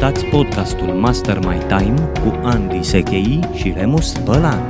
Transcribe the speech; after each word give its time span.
Ascultați 0.00 0.30
podcastul 0.30 0.86
Master 0.86 1.38
My 1.38 1.58
Time 1.68 2.10
cu 2.24 2.40
Andy 2.42 2.82
Sechei 2.82 3.40
și 3.54 3.72
Remus 3.76 4.18
Bălan. 4.24 4.66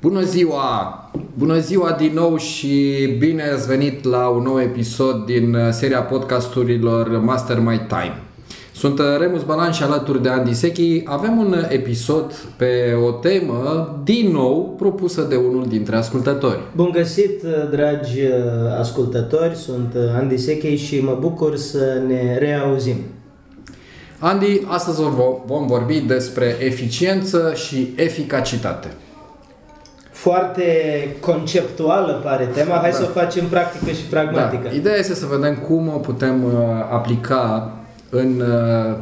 Bună 0.00 0.20
ziua! 0.20 1.10
Bună 1.34 1.58
ziua 1.58 1.92
din 1.92 2.12
nou 2.14 2.36
și 2.36 3.06
bine 3.18 3.42
ați 3.42 3.66
venit 3.66 4.04
la 4.04 4.28
un 4.28 4.42
nou 4.42 4.60
episod 4.60 5.24
din 5.24 5.54
uh, 5.54 5.68
seria 5.70 6.02
podcasturilor 6.02 7.08
Master 7.08 7.58
My 7.58 7.80
Time. 7.88 8.31
Sunt 8.82 8.98
uh, 8.98 9.04
Remus 9.18 9.42
Balan 9.42 9.72
și 9.72 9.82
alături 9.82 10.22
de 10.22 10.28
Andy 10.28 10.54
Sechi 10.54 11.02
avem 11.04 11.38
un 11.38 11.54
episod 11.68 12.32
pe 12.56 12.98
o 13.06 13.10
temă 13.10 14.00
din 14.04 14.30
nou 14.30 14.74
propusă 14.78 15.22
de 15.22 15.36
unul 15.36 15.66
dintre 15.68 15.96
ascultători. 15.96 16.58
Bun 16.76 16.90
găsit, 16.92 17.42
dragi 17.70 18.20
uh, 18.20 18.78
ascultători, 18.78 19.54
sunt 19.54 19.94
Andy 20.18 20.36
Sechei 20.36 20.76
și 20.76 21.00
mă 21.00 21.16
bucur 21.20 21.56
să 21.56 22.02
ne 22.06 22.38
reauzim. 22.38 22.96
Andy, 24.18 24.60
astăzi 24.66 25.02
vom- 25.02 25.46
vom 25.46 25.66
vorbi 25.66 26.00
despre 26.00 26.56
eficiență 26.60 27.52
și 27.54 27.92
eficacitate. 27.96 28.88
Foarte 30.10 30.64
conceptuală 31.20 32.20
pare 32.24 32.44
tema, 32.44 32.74
hai 32.76 32.92
să 32.92 33.02
o 33.02 33.18
facem 33.20 33.44
practică 33.46 33.90
și 33.90 34.02
pragmatică. 34.02 34.68
Da. 34.68 34.74
Ideea 34.76 34.96
este 34.96 35.14
să 35.14 35.26
vedem 35.30 35.56
cum 35.56 35.88
o 35.88 35.98
putem 35.98 36.44
uh, 36.44 36.50
aplica 36.92 37.72
în 38.14 38.40
uh, 38.40 38.96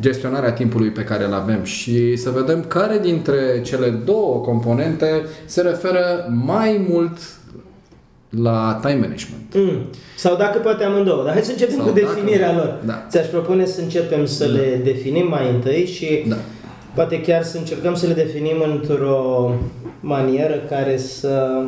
gestionarea 0.00 0.52
timpului 0.52 0.88
pe 0.90 1.02
care 1.04 1.24
îl 1.24 1.32
avem 1.32 1.62
și 1.64 2.16
să 2.16 2.30
vedem 2.30 2.64
care 2.68 2.98
dintre 2.98 3.60
cele 3.62 3.88
două 3.88 4.38
componente 4.40 5.06
se 5.44 5.60
referă 5.60 6.32
mai 6.44 6.86
mult 6.88 7.18
la 8.42 8.78
time 8.82 8.94
management. 8.94 9.54
Mm. 9.54 9.82
Sau 10.16 10.36
dacă 10.36 10.58
poate 10.58 10.84
amândouă, 10.84 11.24
dar 11.24 11.32
hai 11.32 11.42
să 11.42 11.50
începem 11.50 11.76
Sau 11.76 11.84
cu 11.86 11.92
dacă- 11.92 12.06
definirea 12.06 12.52
lor. 12.54 12.80
Da. 12.86 13.06
Ți-aș 13.10 13.26
propune 13.26 13.64
să 13.64 13.80
începem 13.80 14.26
să 14.26 14.44
le 14.44 14.80
definim 14.84 15.28
mai 15.28 15.50
întâi 15.54 15.86
și 15.86 16.24
Da. 16.28 16.36
poate 16.94 17.20
chiar 17.20 17.42
să 17.42 17.58
încercăm 17.58 17.94
să 17.94 18.06
le 18.06 18.12
definim 18.12 18.56
într-o 18.72 19.50
manieră 20.00 20.54
care 20.68 20.96
să 20.96 21.62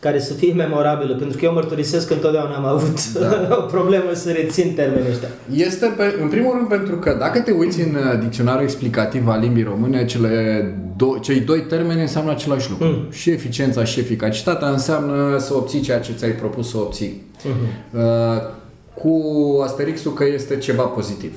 care 0.00 0.20
să 0.20 0.32
fie 0.32 0.52
memorabilă, 0.52 1.14
pentru 1.14 1.38
că 1.38 1.44
eu 1.44 1.52
mărturisesc 1.52 2.06
că 2.06 2.12
întotdeauna 2.12 2.54
am 2.54 2.64
avut 2.64 3.12
Da. 3.12 3.48
o 3.60 3.62
problemă 3.62 4.12
să 4.12 4.30
rețin 4.30 4.72
termenii 4.74 5.10
ăștia. 5.10 5.28
Este, 5.54 5.86
pe, 5.96 6.14
în 6.22 6.28
primul 6.28 6.54
rând, 6.56 6.68
pentru 6.68 6.96
că 6.96 7.16
dacă 7.18 7.40
te 7.40 7.50
uiți 7.50 7.80
în 7.80 7.94
uh, 7.94 8.20
dicționarul 8.20 8.62
explicativ 8.62 9.28
al 9.28 9.40
limbii 9.40 9.62
române, 9.62 10.04
cele 10.04 10.64
do- 10.96 11.20
cei 11.20 11.40
doi 11.40 11.60
termeni 11.60 12.00
înseamnă 12.00 12.30
același 12.30 12.70
lucru. 12.70 12.86
Mm. 12.86 13.10
Și 13.10 13.30
eficiența 13.30 13.84
și 13.84 14.00
eficacitatea 14.00 14.68
înseamnă 14.68 15.38
să 15.38 15.54
obții 15.54 15.80
ceea 15.80 16.00
ce 16.00 16.12
ți-ai 16.12 16.30
propus 16.30 16.70
să 16.70 16.76
obții. 16.76 17.22
Mhm. 17.44 18.00
Uh, 18.00 18.42
cu 18.94 19.60
asterixul 19.64 20.12
că 20.12 20.24
este 20.24 20.56
ceva 20.56 20.82
pozitiv. 20.82 21.32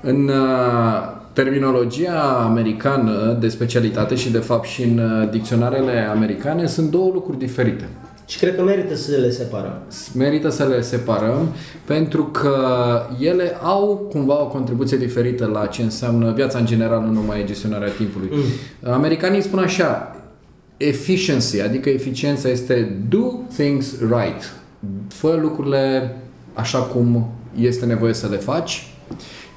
În 0.00 0.28
uh, 0.28 1.22
terminologia 1.34 2.44
americană 2.44 3.36
de 3.40 3.48
specialitate 3.48 4.14
și 4.14 4.30
de 4.30 4.38
fapt 4.38 4.66
și 4.66 4.82
în 4.82 4.98
uh, 4.98 5.30
dicționarele 5.30 6.08
americane 6.10 6.66
sunt 6.66 6.90
două 6.90 7.10
lucruri 7.12 7.38
diferite. 7.38 7.88
Și 8.26 8.38
cred 8.38 8.56
că 8.56 8.62
merită 8.62 8.94
să 8.94 9.16
le 9.16 9.30
separăm. 9.30 9.78
Merită 10.14 10.48
să 10.48 10.64
le 10.64 10.80
separăm 10.80 11.48
pentru 11.84 12.24
că 12.24 12.56
ele 13.20 13.56
au 13.62 14.08
cumva 14.10 14.42
o 14.42 14.46
contribuție 14.46 14.96
diferită 14.96 15.46
la 15.46 15.66
ce 15.66 15.82
înseamnă 15.82 16.32
viața 16.32 16.58
în 16.58 16.66
general, 16.66 17.00
nu 17.00 17.12
numai 17.12 17.44
gestionarea 17.46 17.88
timpului. 17.88 18.28
Mm. 18.32 18.92
Americanii 18.92 19.42
spun 19.42 19.58
așa, 19.58 20.16
efficiency, 20.76 21.60
adică 21.60 21.88
eficiența 21.88 22.48
este 22.48 23.02
do 23.08 23.32
things 23.56 23.98
right. 24.00 24.52
Fă 25.08 25.38
lucrurile 25.42 26.16
așa 26.52 26.78
cum 26.78 27.30
este 27.60 27.84
nevoie 27.84 28.12
să 28.12 28.28
le 28.30 28.36
faci. 28.36 28.88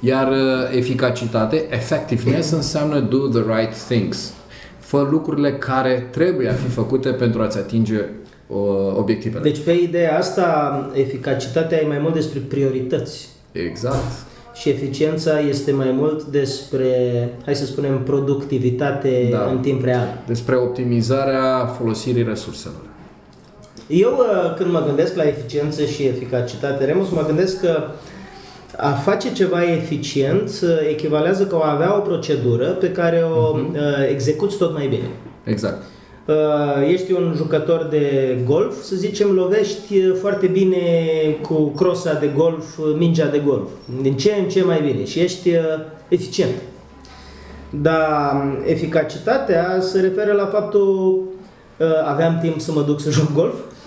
Iar 0.00 0.28
uh, 0.28 0.76
eficacitate, 0.76 1.66
effectiveness, 1.70 2.50
înseamnă 2.50 3.00
do 3.00 3.18
the 3.18 3.42
right 3.58 3.76
things. 3.88 4.32
Fă 4.78 5.06
lucrurile 5.10 5.52
care 5.52 6.08
trebuie 6.10 6.48
a 6.48 6.52
fi 6.52 6.68
făcute 6.68 7.08
pentru 7.08 7.42
a-ți 7.42 7.58
atinge 7.58 8.04
uh, 8.46 8.56
obiectivele. 8.96 9.42
Deci 9.42 9.58
pe 9.64 9.72
ideea 9.72 10.18
asta, 10.18 10.90
eficacitatea 10.94 11.82
e 11.82 11.86
mai 11.86 11.98
mult 11.98 12.14
despre 12.14 12.38
priorități 12.48 13.28
Exact. 13.52 14.12
și 14.54 14.68
eficiența 14.68 15.40
este 15.40 15.72
mai 15.72 15.90
mult 15.90 16.24
despre, 16.24 16.88
hai 17.44 17.54
să 17.54 17.64
spunem, 17.64 18.02
productivitate 18.02 19.28
Da. 19.30 19.48
în 19.50 19.58
timp 19.58 19.84
real. 19.84 20.22
Despre 20.26 20.56
optimizarea 20.56 21.66
folosirii 21.78 22.22
resurselor. 22.22 22.80
Eu 23.86 24.10
uh, 24.18 24.54
când 24.56 24.70
mă 24.72 24.82
gândesc 24.86 25.16
la 25.16 25.22
eficiență 25.22 25.84
și 25.84 26.02
eficacitate, 26.02 26.84
Remus, 26.84 27.10
mă 27.10 27.24
gândesc 27.26 27.60
că 27.60 27.82
a 28.80 28.90
face 28.90 29.32
ceva 29.32 29.72
eficient 29.72 30.48
uh, 30.62 30.68
echivalează 30.90 31.46
că 31.46 31.56
o 31.56 31.62
avea 31.62 31.96
o 31.96 32.00
procedură 32.00 32.66
pe 32.66 32.90
care 32.90 33.24
o 33.36 33.56
uh, 33.56 33.78
execuți 34.10 34.56
tot 34.56 34.72
mai 34.72 34.86
bine. 34.86 35.10
Exact. 35.44 35.82
Uh, 36.26 36.34
ești 36.92 37.12
un 37.12 37.32
jucător 37.36 37.86
de 37.90 38.36
golf, 38.44 38.82
să 38.82 38.96
zicem, 38.96 39.30
lovești 39.30 39.96
uh, 39.96 40.16
foarte 40.20 40.46
bine 40.46 40.78
cu 41.42 41.54
crosa 41.54 42.14
de 42.14 42.30
golf, 42.36 42.78
uh, 42.78 42.94
mingea 42.96 43.26
de 43.26 43.38
golf, 43.38 43.68
din 44.02 44.16
ce 44.16 44.34
în 44.38 44.48
ce 44.48 44.64
mai 44.64 44.80
bine 44.80 45.04
și 45.04 45.20
ești 45.20 45.48
uh, 45.48 45.62
eficient. 46.08 46.54
Dar 47.70 48.32
um, 48.34 48.62
eficacitatea 48.66 49.78
se 49.80 50.00
referă 50.00 50.32
la 50.32 50.46
faptul 50.46 51.22
uh, 51.78 51.86
aveam 52.04 52.38
timp 52.42 52.60
să 52.60 52.72
mă 52.72 52.82
duc 52.82 53.00
să 53.00 53.10
joc 53.10 53.32
golf, 53.32 53.54
uh, 53.54 53.77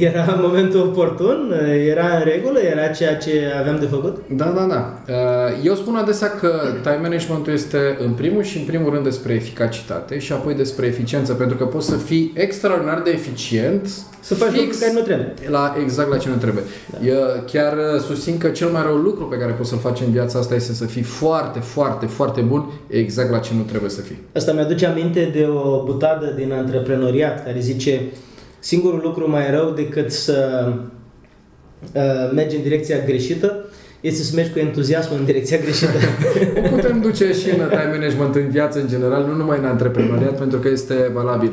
era 0.00 0.38
momentul 0.42 0.80
oportun, 0.80 1.52
uh, 1.52 1.86
era 1.88 2.16
în 2.16 2.24
regulă, 2.24 2.58
era 2.58 2.86
ceea 2.86 3.16
ce 3.16 3.52
aveam 3.60 3.78
de 3.80 3.86
făcut. 3.86 4.16
Da, 4.28 4.44
da, 4.44 4.66
da. 4.68 5.02
Uh, 5.08 5.64
Eu 5.64 5.74
spun 5.74 5.94
adesea 5.94 6.30
că 6.30 6.50
time 6.82 6.98
managementul 7.02 7.52
este 7.52 7.96
în 8.04 8.12
primul 8.12 8.42
și 8.42 8.58
în 8.58 8.64
primul 8.64 8.92
rând 8.92 9.04
despre 9.04 9.32
eficacitate 9.32 10.18
și 10.18 10.32
apoi 10.32 10.54
despre 10.54 10.86
eficiență, 10.86 11.32
pentru 11.32 11.56
că 11.56 11.64
poți 11.64 11.88
să 11.88 11.96
fii 11.96 12.32
extraordinar 12.34 13.02
de 13.02 13.10
eficient 13.10 13.88
Să 14.20 14.34
faci 14.34 14.54
lucruri 14.56 14.78
care 14.78 14.92
nu 14.92 15.00
trebuie. 15.00 15.34
La, 15.50 15.76
exact 15.82 16.10
la 16.10 16.16
ce 16.16 16.28
nu 16.28 16.34
trebuie. 16.34 16.62
Da. 16.90 17.06
Eu 17.06 17.18
chiar 17.46 17.72
uh, 17.72 18.00
susțin 18.00 18.38
că 18.38 18.48
cel 18.48 18.68
mai 18.68 18.82
rău 18.82 18.96
lucru 18.96 19.24
pe 19.24 19.36
care 19.36 19.52
poți 19.52 19.68
să-l 19.68 19.78
faci 19.78 20.00
în 20.00 20.10
viața 20.12 20.38
asta 20.38 20.54
este 20.54 20.72
să 20.72 20.84
fii 20.84 21.02
foarte, 21.02 21.58
foarte, 21.58 22.06
foarte 22.06 22.40
bun 22.40 22.70
exact 22.86 23.30
la 23.30 23.38
ce 23.38 23.50
nu 23.56 23.62
trebuie 23.62 23.90
să 23.90 24.00
fii. 24.00 24.18
Asta 24.34 24.52
mi-aduce 24.52 24.86
aminte 24.86 25.30
de 25.32 25.46
o 25.46 25.82
butadă 25.84 26.32
din 26.36 26.52
antreprenoriat 26.52 27.44
care 27.44 27.58
zice 27.60 28.00
singurul 28.64 29.00
lucru 29.02 29.30
mai 29.30 29.50
rău 29.50 29.70
decât 29.70 30.12
să 30.12 30.68
uh, 31.94 32.30
mergi 32.34 32.56
în 32.56 32.62
direcția 32.62 32.98
greșită 33.06 33.64
este 34.00 34.22
să 34.22 34.32
mergi 34.34 34.52
cu 34.52 34.58
entuziasm 34.58 35.14
în 35.18 35.24
direcția 35.24 35.58
greșită. 35.58 35.92
O 36.64 36.68
putem 36.76 37.00
duce 37.00 37.32
și 37.32 37.50
în 37.50 37.56
time 37.68 37.88
management 37.92 38.34
în 38.34 38.48
viață 38.48 38.80
în 38.80 38.88
general, 38.88 39.24
nu 39.26 39.34
numai 39.34 39.58
în 39.58 39.64
antreprenoriat, 39.64 40.38
pentru 40.38 40.58
că 40.58 40.68
este 40.68 41.10
valabil. 41.12 41.50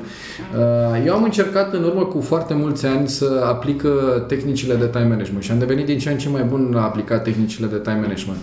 Uh, 0.57 1.05
Eu 1.05 1.13
am 1.13 1.23
încercat 1.23 1.73
în 1.73 1.83
urmă 1.83 2.05
cu 2.05 2.21
foarte 2.21 2.53
mulți 2.53 2.85
ani 2.85 3.07
să 3.07 3.43
aplic 3.45 3.83
uh, 3.83 3.91
tehnicile 4.27 4.75
de 4.75 4.85
time 4.85 5.07
management 5.07 5.43
și 5.43 5.51
am 5.51 5.59
devenit 5.59 5.85
din 5.85 5.97
ce 5.97 6.09
în 6.09 6.17
ce 6.17 6.29
mai 6.29 6.43
bun 6.43 6.71
la 6.73 6.81
a 6.81 6.83
aplica 6.83 7.19
tehnicile 7.19 7.67
de 7.67 7.77
time 7.77 7.99
management. 8.01 8.39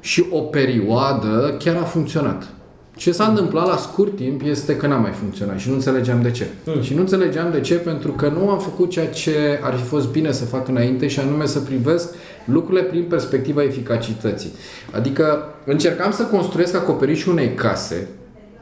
Și 0.00 0.24
o 0.30 0.40
perioadă 0.40 1.56
chiar 1.58 1.76
a 1.76 1.84
funcționat. 1.84 2.48
Ce 2.96 3.12
s-a 3.12 3.24
întâmplat 3.26 3.66
la 3.66 3.76
scurt 3.76 4.16
timp 4.16 4.42
este 4.44 4.76
că 4.76 4.86
n-a 4.86 4.96
mai 4.96 5.10
funcționat 5.10 5.58
și 5.58 5.68
nu 5.68 5.74
înțelegeam 5.74 6.22
de 6.22 6.30
ce. 6.30 6.46
Mm. 6.64 6.82
Și 6.82 6.94
nu 6.94 7.00
înțelegeam 7.00 7.50
de 7.50 7.60
ce 7.60 7.74
pentru 7.74 8.12
că 8.12 8.28
nu 8.28 8.50
am 8.50 8.58
făcut 8.58 8.90
ceea 8.90 9.06
ce 9.06 9.60
ar 9.62 9.74
fi 9.74 9.82
fost 9.82 10.08
bine 10.08 10.32
să 10.32 10.44
fac 10.44 10.68
înainte 10.68 11.06
și 11.06 11.20
anume 11.20 11.46
să 11.46 11.58
privesc 11.58 12.14
lucrurile 12.44 12.82
prin 12.82 13.04
perspectiva 13.08 13.62
eficacității. 13.62 14.52
Adică 14.90 15.54
încercam 15.64 16.12
să 16.12 16.22
construiesc 16.22 16.74
acoperișul 16.74 17.32
unei 17.32 17.54
case 17.54 18.08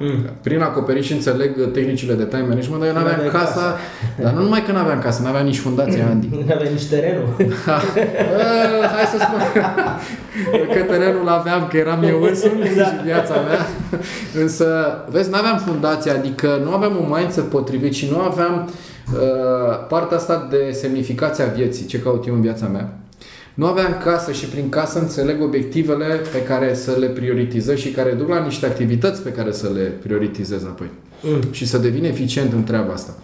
Mm. 0.01 0.31
prin 0.43 0.61
acoperiș 0.61 1.11
înțeleg 1.11 1.71
tehnicile 1.73 2.15
de 2.15 2.25
time 2.25 2.41
management, 2.49 2.79
dar 2.81 2.89
eu 2.89 2.95
n-aveam 2.95 3.15
N-aveai 3.17 3.33
casa, 3.33 3.53
casă. 3.55 3.77
dar 4.23 4.33
nu 4.33 4.43
numai 4.43 4.63
că 4.65 4.73
n-aveam 4.73 4.99
casă, 5.01 5.23
n-aveam 5.23 5.45
nici 5.45 5.59
fundația 5.59 6.07
Andy. 6.11 6.29
Nu 6.47 6.53
aveai 6.55 6.73
nici 6.73 6.87
terenul. 6.87 7.29
Uh, 7.39 7.45
hai 8.95 9.05
să 9.13 9.19
spun 9.21 9.63
că 10.75 10.81
terenul 10.93 11.29
aveam, 11.29 11.67
că 11.71 11.77
eram 11.77 12.03
eu 12.03 12.23
însumi 12.23 12.71
Da. 12.77 12.85
și 12.85 12.91
viața 13.05 13.35
mea. 13.35 13.67
Însă, 14.43 14.67
vezi, 15.11 15.31
n-aveam 15.31 15.59
fundație, 15.59 16.11
adică 16.11 16.61
nu 16.65 16.71
aveam 16.73 16.97
un 16.97 17.15
mindset 17.19 17.45
potrivit 17.45 17.93
și 17.95 18.09
nu 18.11 18.19
aveam 18.21 18.71
uh, 19.13 19.87
partea 19.89 20.17
asta 20.17 20.47
de 20.51 20.71
semnificația 20.73 21.45
vieții, 21.57 21.87
ce 21.87 21.99
caut 22.01 22.27
eu 22.27 22.35
în 22.35 22.41
viața 22.41 22.67
mea. 22.67 22.89
Nu 23.59 23.67
aveam 23.67 24.01
casă 24.05 24.33
și 24.33 24.47
prin 24.47 24.69
casă 24.69 24.99
înțeleg 24.99 25.43
obiectivele 25.43 26.21
pe 26.33 26.43
care 26.43 26.75
să 26.75 26.97
le 26.99 27.07
prioritizez 27.07 27.79
și 27.79 27.91
care 27.91 28.11
duc 28.11 28.29
la 28.29 28.45
niște 28.45 28.67
activități 28.67 29.23
pe 29.23 29.33
care 29.33 29.53
să 29.53 29.71
le 29.75 29.81
prioritizez 29.81 30.65
apoi. 30.65 30.87
Mm. 31.23 31.41
Și 31.51 31.67
să 31.67 31.79
devin 31.79 32.05
eficient 32.05 32.53
în 32.53 32.65
treaba 32.65 32.93
asta. 32.93 33.15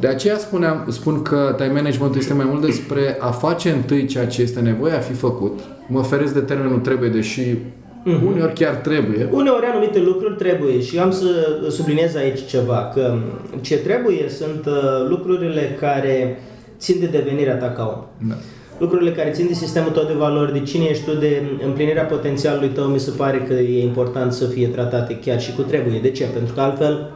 De 0.00 0.06
aceea 0.06 0.38
spuneam, 0.38 0.86
spun 0.90 1.22
că 1.22 1.54
time 1.56 1.72
management 1.72 2.14
este 2.14 2.34
mai 2.34 2.44
mult 2.48 2.64
despre 2.64 3.16
a 3.20 3.30
face 3.30 3.70
întâi 3.70 4.06
ceea 4.06 4.26
ce 4.26 4.42
este 4.42 4.60
nevoie 4.60 4.92
a 4.92 4.98
fi 4.98 5.12
făcut. 5.12 5.60
Mă 5.88 6.02
feresc 6.02 6.32
de 6.34 6.40
termenul 6.40 6.78
trebuie, 6.78 7.08
deși 7.08 7.42
mm-hmm. 7.42 8.26
uneori 8.26 8.52
chiar 8.52 8.74
trebuie. 8.74 9.28
Uneori 9.32 9.66
anumite 9.66 9.98
lucruri 9.98 10.36
trebuie 10.36 10.80
și 10.80 10.98
am 10.98 11.10
să 11.10 11.26
subliniez 11.68 12.14
aici 12.14 12.46
ceva, 12.46 12.90
că 12.94 13.18
ce 13.60 13.76
trebuie 13.76 14.26
sunt 14.28 14.66
uh, 14.66 15.08
lucrurile 15.08 15.76
care 15.80 16.38
țin 16.78 16.96
de 17.00 17.06
devenirea 17.06 17.56
ta 17.56 17.70
ca 17.70 17.94
om. 17.96 18.28
Da. 18.28 18.34
Lucrurile 18.78 19.12
care 19.12 19.30
țin 19.30 19.46
de 19.46 19.54
sistemul 19.54 19.90
tău 19.90 20.04
de 20.04 20.12
valori, 20.12 20.52
de 20.52 20.60
cine 20.60 20.84
ești 20.84 21.04
tu, 21.04 21.14
de 21.14 21.42
împlinirea 21.64 22.04
potențialului 22.04 22.68
tău, 22.68 22.84
mi 22.84 23.00
se 23.00 23.10
pare 23.10 23.44
că 23.48 23.52
e 23.52 23.82
important 23.82 24.32
să 24.32 24.46
fie 24.46 24.68
tratate 24.68 25.18
chiar 25.24 25.40
și 25.40 25.52
cu 25.52 25.62
trebuie. 25.62 25.98
De 26.00 26.10
ce? 26.10 26.24
Pentru 26.24 26.54
că 26.54 26.60
altfel 26.60 27.10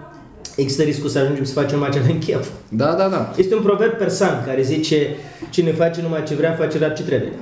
există 0.56 0.82
riscul 0.82 1.08
să 1.08 1.18
ajungem 1.18 1.44
să 1.44 1.52
facem 1.52 1.76
numai 1.78 1.90
ce 1.90 1.98
avem 1.98 2.18
chef. 2.18 2.48
Da, 2.68 2.94
da, 2.98 3.08
da. 3.08 3.32
Este 3.36 3.54
un 3.54 3.62
proverb 3.62 3.92
persan 3.92 4.44
care 4.46 4.62
zice 4.62 5.16
cine 5.50 5.72
face 5.72 6.02
numai 6.02 6.22
ce 6.22 6.34
vrea, 6.34 6.52
face 6.52 6.78
doar 6.78 6.92
ce 6.92 7.02
trebuie. 7.02 7.32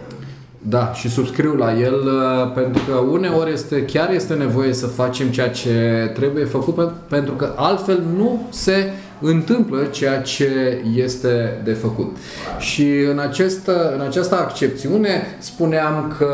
Da, 0.69 0.93
și 0.93 1.09
subscriu 1.09 1.55
la 1.55 1.79
el 1.79 1.95
uh, 1.95 2.53
pentru 2.55 2.83
că 2.89 2.95
uneori 2.95 3.53
este, 3.53 3.85
chiar 3.85 4.11
este 4.13 4.35
nevoie 4.35 4.73
să 4.73 4.87
facem 4.87 5.29
ceea 5.29 5.51
ce 5.51 5.71
trebuie 6.15 6.45
făcut 6.45 6.93
pentru 7.09 7.33
că 7.35 7.53
altfel 7.57 8.03
nu 8.17 8.47
se 8.51 8.91
întâmplă 9.21 9.85
ceea 9.85 10.21
ce 10.21 10.81
este 10.95 11.61
de 11.65 11.73
făcut. 11.73 12.17
Și 12.59 12.87
în, 13.11 13.19
acest, 13.19 13.71
în 13.95 14.01
această 14.01 14.35
accepțiune 14.35 15.23
spuneam 15.39 16.15
că 16.19 16.29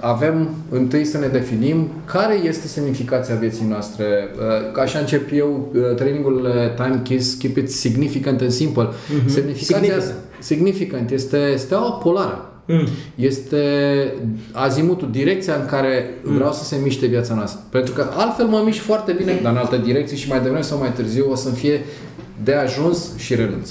avem 0.00 0.48
întâi 0.70 1.04
să 1.04 1.18
ne 1.18 1.26
definim 1.26 1.90
care 2.04 2.34
este 2.34 2.66
semnificația 2.66 3.34
vieții 3.34 3.66
noastre. 3.68 4.04
Uh, 4.74 4.80
așa 4.80 4.98
încep 4.98 5.28
eu 5.32 5.72
uh, 5.74 5.94
trainingul 5.94 6.48
Time 6.76 7.00
Kiss, 7.02 7.34
Keep 7.34 7.56
It 7.56 7.70
Significant 7.70 8.40
and 8.40 8.50
Simple. 8.50 8.86
Mm-hmm. 8.86 9.26
Semnificația 9.26 9.78
significant. 9.78 10.14
significant 10.38 11.10
este 11.10 11.54
steaua 11.56 11.90
polară. 11.90 12.48
Mm. 12.66 12.88
Este 13.14 13.58
azimutul, 14.52 15.08
direcția 15.10 15.54
în 15.54 15.66
care 15.66 16.14
mm. 16.22 16.34
vreau 16.34 16.52
să 16.52 16.64
se 16.64 16.76
miște 16.82 17.06
viața 17.06 17.34
noastră. 17.34 17.60
Pentru 17.70 17.92
că 17.92 18.06
altfel 18.16 18.46
mă 18.46 18.62
mișc 18.64 18.80
foarte 18.80 19.12
bine, 19.12 19.38
dar 19.42 19.52
în 19.52 19.58
altă 19.58 19.76
direcție 19.76 20.16
și 20.16 20.28
mai 20.28 20.40
devreme 20.40 20.62
sau 20.62 20.78
mai 20.78 20.92
târziu 20.92 21.30
o 21.30 21.34
să-mi 21.34 21.54
fie 21.54 21.84
de 22.42 22.54
ajuns 22.54 23.16
și 23.16 23.34
renunț. 23.34 23.70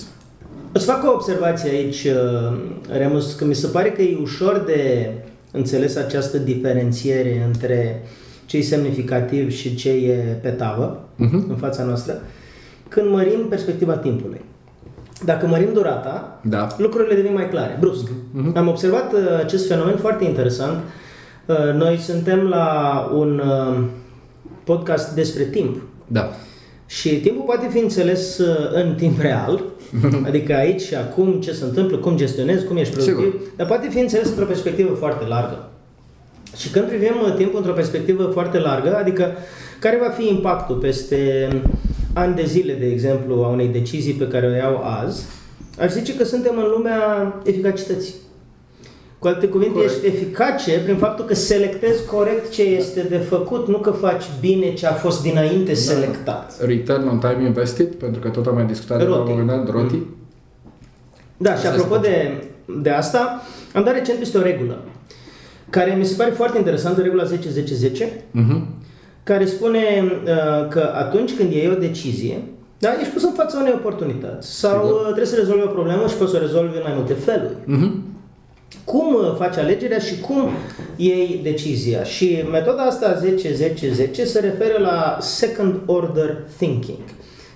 O 0.75 0.79
să 0.79 0.91
fac 0.91 1.03
o 1.03 1.13
observație 1.13 1.69
aici, 1.69 2.03
uh, 2.03 2.57
Remus, 2.91 3.33
că 3.33 3.45
mi 3.45 3.55
se 3.55 3.67
pare 3.67 3.91
că 3.91 4.01
e 4.01 4.17
ușor 4.21 4.63
de 4.65 5.11
înțeles 5.51 5.95
această 5.95 6.37
diferențiere 6.37 7.43
între 7.45 8.01
ce 8.45 8.57
e 8.57 8.61
semnificativ 8.61 9.51
și 9.51 9.75
ce 9.75 9.89
e 9.89 10.15
pe 10.41 10.49
tavă 10.49 11.07
uh-huh. 11.15 11.47
în 11.49 11.55
fața 11.55 11.83
noastră, 11.83 12.21
când 12.87 13.09
mărim 13.09 13.45
perspectiva 13.49 13.93
timpului. 13.93 14.41
Dacă 15.25 15.47
mărim 15.47 15.73
durata, 15.73 16.39
da. 16.43 16.67
lucrurile 16.77 17.15
devin 17.15 17.33
mai 17.33 17.49
clare, 17.49 17.77
brusc. 17.79 18.07
Uh-huh. 18.07 18.55
Am 18.55 18.67
observat 18.67 19.13
uh, 19.13 19.19
acest 19.39 19.67
fenomen 19.67 19.97
foarte 19.97 20.23
interesant. 20.23 20.77
Uh, 21.45 21.73
noi 21.73 21.97
suntem 21.97 22.39
la 22.39 23.09
un 23.13 23.41
podcast 24.63 25.15
despre 25.15 25.43
timp. 25.43 25.81
Da. 26.07 26.29
Și 26.99 27.09
timpul 27.09 27.43
poate 27.45 27.67
fi 27.71 27.77
înțeles 27.79 28.37
uh, 28.37 28.69
în 28.73 28.95
timp 28.95 29.19
real, 29.19 29.63
adică 30.27 30.53
aici 30.53 30.81
și 30.81 30.95
acum, 30.95 31.41
ce 31.41 31.51
se 31.51 31.63
întâmplă, 31.63 31.97
cum 31.97 32.15
gestionezi, 32.15 32.65
cum 32.65 32.77
ești 32.77 32.93
productiv, 32.93 33.31
Sigur. 33.31 33.39
dar 33.55 33.67
poate 33.67 33.87
fi 33.89 33.99
înțeles 33.99 34.27
într-o 34.27 34.45
perspectivă 34.45 34.93
foarte 34.93 35.25
largă. 35.27 35.69
Și 36.57 36.69
când 36.69 36.85
privim 36.85 37.13
uh, 37.25 37.33
timpul 37.35 37.57
într-o 37.57 37.73
perspectivă 37.73 38.29
foarte 38.33 38.59
largă, 38.59 38.95
adică 38.95 39.31
care 39.79 39.97
va 40.01 40.09
fi 40.09 40.27
impactul 40.27 40.75
peste 40.75 41.47
ani 42.13 42.35
de 42.35 42.45
zile, 42.45 42.73
de 42.73 42.85
exemplu, 42.85 43.43
a 43.43 43.47
unei 43.47 43.67
decizii 43.67 44.13
pe 44.13 44.27
care 44.27 44.47
o 44.47 44.55
iau 44.55 44.83
azi, 44.83 45.25
aș 45.79 45.91
zice 45.91 46.15
că 46.15 46.23
suntem 46.23 46.57
în 46.57 46.69
lumea 46.75 47.33
eficacității. 47.45 48.13
Cu 49.23 49.29
alte 49.29 49.47
cuvinte, 49.47 49.73
corect. 49.73 49.93
ești 49.93 50.05
eficace 50.05 50.79
prin 50.79 50.95
faptul 50.95 51.25
că 51.25 51.33
selectezi 51.33 52.05
corect 52.05 52.51
ce 52.51 52.61
este 52.61 53.01
de 53.01 53.17
făcut, 53.17 53.67
nu 53.67 53.77
că 53.77 53.91
faci 53.91 54.23
bine 54.39 54.73
ce 54.73 54.87
a 54.87 54.93
fost 54.93 55.21
dinainte 55.21 55.71
da. 55.71 55.77
selectat. 55.77 56.65
Return 56.65 57.07
on 57.07 57.19
time 57.19 57.45
invested, 57.45 57.95
pentru 57.95 58.21
că 58.21 58.29
tot 58.29 58.45
am 58.45 58.53
mai 58.53 58.65
discutat 58.65 58.97
de 58.97 59.03
la 59.03 59.15
un 59.15 59.29
moment 59.29 59.47
dat, 59.47 59.69
ROTI. 59.69 59.95
Mm. 59.95 60.15
Da, 61.37 61.55
și 61.55 61.67
apropo 61.67 61.97
de, 61.97 62.43
de 62.81 62.89
asta, 62.89 63.41
am 63.73 63.83
dat 63.83 63.93
recent 63.93 64.17
peste 64.19 64.37
o 64.37 64.41
regulă 64.41 64.83
care 65.69 65.95
mi 65.97 66.05
se 66.05 66.15
pare 66.17 66.31
foarte 66.31 66.57
interesantă, 66.57 67.01
regula 67.01 67.23
10-10-10, 67.23 67.27
uh-huh. 67.27 68.61
care 69.23 69.45
spune 69.45 69.79
uh, 70.03 70.67
că 70.69 70.91
atunci 70.95 71.35
când 71.35 71.51
iei 71.51 71.69
o 71.69 71.79
decizie, 71.79 72.41
da, 72.77 72.89
ești 72.99 73.13
pus 73.13 73.23
în 73.23 73.33
fața 73.33 73.57
unei 73.59 73.73
oportunități 73.75 74.59
sau 74.59 74.83
Sigur. 74.83 74.99
Uh, 74.99 75.03
trebuie 75.03 75.25
să 75.25 75.35
rezolvi 75.35 75.63
o 75.63 75.67
problemă 75.67 76.07
și 76.07 76.15
poți 76.15 76.31
să 76.31 76.37
o 76.37 76.39
rezolvi 76.39 76.75
în 76.75 76.83
mai 76.83 76.93
multe 76.95 77.13
feluri. 77.13 77.55
Uh-huh 77.55 78.11
cum 78.83 79.13
uh, 79.13 79.35
faci 79.37 79.57
alegerea 79.57 79.99
și 79.99 80.19
cum 80.19 80.49
iei 80.95 81.39
decizia. 81.43 82.03
Și 82.03 82.43
metoda 82.51 82.83
asta 82.83 83.21
10-10-10 83.21 84.11
se 84.25 84.39
referă 84.39 84.79
la 84.79 85.17
second 85.19 85.75
order 85.85 86.37
thinking 86.57 87.03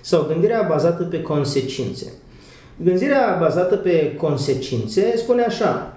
sau 0.00 0.24
gândirea 0.28 0.66
bazată 0.68 1.02
pe 1.02 1.22
consecințe. 1.22 2.12
Gândirea 2.76 3.36
bazată 3.40 3.76
pe 3.76 4.14
consecințe 4.16 5.16
spune 5.16 5.42
așa, 5.42 5.92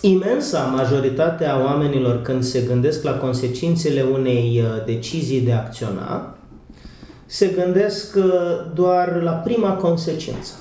imensa 0.00 0.58
majoritate 0.58 1.44
a 1.44 1.58
oamenilor 1.58 2.22
când 2.22 2.42
se 2.42 2.60
gândesc 2.60 3.02
la 3.02 3.16
consecințele 3.16 4.02
unei 4.02 4.62
uh, 4.62 4.84
decizii 4.86 5.40
de 5.40 5.52
a 5.52 5.56
acționa, 5.56 6.36
se 7.26 7.46
gândesc 7.46 8.16
uh, 8.16 8.24
doar 8.74 9.20
la 9.22 9.30
prima 9.30 9.72
consecință. 9.72 10.52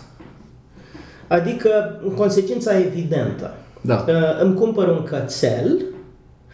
Adică 1.27 2.01
consecința 2.15 2.77
evidentă. 2.77 3.53
Da. 3.87 4.05
Uh, 4.07 4.41
îmi 4.41 4.55
cumpăr 4.55 4.87
un 4.87 5.03
cățel 5.03 5.85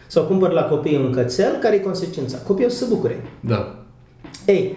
sau 0.06 0.22
cumpăr 0.22 0.50
la 0.50 0.62
copii 0.62 0.96
un 0.96 1.12
cățel, 1.12 1.58
care 1.60 1.74
e 1.74 1.78
consecința? 1.78 2.38
Copiii 2.46 2.66
o 2.66 2.70
să 2.70 2.76
se 2.76 2.84
bucure. 2.88 3.22
Da. 3.40 3.74
Ei, 4.46 4.76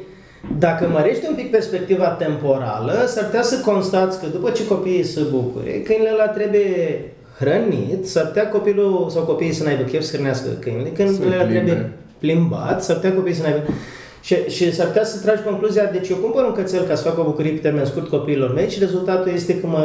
dacă 0.60 0.88
mărești 0.92 1.26
un 1.30 1.36
pic 1.36 1.52
perspectiva 1.52 2.08
temporală, 2.08 2.94
s-ar 3.06 3.26
putea 3.26 3.42
să 3.42 3.60
constați 3.66 4.20
că 4.20 4.26
după 4.26 4.50
ce 4.50 4.68
copiii 4.68 5.04
se 5.04 5.22
bucure, 5.32 5.82
câinele 5.82 6.10
ăla 6.14 6.28
trebuie 6.28 7.02
hrănit, 7.40 8.08
s-ar 8.08 8.26
putea 8.26 8.50
copilul 8.50 9.08
sau 9.10 9.24
copiii 9.24 9.54
să 9.54 9.64
n-aibă 9.64 9.84
chef 9.84 10.04
să 10.04 10.16
hrănească 10.16 10.48
câinele, 10.60 10.90
când 10.90 11.34
ăla 11.34 11.44
trebuie 11.44 11.92
plimbat, 12.18 12.84
s-ar 12.84 12.96
putea 12.96 13.14
copiii 13.14 13.36
să 13.36 13.42
n-aibă... 13.44 13.60
Și, 14.22 14.36
și 14.48 14.74
s-ar 14.74 14.88
putea 14.88 15.04
să 15.04 15.22
tragi 15.22 15.44
concluzia, 15.44 15.86
deci 15.86 16.10
eu 16.10 16.16
cumpăr 16.16 16.44
un 16.44 16.52
cățel 16.52 16.84
ca 16.84 16.96
să 16.96 17.04
fac 17.04 17.20
o 17.20 17.24
bucurie 17.24 17.52
pe 17.52 17.58
termen 17.58 17.86
scurt 17.86 18.08
copiilor 18.10 18.54
mei 18.54 18.70
și 18.70 18.80
rezultatul 18.80 19.32
este 19.32 19.60
că 19.60 19.68
mă 19.68 19.84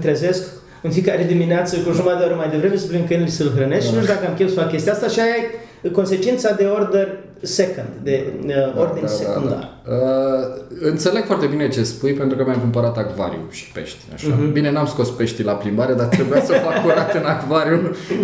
trezesc 0.00 0.48
în 0.82 0.90
fiecare 0.90 1.24
dimineață 1.24 1.76
cu 1.76 1.92
jumătate 1.92 2.18
de 2.18 2.24
oră 2.24 2.34
mai 2.34 2.50
devreme 2.50 2.76
să 2.76 2.86
plin 2.86 3.06
câinele 3.06 3.28
să-l 3.28 3.52
hrănesc 3.56 3.84
da. 3.84 3.88
și 3.88 3.94
nu 3.94 4.00
știu 4.02 4.14
dacă 4.14 4.26
am 4.26 4.34
chef 4.34 4.48
să 4.48 4.60
fac 4.60 4.70
chestia 4.70 4.92
asta 4.92 5.08
și 5.08 5.20
aia 5.20 5.34
e 5.82 5.88
consecința 5.88 6.52
de 6.52 6.64
order 6.64 7.08
second, 7.42 7.88
de 8.02 8.32
uh, 8.46 8.52
da, 8.54 8.80
ordin 8.80 9.02
da, 9.02 9.08
secundar. 9.08 9.58
Da, 9.58 9.58
da. 9.58 9.94
Uh, 9.94 10.88
înțeleg 10.90 11.24
foarte 11.24 11.46
bine 11.46 11.68
ce 11.68 11.82
spui 11.82 12.12
pentru 12.12 12.36
că 12.36 12.44
mi-am 12.46 12.58
cumpărat 12.58 12.96
acvariu 12.96 13.40
și 13.50 13.72
pești. 13.72 13.98
Așa. 14.14 14.26
Uh-huh. 14.28 14.52
Bine, 14.52 14.70
n-am 14.70 14.86
scos 14.86 15.10
peștii 15.10 15.44
la 15.44 15.52
plimbare, 15.52 15.94
dar 15.94 16.06
trebuia 16.06 16.42
să 16.44 16.52
fac 16.52 16.82
curat 16.82 17.14
în 17.14 17.24
acvariu. 17.24 17.80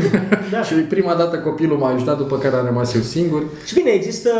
da. 0.53 0.63
și 0.69 0.75
prima 0.75 1.15
dată 1.15 1.39
copilul 1.39 1.79
m-a 1.79 1.93
ajutat, 1.93 2.17
după 2.17 2.39
care 2.39 2.57
am 2.57 2.67
rămas 2.67 2.95
eu 2.95 3.01
singur. 3.01 3.43
Și 3.67 3.75
bine, 3.75 3.91
există 3.91 4.31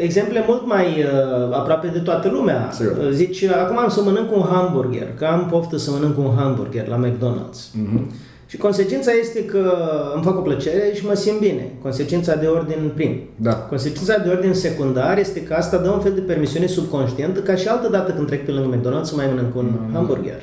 exemple 0.00 0.44
mult 0.46 0.66
mai 0.66 0.86
uh, 0.86 1.56
aproape 1.56 1.86
de 1.86 1.98
toată 1.98 2.28
lumea. 2.28 2.70
Sigur. 2.72 2.96
Uh, 2.96 3.10
zici, 3.10 3.42
acum 3.44 3.78
am 3.78 3.88
să 3.88 4.02
mănânc 4.02 4.36
un 4.36 4.44
hamburger, 4.50 5.14
că 5.18 5.24
am 5.24 5.46
poftă 5.50 5.76
să 5.76 5.90
mănânc 5.90 6.18
un 6.18 6.32
hamburger 6.36 6.88
la 6.88 7.00
McDonald's. 7.06 7.58
Uh-huh. 7.58 8.26
Și 8.50 8.56
consecința 8.56 9.10
este 9.12 9.44
că 9.44 9.72
îmi 10.14 10.24
fac 10.24 10.38
o 10.38 10.40
plăcere 10.40 10.92
și 10.94 11.06
mă 11.06 11.14
simt 11.14 11.40
bine. 11.40 11.72
Consecința 11.82 12.34
de 12.34 12.46
ordin 12.46 12.92
prim. 12.94 13.20
Da. 13.36 13.54
Consecința 13.54 14.18
de 14.18 14.28
ordin 14.28 14.54
secundar 14.54 15.18
este 15.18 15.42
că 15.42 15.54
asta 15.54 15.76
dă 15.76 15.90
un 15.90 16.00
fel 16.00 16.12
de 16.14 16.20
permisiune 16.20 16.66
subconștientă 16.66 17.40
ca 17.40 17.54
și 17.54 17.68
altă 17.68 17.88
dată 17.88 18.12
când 18.12 18.26
trec 18.26 18.44
pe 18.44 18.50
lângă 18.50 18.76
McDonald's 18.76 19.02
să 19.02 19.14
mai 19.14 19.26
mănânc 19.26 19.56
un 19.56 19.64
mm. 19.64 19.92
hamburger. 19.92 20.42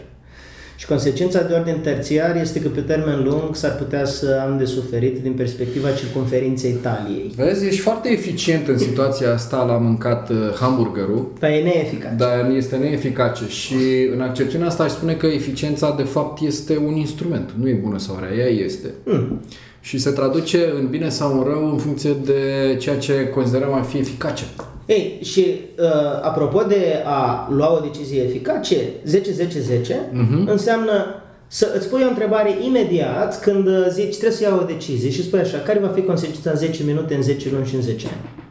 Și 0.75 0.85
consecința 0.85 1.41
de 1.41 1.53
ordin 1.53 1.79
terțiar 1.83 2.35
este 2.35 2.61
că 2.61 2.67
pe 2.67 2.81
termen 2.81 3.23
lung 3.23 3.55
s-ar 3.55 3.75
putea 3.75 4.05
să 4.05 4.41
am 4.45 4.57
de 4.57 4.65
suferit 4.65 5.21
din 5.21 5.33
perspectiva 5.33 5.91
circunferinței 5.91 6.71
taliei. 6.71 7.33
Vezi, 7.35 7.65
ești 7.65 7.79
foarte 7.79 8.11
eficient 8.11 8.67
în 8.67 8.77
situația 8.77 9.33
asta 9.33 9.63
la 9.63 9.73
mâncat 9.73 10.29
uh, 10.29 10.35
hamburgerul. 10.59 11.33
Dar 11.39 11.49
e 11.49 11.61
neeficace. 11.61 12.15
Dar 12.17 12.51
este 12.55 12.75
neeficace 12.75 13.47
și 13.47 13.75
în 14.13 14.21
accepțiunea 14.21 14.67
asta 14.67 14.83
aș 14.83 14.91
spune 14.91 15.13
că 15.13 15.25
eficiența 15.25 15.93
de 15.97 16.03
fapt 16.03 16.41
este 16.41 16.77
un 16.77 16.95
instrument. 16.95 17.49
Nu 17.59 17.67
e 17.67 17.73
bună 17.73 17.97
sau 17.97 18.19
rea, 18.19 18.37
ea 18.37 18.49
este. 18.49 18.89
Mm. 19.03 19.41
Și 19.81 19.97
se 19.97 20.09
traduce 20.09 20.73
în 20.79 20.87
bine 20.87 21.09
sau 21.09 21.37
în 21.37 21.43
rău 21.43 21.71
în 21.71 21.77
funcție 21.77 22.11
de 22.25 22.75
ceea 22.79 22.97
ce 22.97 23.29
considerăm 23.33 23.73
a 23.73 23.81
fi 23.81 23.97
eficace. 23.97 24.43
Ei, 24.85 25.19
și 25.21 25.45
uh, 25.79 25.85
apropo 26.21 26.63
de 26.63 27.03
a 27.05 27.47
lua 27.51 27.73
o 27.73 27.79
decizie 27.79 28.23
eficace, 28.23 28.75
10-10-10 28.75 28.77
uh-huh. 29.11 30.45
înseamnă 30.45 31.05
să 31.47 31.71
îți 31.75 31.89
pui 31.89 32.03
o 32.05 32.07
întrebare 32.07 32.49
imediat 32.65 33.41
când 33.41 33.67
uh, 33.67 33.87
zici 33.89 34.17
trebuie 34.17 34.37
să 34.37 34.43
iau 34.43 34.59
o 34.59 34.65
decizie 34.65 35.09
și 35.09 35.23
spui 35.23 35.39
așa, 35.39 35.57
care 35.57 35.79
va 35.79 35.87
fi 35.87 36.01
consecința 36.01 36.49
în 36.49 36.57
10 36.57 36.83
minute, 36.83 37.15
în 37.15 37.21
10 37.21 37.49
luni 37.51 37.65
și 37.65 37.75
în 37.75 37.81
10 37.81 38.07
ani. 38.07 38.44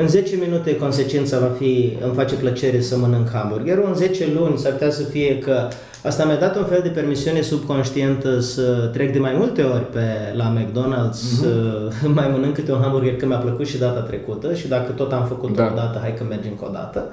În 0.00 0.08
10 0.08 0.36
minute 0.36 0.76
consecința 0.76 1.38
va 1.38 1.50
fi, 1.58 1.96
îmi 2.04 2.14
face 2.14 2.34
plăcere 2.34 2.80
să 2.80 2.98
mănânc 2.98 3.30
hamburgerul, 3.32 3.84
în 3.88 3.94
10 3.94 4.24
luni 4.34 4.58
s-ar 4.58 4.72
putea 4.72 4.90
să 4.90 5.02
fie 5.02 5.38
că 5.38 5.68
asta 6.04 6.24
mi-a 6.24 6.36
dat 6.36 6.56
un 6.56 6.64
fel 6.64 6.80
de 6.82 6.88
permisiune 6.88 7.40
subconștientă 7.40 8.40
să 8.40 8.90
trec 8.92 9.12
de 9.12 9.18
mai 9.18 9.34
multe 9.36 9.62
ori 9.62 9.90
pe 9.90 10.04
la 10.36 10.54
McDonald's, 10.58 11.18
uh-huh. 11.18 11.40
să 11.40 11.48
mai 12.18 12.28
mănânc 12.32 12.54
câte 12.54 12.72
un 12.72 12.80
hamburger 12.80 13.16
că 13.16 13.26
mi-a 13.26 13.36
plăcut 13.36 13.66
și 13.66 13.78
data 13.78 14.00
trecută 14.00 14.54
și 14.54 14.68
dacă 14.68 14.92
tot 14.92 15.12
am 15.12 15.26
făcut 15.26 15.56
Da. 15.56 15.70
o 15.72 15.76
dată, 15.76 15.98
hai 16.00 16.14
că 16.14 16.24
mergem 16.28 16.52
cu 16.52 16.64
o 16.64 16.72
dată. 16.72 17.12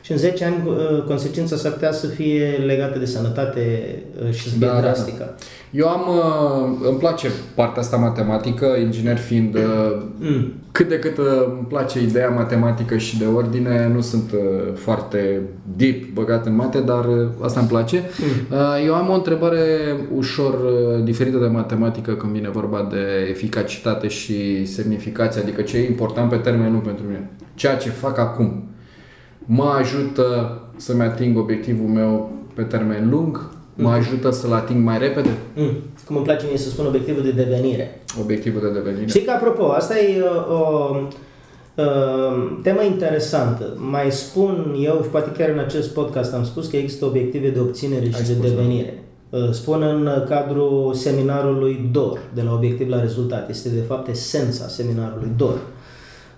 Și 0.00 0.12
în 0.12 0.18
10 0.18 0.44
ani 0.44 0.56
uh, 0.66 1.02
consecința 1.02 1.56
s-ar 1.56 1.72
putea 1.72 1.92
să 1.92 2.06
fie 2.06 2.62
legată 2.66 2.98
de 2.98 3.04
sănătate 3.04 3.94
uh, 4.26 4.32
și 4.32 4.42
să 4.42 4.48
fie 4.48 4.66
Da, 4.66 4.66
da, 4.66 4.72
da. 4.74 4.80
drastică. 4.80 5.34
Eu 5.70 5.88
am, 5.88 6.02
uh, 6.08 6.88
îmi 6.88 6.98
place 6.98 7.28
partea 7.54 7.82
asta 7.82 7.96
matematică, 7.96 8.66
inginer 8.66 9.16
fiind, 9.16 9.54
uh, 9.54 10.02
Mm. 10.18 10.52
Cât 10.76 10.88
de 10.88 10.98
cât 10.98 11.18
uh, 11.18 11.24
îmi 11.48 11.66
place 11.68 12.02
ideea 12.02 12.28
matematică 12.28 12.96
și 12.96 13.18
de 13.18 13.24
ordine, 13.24 13.90
nu 13.94 14.00
sunt 14.00 14.32
uh, 14.32 14.74
foarte 14.74 15.40
deep 15.76 16.12
băgat 16.12 16.46
în 16.46 16.54
mate, 16.54 16.80
dar 16.80 17.04
uh, 17.04 17.28
asta 17.40 17.60
îmi 17.60 17.68
place. 17.68 18.02
Uh, 18.50 18.84
Eu 18.86 18.94
am 18.94 19.10
o 19.10 19.14
întrebare 19.14 19.60
ușor 20.14 20.54
uh, 20.54 21.04
diferită 21.04 21.38
de 21.38 21.46
matematică 21.46 22.12
când 22.12 22.32
vine 22.32 22.48
vorba 22.48 22.88
de 22.90 23.26
eficacitate 23.30 24.08
și 24.08 24.66
semnificație, 24.66 25.42
adică 25.42 25.62
ce 25.62 25.76
e 25.76 25.86
important 25.86 26.30
pe 26.30 26.36
termen 26.36 26.70
lung 26.72 26.82
pentru 26.82 27.04
mine. 27.04 27.30
Ceea 27.54 27.76
ce 27.76 27.88
fac 27.88 28.18
acum 28.18 28.68
mă 29.44 29.74
ajută 29.78 30.60
să-mi 30.76 31.02
ating 31.02 31.38
obiectivul 31.38 31.88
meu 31.88 32.32
pe 32.54 32.62
termen 32.62 33.08
lung, 33.10 33.50
mă 33.76 33.90
ajută 33.90 34.30
să-l 34.30 34.52
ating 34.52 34.84
mai 34.84 34.98
repede, 34.98 35.30
Mm. 35.56 35.70
Cum 36.06 36.16
îmi 36.16 36.24
place 36.24 36.46
mie 36.48 36.58
să 36.58 36.68
spun 36.68 36.86
obiectivul 36.86 37.22
de 37.22 37.30
devenire. 37.30 38.02
obiectivul 38.20 38.60
de 38.60 38.70
devenire. 38.72 39.06
Știi 39.06 39.22
că, 39.24 39.30
apropo, 39.30 39.64
asta 39.64 39.98
e 39.98 40.20
uh, 40.22 40.50
o 40.50 40.96
uh, 41.76 42.58
temă 42.62 42.82
interesantă. 42.82 43.76
Mai 43.90 44.10
spun 44.10 44.74
eu, 44.82 45.00
și 45.02 45.08
poate 45.08 45.30
chiar 45.38 45.48
în 45.48 45.58
acest 45.58 45.88
podcast 45.92 46.32
am 46.34 46.44
spus 46.44 46.66
că 46.66 46.76
există 46.76 47.04
obiective 47.04 47.50
de 47.50 47.58
obținere 47.60 48.04
și 48.04 48.14
Ai 48.14 48.22
de 48.22 48.32
spus, 48.32 48.50
da. 48.50 48.56
devenire. 48.56 49.02
Uh, 49.30 49.50
Spun 49.50 49.82
în 49.82 50.24
cadrul 50.28 50.94
seminarului 50.94 51.88
DOR, 51.92 52.18
de 52.34 52.42
la 52.42 52.52
obiectiv 52.52 52.88
la 52.88 53.00
rezultat. 53.00 53.50
Este 53.50 53.68
de 53.68 53.80
fapt 53.88 54.08
esența 54.08 54.66
seminarului 54.68 55.28
DOR, 55.36 55.58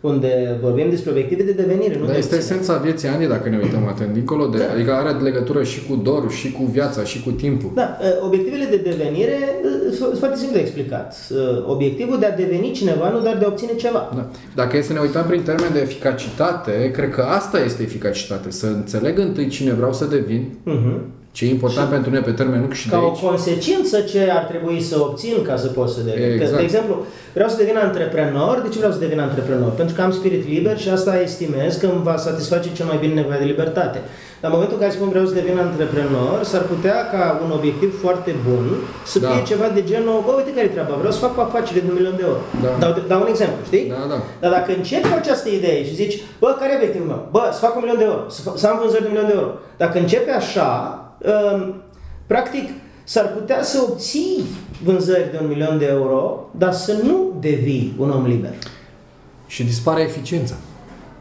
unde 0.00 0.58
vorbim 0.62 0.90
despre 0.90 1.10
obiective 1.10 1.42
de 1.42 1.52
devenire, 1.52 1.94
nu 1.98 2.04
Dar 2.04 2.12
de 2.12 2.18
este 2.18 2.34
obținere. 2.34 2.60
esența 2.60 2.82
vieții 2.82 3.08
Andy, 3.08 3.26
dacă 3.26 3.48
ne 3.48 3.58
uităm 3.62 3.86
atent, 3.88 4.12
dincolo 4.12 4.46
de, 4.46 4.58
Da. 4.58 4.64
adică 4.74 4.92
are 4.92 5.10
legătură 5.10 5.62
și 5.62 5.86
cu 5.86 5.94
dorul, 5.96 6.30
și 6.30 6.52
cu 6.52 6.64
viața, 6.64 7.02
și 7.04 7.22
cu 7.22 7.30
timpul. 7.30 7.70
Da, 7.74 7.96
uh, 8.00 8.06
obiectivele 8.26 8.64
de 8.70 8.76
devenire 8.76 9.38
uh, 9.64 9.94
sunt 9.96 10.18
foarte 10.18 10.36
simplu 10.36 10.56
de 10.56 10.62
explicat. 10.62 11.14
Uh, 11.30 11.38
Obiectivul 11.66 12.18
de 12.18 12.26
a 12.26 12.36
deveni 12.36 12.70
cineva, 12.70 13.10
nu 13.10 13.20
doar 13.20 13.36
de 13.38 13.44
a 13.44 13.48
obține 13.48 13.74
ceva. 13.74 14.12
Da. 14.14 14.26
Dacă 14.54 14.76
e 14.76 14.82
să 14.82 14.92
ne 14.92 15.00
uităm 15.00 15.24
prin 15.26 15.42
termen 15.42 15.72
de 15.72 15.80
eficacitate, 15.80 16.90
cred 16.90 17.10
că 17.10 17.22
asta 17.22 17.58
este 17.64 17.82
eficacitate. 17.82 18.50
Să 18.50 18.66
înțeleg 18.66 19.18
întâi 19.18 19.46
cine 19.48 19.72
vreau 19.72 19.92
să 19.92 20.04
devin, 20.04 20.48
Uh-huh. 20.66 20.98
Ce 21.38 21.44
e 21.44 21.50
important 21.58 21.88
pentru 21.96 22.10
mine 22.10 22.22
pe 22.22 22.30
termen 22.40 22.60
lung 22.60 22.72
și 22.72 22.88
ca 22.88 22.96
de 22.98 23.04
o 23.04 23.08
aici. 23.08 23.18
consecință 23.28 23.96
ce 24.00 24.20
ar 24.38 24.44
trebui 24.52 24.78
să 24.90 24.96
obțin 25.06 25.36
ca 25.48 25.56
să 25.56 25.66
pot 25.76 25.88
să 25.94 26.00
devin. 26.08 26.30
Exact. 26.32 26.56
De 26.56 26.62
exemplu, 26.62 26.94
vreau 27.36 27.48
să 27.48 27.56
devin 27.62 27.76
antreprenor. 27.76 28.54
De 28.64 28.68
ce 28.72 28.76
vreau 28.82 28.92
să 28.92 28.98
devin 29.06 29.20
antreprenor? 29.20 29.70
Pentru 29.80 29.94
că 29.94 30.00
am 30.02 30.12
spirit 30.20 30.42
liber 30.54 30.78
și 30.78 30.88
asta 30.88 31.12
estimez 31.28 31.72
că 31.76 31.86
îmi 31.86 32.02
va 32.08 32.16
satisface 32.16 32.68
cel 32.72 32.86
mai 32.86 32.98
bine 33.02 33.14
nevoia 33.14 33.38
de 33.38 33.44
libertate. 33.44 33.98
Dar 34.40 34.48
în 34.50 34.56
momentul 34.56 34.76
în 34.78 34.82
care 34.84 34.94
spun 34.98 35.08
vreau 35.14 35.26
să 35.30 35.34
devin 35.40 35.58
antreprenor, 35.58 36.36
s-ar 36.50 36.62
putea 36.72 36.98
ca 37.14 37.22
un 37.44 37.50
obiectiv 37.58 37.90
foarte 38.04 38.32
bun 38.48 38.64
să 39.12 39.18
Da. 39.18 39.28
fie 39.28 39.42
ceva 39.50 39.66
de 39.76 39.82
genul, 39.90 40.22
bă, 40.26 40.32
uite 40.36 40.52
care 40.56 40.66
e 40.66 40.74
treaba, 40.76 40.94
vreau 41.02 41.12
să 41.16 41.18
fac 41.26 41.32
o 41.38 41.40
afacere 41.48 41.80
de 41.84 41.88
un 41.90 41.96
milion 41.98 42.16
de 42.20 42.24
euro. 42.28 42.40
Da. 42.64 42.70
Dau, 42.82 42.90
dau 43.12 43.20
un 43.24 43.30
exemplu, 43.34 43.60
știi? 43.70 43.84
Da, 43.94 44.02
da. 44.12 44.18
Dar 44.42 44.50
dacă 44.56 44.68
începi 44.78 45.08
cu 45.10 45.16
această 45.22 45.48
idee 45.58 45.78
și 45.88 45.94
zici, 46.02 46.16
bă, 46.42 46.48
care 46.60 46.70
e 46.72 46.76
obiectivul 46.80 47.08
meu? 47.12 47.20
Bă, 47.34 47.42
să 47.54 47.58
fac 47.64 47.72
un 47.76 47.82
milion 47.84 47.98
de 48.02 48.06
euro, 48.10 48.22
să, 48.36 48.40
fa- 48.46 48.56
să 48.60 48.66
am 48.66 48.76
vânzări 48.82 49.02
de 49.04 49.08
un 49.08 49.12
milion 49.14 49.28
de 49.30 49.36
euro. 49.40 49.50
Dacă 49.82 49.94
începi 49.98 50.30
așa, 50.42 50.68
um, 50.96 51.07
practic, 52.26 52.68
s-ar 53.04 53.32
putea 53.32 53.62
să 53.62 53.78
obții 53.88 54.42
vânzări 54.84 55.30
de 55.30 55.38
un 55.42 55.48
milion 55.48 55.78
de 55.78 55.86
euro, 55.86 56.50
dar 56.58 56.72
să 56.72 56.96
nu 57.04 57.36
devii 57.40 57.94
un 57.98 58.10
om 58.10 58.26
liber. 58.26 58.52
Și 59.46 59.64
dispare 59.64 60.02
eficiența. 60.02 60.54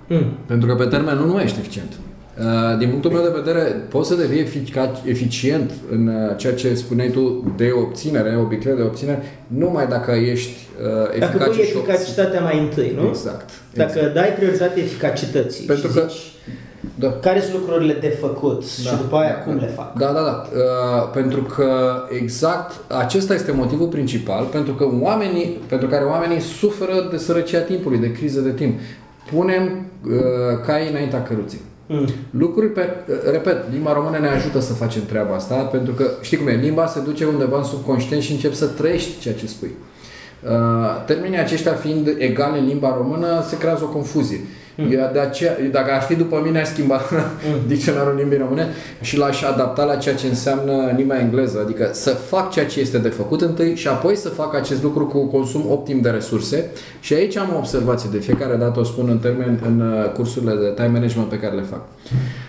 Mm. 0.08 0.32
Pentru 0.46 0.68
că 0.68 0.76
pe 0.76 0.86
termen 0.86 1.16
lung 1.18 1.28
nu 1.28 1.34
mai 1.34 1.44
ești 1.44 1.60
eficient. 1.60 1.92
Uh, 2.40 2.78
Din 2.78 2.90
punctul 2.90 3.12
meu 3.12 3.22
de 3.22 3.42
vedere, 3.44 3.60
poți 3.70 4.08
să 4.10 4.16
devii 4.16 4.40
efica- 4.46 5.02
eficient 5.06 5.72
în 5.92 6.08
uh, 6.08 6.38
ceea 6.38 6.54
ce 6.54 6.74
spuneai 6.76 7.10
tu 7.10 7.54
de 7.58 7.70
obținere, 7.86 8.38
obiective 8.38 8.74
de 8.74 8.82
obținere, 8.82 9.22
numai 9.48 9.88
dacă 9.88 10.12
ești 10.12 10.68
uh, 10.82 10.86
Dacă 11.04 11.16
eficace 11.16 11.50
pui 11.50 11.54
și 11.54 11.76
obții. 11.76 11.94
eficacitatea 11.94 12.42
mai 12.42 12.60
întâi, 12.60 12.94
nu? 12.96 13.08
Exact. 13.08 13.50
Dacă 13.74 14.12
dai 14.14 14.30
prioritate 14.30 14.80
eficacității 14.80 15.66
Pentru 15.66 15.88
și 15.88 15.94
că- 15.94 16.06
zici 16.10 16.22
Da. 17.00 17.12
care 17.22 17.40
sunt 17.42 17.54
lucrurile 17.54 17.94
de 17.94 18.18
făcut 18.22 18.66
și 18.66 18.96
după 19.02 19.16
aia 19.18 19.44
cum 19.44 19.56
le 19.56 19.68
fac. 19.68 19.94
Da, 19.94 20.06
da, 20.06 20.22
da. 20.22 20.44
Uh, 20.54 21.10
pentru 21.14 21.42
că 21.42 21.68
exact 22.22 22.94
acesta 22.98 23.34
este 23.34 23.52
motivul 23.52 23.88
principal 23.88 24.46
pentru 24.46 24.74
că 24.74 24.88
oamenii, 25.02 25.58
pentru 25.68 25.88
care 25.88 26.04
oamenii 26.04 26.40
suferă 26.40 27.08
de 27.12 27.18
sărăcia 27.18 27.60
timpului, 27.60 27.98
de 27.98 28.12
criză 28.12 28.40
de 28.40 28.52
timp. 28.52 28.80
Punem 29.32 29.64
uh, 29.64 30.12
cai 30.66 30.90
înaintea 30.90 31.24
căruței. 31.24 31.60
Mm. 31.88 32.08
Lucruri 32.30 32.68
pe, 32.68 32.90
uh, 33.08 33.16
repet, 33.32 33.58
limba 33.72 33.94
română 33.94 34.18
ne 34.18 34.28
ajută 34.28 34.60
să 34.60 34.74
facem 34.74 35.02
treaba 35.06 35.36
asta, 35.36 35.56
pentru 35.56 35.94
că, 35.94 36.10
știi 36.22 36.38
cum 36.38 36.48
e, 36.48 36.56
limba 36.56 36.88
se 36.88 37.00
duce 37.00 37.26
undeva 37.26 37.58
în 37.58 37.64
subconștient 37.64 38.24
și 38.24 38.32
începi 38.32 38.56
să 38.56 38.66
trăiești 38.66 39.20
ceea 39.20 39.34
ce 39.34 39.48
spui. 39.48 39.72
Uh, 40.44 41.04
termenii 41.06 41.40
aceștia 41.40 41.74
fiind 41.74 42.16
egali 42.18 42.60
în 42.60 42.66
limba 42.66 42.96
română, 42.98 43.44
se 43.48 43.58
creează 43.58 43.84
o 43.84 43.88
confuzie. 43.88 44.40
Mm. 44.78 44.92
Eu 44.92 45.10
de 45.14 45.20
aceea, 45.20 45.58
dacă 45.72 45.92
ar 45.92 46.02
fi 46.02 46.16
după 46.16 46.42
mine, 46.46 46.60
aș 46.60 46.68
schimba 46.68 47.02
dicționarul 47.68 48.16
limbii 48.18 48.38
române 48.38 48.68
și 49.02 49.18
l-aș 49.18 49.42
adapta 49.42 49.84
la 49.84 49.96
ceea 49.96 50.16
ce 50.16 50.28
înseamnă 50.28 50.94
limba 50.96 51.20
engleză, 51.20 51.60
adică 51.64 51.90
să 51.94 52.10
fac 52.10 52.52
ceea 52.52 52.66
ce 52.66 52.80
este 52.80 52.98
de 52.98 53.10
făcut 53.10 53.42
întâi 53.42 53.76
și 53.76 53.88
apoi 53.88 54.16
să 54.16 54.30
fac 54.30 54.56
acest 54.56 54.84
lucru 54.84 55.06
cu 55.06 55.26
consum 55.26 55.66
optim 55.72 56.02
de 56.02 56.10
resurse. 56.10 56.70
Și 57.00 57.14
aici 57.14 57.38
am 57.38 57.52
o 57.54 57.58
observație, 57.58 58.10
de 58.12 58.20
fiecare 58.20 58.56
dată 58.56 58.80
o 58.80 58.84
spun 58.84 59.08
în 59.10 59.18
termen 59.18 59.60
în 59.66 59.82
uh, 59.82 60.12
cursurile 60.12 60.54
de 60.54 60.72
time 60.76 60.88
management 60.88 61.30
pe 61.30 61.40
care 61.40 61.56
le 61.56 61.62
fac. 61.62 61.82
Uh, 62.04 62.47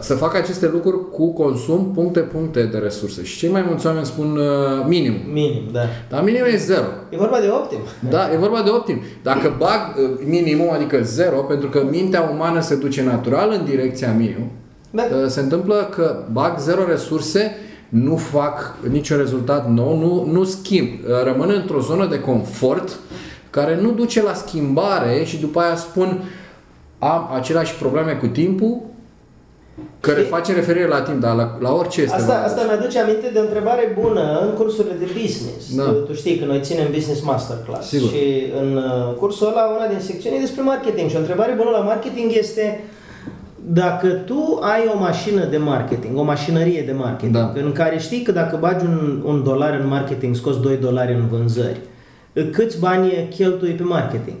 Să 0.00 0.14
fac 0.14 0.34
aceste 0.34 0.68
lucruri 0.72 1.10
cu 1.10 1.32
consum 1.32 1.92
puncte-puncte 1.94 2.62
de 2.62 2.78
resurse. 2.78 3.24
Și 3.24 3.38
cei 3.38 3.48
mai 3.50 3.64
mulți 3.68 3.86
oameni 3.86 4.06
spun 4.06 4.36
uh, 4.36 4.84
minim. 4.86 5.14
Minim, 5.32 5.62
da. 5.72 5.80
Dar 6.08 6.22
minim 6.22 6.42
e 6.52 6.56
zero. 6.56 6.84
E 7.10 7.16
vorba 7.16 7.38
de 7.40 7.48
optim. 7.48 7.78
Da, 8.10 8.32
e 8.32 8.36
vorba 8.36 8.62
de 8.62 8.70
optim. 8.70 9.00
Dacă 9.22 9.54
bag 9.58 9.96
uh, 9.96 10.10
minimum, 10.24 10.70
adică 10.72 10.98
zero, 11.02 11.36
pentru 11.36 11.68
că 11.68 11.86
mintea 11.90 12.30
umană 12.34 12.60
se 12.60 12.74
duce 12.76 13.02
natural 13.02 13.50
în 13.58 13.64
direcția 13.64 14.12
minimum, 14.12 14.50
Da. 14.90 15.02
uh, 15.02 15.26
se 15.26 15.40
întâmplă 15.40 15.88
că 15.96 16.24
bag 16.32 16.58
zero 16.58 16.84
resurse, 16.88 17.56
nu 17.88 18.16
fac 18.16 18.74
niciun 18.90 19.16
rezultat 19.16 19.70
nou, 19.70 19.98
nu, 19.98 20.32
nu 20.32 20.44
schimb. 20.44 20.88
Uh, 20.88 21.24
Rămân 21.24 21.50
într-o 21.60 21.80
zonă 21.80 22.06
de 22.06 22.20
confort 22.20 22.98
care 23.50 23.78
nu 23.80 23.90
duce 23.90 24.22
la 24.22 24.32
schimbare 24.34 25.22
și 25.24 25.40
după 25.40 25.60
aia 25.60 25.76
spun 25.76 26.22
am 26.98 27.30
aceleași 27.34 27.74
probleme 27.74 28.12
cu 28.12 28.26
timpul, 28.26 28.80
care 30.00 30.18
Știi? 30.18 30.30
face 30.30 30.52
referire 30.52 30.86
la 30.86 31.00
timp, 31.02 31.20
dar 31.20 31.34
la, 31.34 31.56
la 31.60 31.72
orice 31.72 32.00
este. 32.02 32.14
Asta, 32.16 32.32
vorba. 32.32 32.42
asta 32.46 32.62
mi-aduce 32.66 32.98
aminte 33.00 33.30
de 33.32 33.38
o 33.38 33.42
întrebare 33.42 33.96
bună 34.02 34.38
în 34.46 34.50
cursurile 34.54 34.94
de 34.98 35.08
business. 35.20 35.74
Da. 35.76 35.82
Tu, 35.82 35.90
tu 35.92 36.12
știi 36.14 36.36
că 36.38 36.44
noi 36.44 36.60
ținem 36.62 36.86
Business 36.92 37.20
Masterclass 37.22 37.88
Sigur. 37.88 38.08
și 38.08 38.22
în 38.60 38.76
uh, 38.76 39.14
cursul 39.18 39.46
ăla 39.46 39.64
una 39.76 39.86
din 39.86 40.00
secțiuni 40.00 40.36
e 40.36 40.40
despre 40.40 40.62
marketing 40.62 41.10
și 41.10 41.16
o 41.16 41.18
întrebare 41.18 41.52
bună 41.56 41.70
la 41.70 41.78
marketing 41.78 42.30
este 42.34 42.80
dacă 43.68 44.06
tu 44.08 44.58
ai 44.62 44.90
o 44.94 44.98
mașină 44.98 45.44
de 45.44 45.56
marketing, 45.56 46.18
o 46.18 46.22
mașinărie 46.22 46.82
de 46.82 46.92
marketing, 46.92 47.32
Da. 47.34 47.52
în 47.54 47.72
care 47.72 47.98
știi 47.98 48.22
că 48.22 48.32
dacă 48.32 48.56
bagi 48.60 48.84
un, 48.84 49.22
un 49.24 49.42
dolar 49.42 49.78
în 49.80 49.86
marketing, 49.86 50.34
scoți 50.34 50.60
2 50.60 50.76
dolari 50.76 51.12
în 51.12 51.26
vânzări, 51.26 51.80
câți 52.52 52.78
bani 52.80 53.28
cheltui 53.36 53.70
pe 53.72 53.82
marketing? 53.82 54.36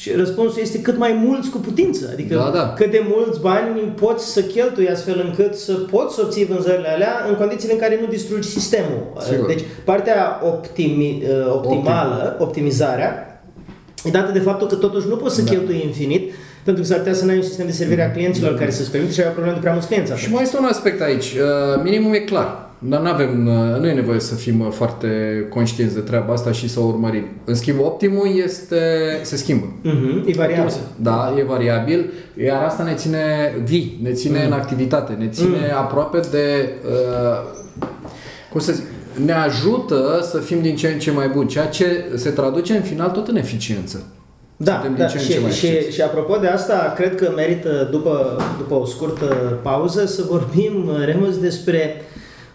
Și 0.00 0.12
răspunsul 0.12 0.60
este 0.62 0.80
cât 0.80 0.96
mai 0.98 1.20
mulți 1.24 1.50
cu 1.50 1.58
putință. 1.58 2.08
Adică 2.12 2.34
Da, 2.34 2.50
da. 2.54 2.72
cât 2.76 2.90
de 2.90 3.06
mulți 3.08 3.40
bani 3.40 3.80
poți 3.80 4.32
să 4.32 4.42
cheltui 4.42 4.88
astfel 4.88 5.22
încât 5.24 5.54
să 5.54 5.72
poți 5.72 6.14
să 6.14 6.20
obții 6.24 6.44
vânzările 6.44 6.88
alea 6.88 7.24
în 7.28 7.34
condițiile 7.34 7.72
în 7.72 7.78
care 7.78 7.98
nu 8.00 8.06
distrugi 8.06 8.48
sistemul. 8.48 9.12
Sigur. 9.30 9.46
Deci 9.46 9.64
partea 9.84 10.40
optimi, 10.44 11.22
uh, 11.22 11.52
optimală, 11.54 12.36
optimizarea, 12.38 13.42
e 14.04 14.10
dată 14.10 14.32
de 14.32 14.38
faptul 14.38 14.66
că 14.66 14.74
totuși 14.74 15.08
nu 15.08 15.16
poți 15.16 15.34
să 15.34 15.42
Da. 15.42 15.50
cheltui 15.50 15.82
infinit 15.84 16.32
pentru 16.64 16.82
că 16.82 16.88
s-ar 16.88 16.98
putea 16.98 17.14
să 17.14 17.24
nu 17.24 17.30
ai 17.30 17.36
un 17.36 17.42
sistem 17.42 17.66
de 17.66 17.72
servire 17.72 18.02
a 18.02 18.10
clienților 18.12 18.54
care 18.54 18.70
să-ți 18.70 18.90
permită 18.90 19.12
și 19.12 19.20
ai 19.20 19.26
o 19.26 19.30
problemă 19.30 19.54
de 19.54 19.60
prea 19.60 19.72
mulți 19.72 19.86
clienți. 19.86 20.10
Și 20.10 20.16
atunci. 20.16 20.32
mai 20.34 20.42
este 20.42 20.56
un 20.58 20.64
aspect 20.64 21.00
aici. 21.00 21.24
Uh, 21.24 21.82
Minimum 21.82 22.12
e 22.12 22.18
clar. 22.18 22.67
Dar 22.78 23.00
nu 23.00 23.08
avem, 23.08 23.46
uh, 23.46 23.80
nu 23.80 23.86
e 23.86 23.92
nevoie 23.92 24.20
să 24.20 24.34
fim 24.34 24.60
uh, 24.60 24.66
foarte 24.70 25.08
conștienți 25.50 25.94
de 25.94 26.00
treaba 26.00 26.32
asta 26.32 26.52
și 26.52 26.68
să 26.68 26.80
o 26.80 26.84
urmărim. 26.86 27.24
În 27.44 27.54
schimb, 27.54 27.78
optimul 27.80 28.28
este, 28.44 28.76
se 29.22 29.36
schimbă. 29.36 29.66
Mhm, 29.82 30.24
e 30.26 30.32
variabil. 30.32 30.72
Da, 30.96 31.34
e 31.38 31.42
variabil, 31.42 32.12
iar 32.44 32.64
asta 32.64 32.82
ne 32.82 32.94
ține 32.94 33.54
vii, 33.64 33.98
ne 34.02 34.12
ține 34.12 34.44
în 34.44 34.52
activitate, 34.52 35.12
ne 35.12 35.28
ține 35.28 35.72
aproape 35.76 36.20
de, 36.30 36.68
uh, 36.84 37.56
cum 38.50 38.60
să 38.60 38.72
zic, 38.72 38.84
ne 39.24 39.32
ajută 39.32 40.18
să 40.30 40.38
fim 40.38 40.60
din 40.62 40.76
ce 40.76 40.88
în 40.88 40.98
ce 40.98 41.10
mai 41.10 41.28
buni, 41.28 41.48
ceea 41.48 41.66
ce 41.66 42.04
se 42.14 42.30
traduce 42.30 42.76
în 42.76 42.82
final 42.82 43.10
tot 43.10 43.28
în 43.28 43.36
eficiență. 43.36 44.02
Da, 44.56 44.72
Suntem 44.72 44.94
da 44.96 45.04
din 45.04 45.06
ce 45.06 45.18
în 45.18 45.24
și, 45.24 45.32
ce 45.32 45.40
mai 45.40 45.50
și, 45.50 45.66
eficienți. 45.66 45.94
și 45.94 46.02
apropo 46.02 46.36
de 46.36 46.46
asta, 46.46 46.92
cred 46.96 47.14
că 47.14 47.32
merită, 47.36 47.88
după, 47.90 48.36
după 48.58 48.74
o 48.74 48.84
scurtă 48.84 49.58
pauză, 49.62 50.06
să 50.06 50.22
vorbim, 50.28 50.90
Remus, 51.04 51.38
despre 51.38 52.02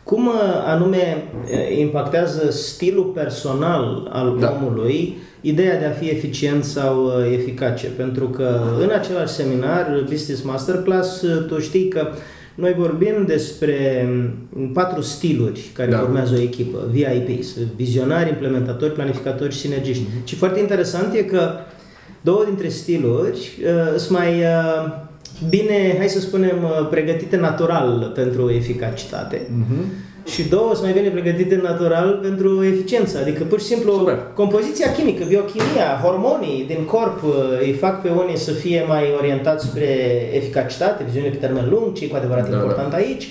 cum 0.04 0.28
uh, 0.28 0.34
anume 0.66 1.24
uh, 1.44 1.78
impactează 1.80 2.52
stilul 2.52 3.04
personal 3.04 4.10
al 4.12 4.38
Da. 4.40 4.60
omului 4.62 5.18
ideea 5.42 5.80
de 5.80 5.86
a 5.86 5.92
fi 5.92 6.10
eficient 6.10 6.64
sau 6.64 7.06
uh, 7.06 7.14
eficace. 7.34 7.88
Pentru 7.88 8.26
că 8.26 8.60
în 8.82 8.90
același 8.90 9.34
seminar, 9.34 10.06
Business 10.10 10.42
Masterclass, 10.42 11.22
uh, 11.22 11.46
tu 11.48 11.60
știi 11.60 11.88
că 11.88 12.08
noi 12.56 12.74
vorbim 12.78 13.24
despre 13.28 14.08
mm, 14.50 14.68
patru 14.72 15.02
stiluri 15.02 15.70
care 15.74 15.92
Da. 15.92 15.98
formează 15.98 16.34
o 16.38 16.42
echipă, 16.42 16.78
VIPs, 16.92 17.58
vizionari, 17.76 18.30
implementatori, 18.30 18.94
planificatori 18.94 19.54
și 19.54 19.60
sinergiști. 19.60 20.04
Mhm. 20.16 20.26
Și 20.26 20.36
foarte 20.36 20.60
interesant 20.60 21.14
e 21.14 21.24
că 21.24 21.52
două 22.22 22.44
dintre 22.46 22.68
stiluri 22.68 23.58
uh, 23.64 23.98
sunt 23.98 24.18
mai 24.18 24.40
uh, 24.40 25.02
bine, 25.50 25.96
hai 25.98 26.08
să 26.08 26.20
spunem, 26.20 26.58
uh, 26.64 26.88
pregătite 26.90 27.38
natural 27.38 28.12
pentru 28.16 28.52
eficacitate. 28.52 29.42
Mhm. 29.50 29.86
Și 30.26 30.50
două 30.50 30.70
sunt 30.74 30.84
mai 30.84 30.94
bine 30.94 31.10
pregătite 31.10 31.60
natural 31.64 32.20
pentru 32.22 32.64
eficiență. 32.64 33.18
Adică, 33.22 33.44
pur 33.44 33.60
și 33.60 33.66
simplu, 33.66 33.94
Super. 33.94 34.20
compoziția 34.36 34.92
chimică, 34.92 35.24
biochimia, 35.28 36.00
hormonii 36.04 36.64
din 36.68 36.84
corp 36.86 37.24
uh, 37.24 37.34
îi 37.62 37.74
fac 37.74 38.02
pe 38.02 38.10
unii 38.10 38.38
să 38.38 38.52
fie 38.52 38.84
mai 38.88 39.04
orientați 39.18 39.66
spre 39.66 39.88
eficacitate, 40.34 41.04
viziune 41.04 41.28
pe 41.28 41.36
termen 41.36 41.70
lung, 41.70 41.94
ce 41.94 42.04
e 42.04 42.08
cu 42.08 42.16
adevărat 42.16 42.50
Da, 42.50 42.56
important 42.56 42.94
aici, 42.94 43.28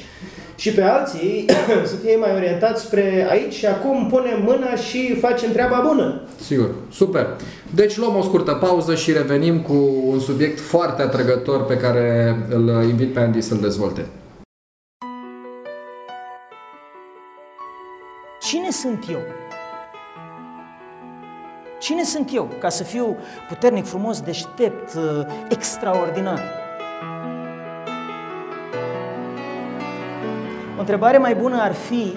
și 0.63 0.73
pe 0.73 0.83
alții 0.83 1.45
să 1.91 1.95
fie 2.05 2.17
mai 2.17 2.35
orientați 2.35 2.83
spre 2.83 3.27
aici 3.31 3.53
și 3.53 3.67
acum 3.67 4.09
punem 4.11 4.43
mâna 4.43 4.75
și 4.75 5.15
facem 5.15 5.53
treaba 5.53 5.85
bună. 5.87 6.23
Sigur, 6.41 6.71
super. 6.91 7.27
Deci 7.75 7.97
luăm 7.97 8.17
o 8.17 8.23
scurtă 8.23 8.53
pauză 8.53 8.95
și 8.95 9.13
revenim 9.13 9.61
cu 9.61 10.03
un 10.07 10.21
subiect 10.21 10.61
foarte 10.61 11.03
atrăgător 11.03 11.65
pe 11.65 11.77
care 11.77 12.37
îl 12.51 12.89
invit 12.89 13.13
pe 13.13 13.21
Andy 13.21 13.41
să-l 13.41 13.59
dezvolte. 13.59 14.07
Cine 18.41 18.71
sunt 18.71 19.05
eu? 19.11 19.21
Cine 21.81 22.05
sunt 22.05 22.31
eu 22.35 22.51
ca 22.59 22.69
să 22.69 22.83
fiu 22.83 23.17
puternic, 23.49 23.85
frumos, 23.85 24.21
deștept, 24.21 24.95
uh, 24.95 25.27
extraordinar? 25.49 26.62
O 30.77 30.81
întrebare 30.81 31.19
mai 31.19 31.35
bună 31.35 31.61
ar 31.61 31.73
fi, 31.73 32.13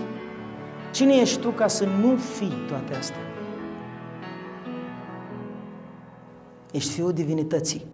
cine 0.92 1.14
ești 1.14 1.40
tu 1.40 1.50
ca 1.50 1.68
să 1.68 1.86
nu 1.86 2.16
fii 2.16 2.54
toate 2.68 2.96
astea? 2.96 3.20
Ești 6.72 6.92
fiul 6.92 7.14
divinității. 7.14 7.86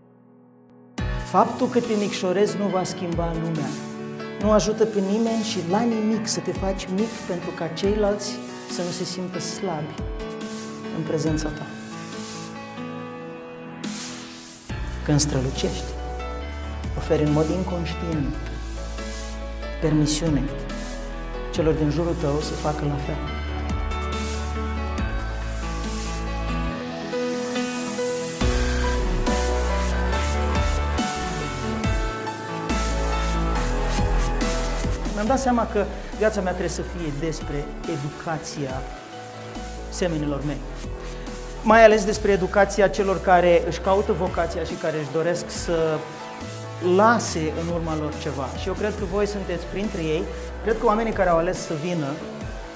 Faptul 1.25 1.67
că 1.67 1.79
te 1.79 1.93
micșorezi 1.99 2.57
nu 2.57 2.65
va 2.65 2.83
schimba 2.83 3.31
lumea. 3.33 3.69
Nu 4.41 4.51
ajută 4.51 4.85
pe 4.85 4.99
nimeni 4.99 5.43
și 5.43 5.59
la 5.69 5.81
nimic 5.81 6.27
să 6.27 6.39
te 6.39 6.51
faci 6.51 6.87
mic 6.95 7.09
pentru 7.27 7.49
ca 7.55 7.67
ceilalți 7.67 8.31
să 8.69 8.81
nu 8.81 8.89
se 8.89 9.03
simtă 9.03 9.39
slabi 9.39 9.93
în 10.97 11.03
prezența 11.07 11.49
ta. 11.49 11.65
Când 15.05 15.19
strălucești, 15.19 15.91
oferi 16.97 17.23
în 17.23 17.31
mod 17.31 17.49
inconștient 17.49 18.50
permisiune 19.81 20.41
celor 21.51 21.73
din 21.73 21.89
jurul 21.89 22.15
tău 22.21 22.39
să 22.39 22.53
facă 22.53 22.85
la 22.85 22.95
fel. 22.95 23.15
Mi-am 35.13 35.25
dat 35.25 35.39
seama 35.39 35.67
că 35.67 35.85
viața 36.17 36.41
mea 36.41 36.51
trebuie 36.51 36.71
să 36.71 36.81
fie 36.81 37.11
despre 37.19 37.65
educația 37.91 38.81
semenilor 39.89 40.41
mei. 40.45 40.57
Mai 41.63 41.83
ales 41.83 42.05
despre 42.05 42.31
educația 42.31 42.87
celor 42.87 43.21
care 43.21 43.63
își 43.67 43.79
caută 43.79 44.11
vocația 44.11 44.63
și 44.63 44.73
care 44.73 44.97
își 44.97 45.11
doresc 45.13 45.49
să 45.49 45.97
lase 46.95 47.53
în 47.61 47.73
urma 47.73 47.97
lor 47.97 48.13
ceva. 48.21 48.47
Și 48.59 48.67
eu 48.67 48.73
cred 48.73 48.93
că 48.99 49.05
voi 49.05 49.25
sunteți 49.25 49.65
printre 49.65 50.01
ei. 50.01 50.23
Cred 50.63 50.77
că 50.79 50.85
oamenii 50.85 51.11
care 51.11 51.29
au 51.29 51.37
ales 51.37 51.57
să 51.57 51.73
vină 51.83 52.07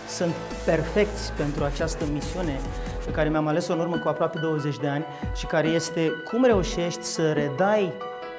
sunt 0.08 0.34
perfecți 0.66 1.32
pentru 1.32 1.64
această 1.64 2.06
misiune 2.12 2.60
pe 3.06 3.12
care 3.12 3.30
mi-am 3.30 3.48
ales-o 3.48 3.74
în 3.74 3.80
urmă 3.80 3.98
cu 3.98 4.08
aproape 4.08 4.40
20 4.40 4.78
de 4.78 4.88
ani 4.88 5.06
și 5.36 5.46
care 5.46 5.68
este 5.68 6.12
cum 6.30 6.44
reușești 6.44 7.04
să 7.04 7.32
redai 7.32 7.94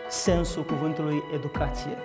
sensul 0.08 0.64
cuvântului 0.64 1.22
educație. 1.34 1.96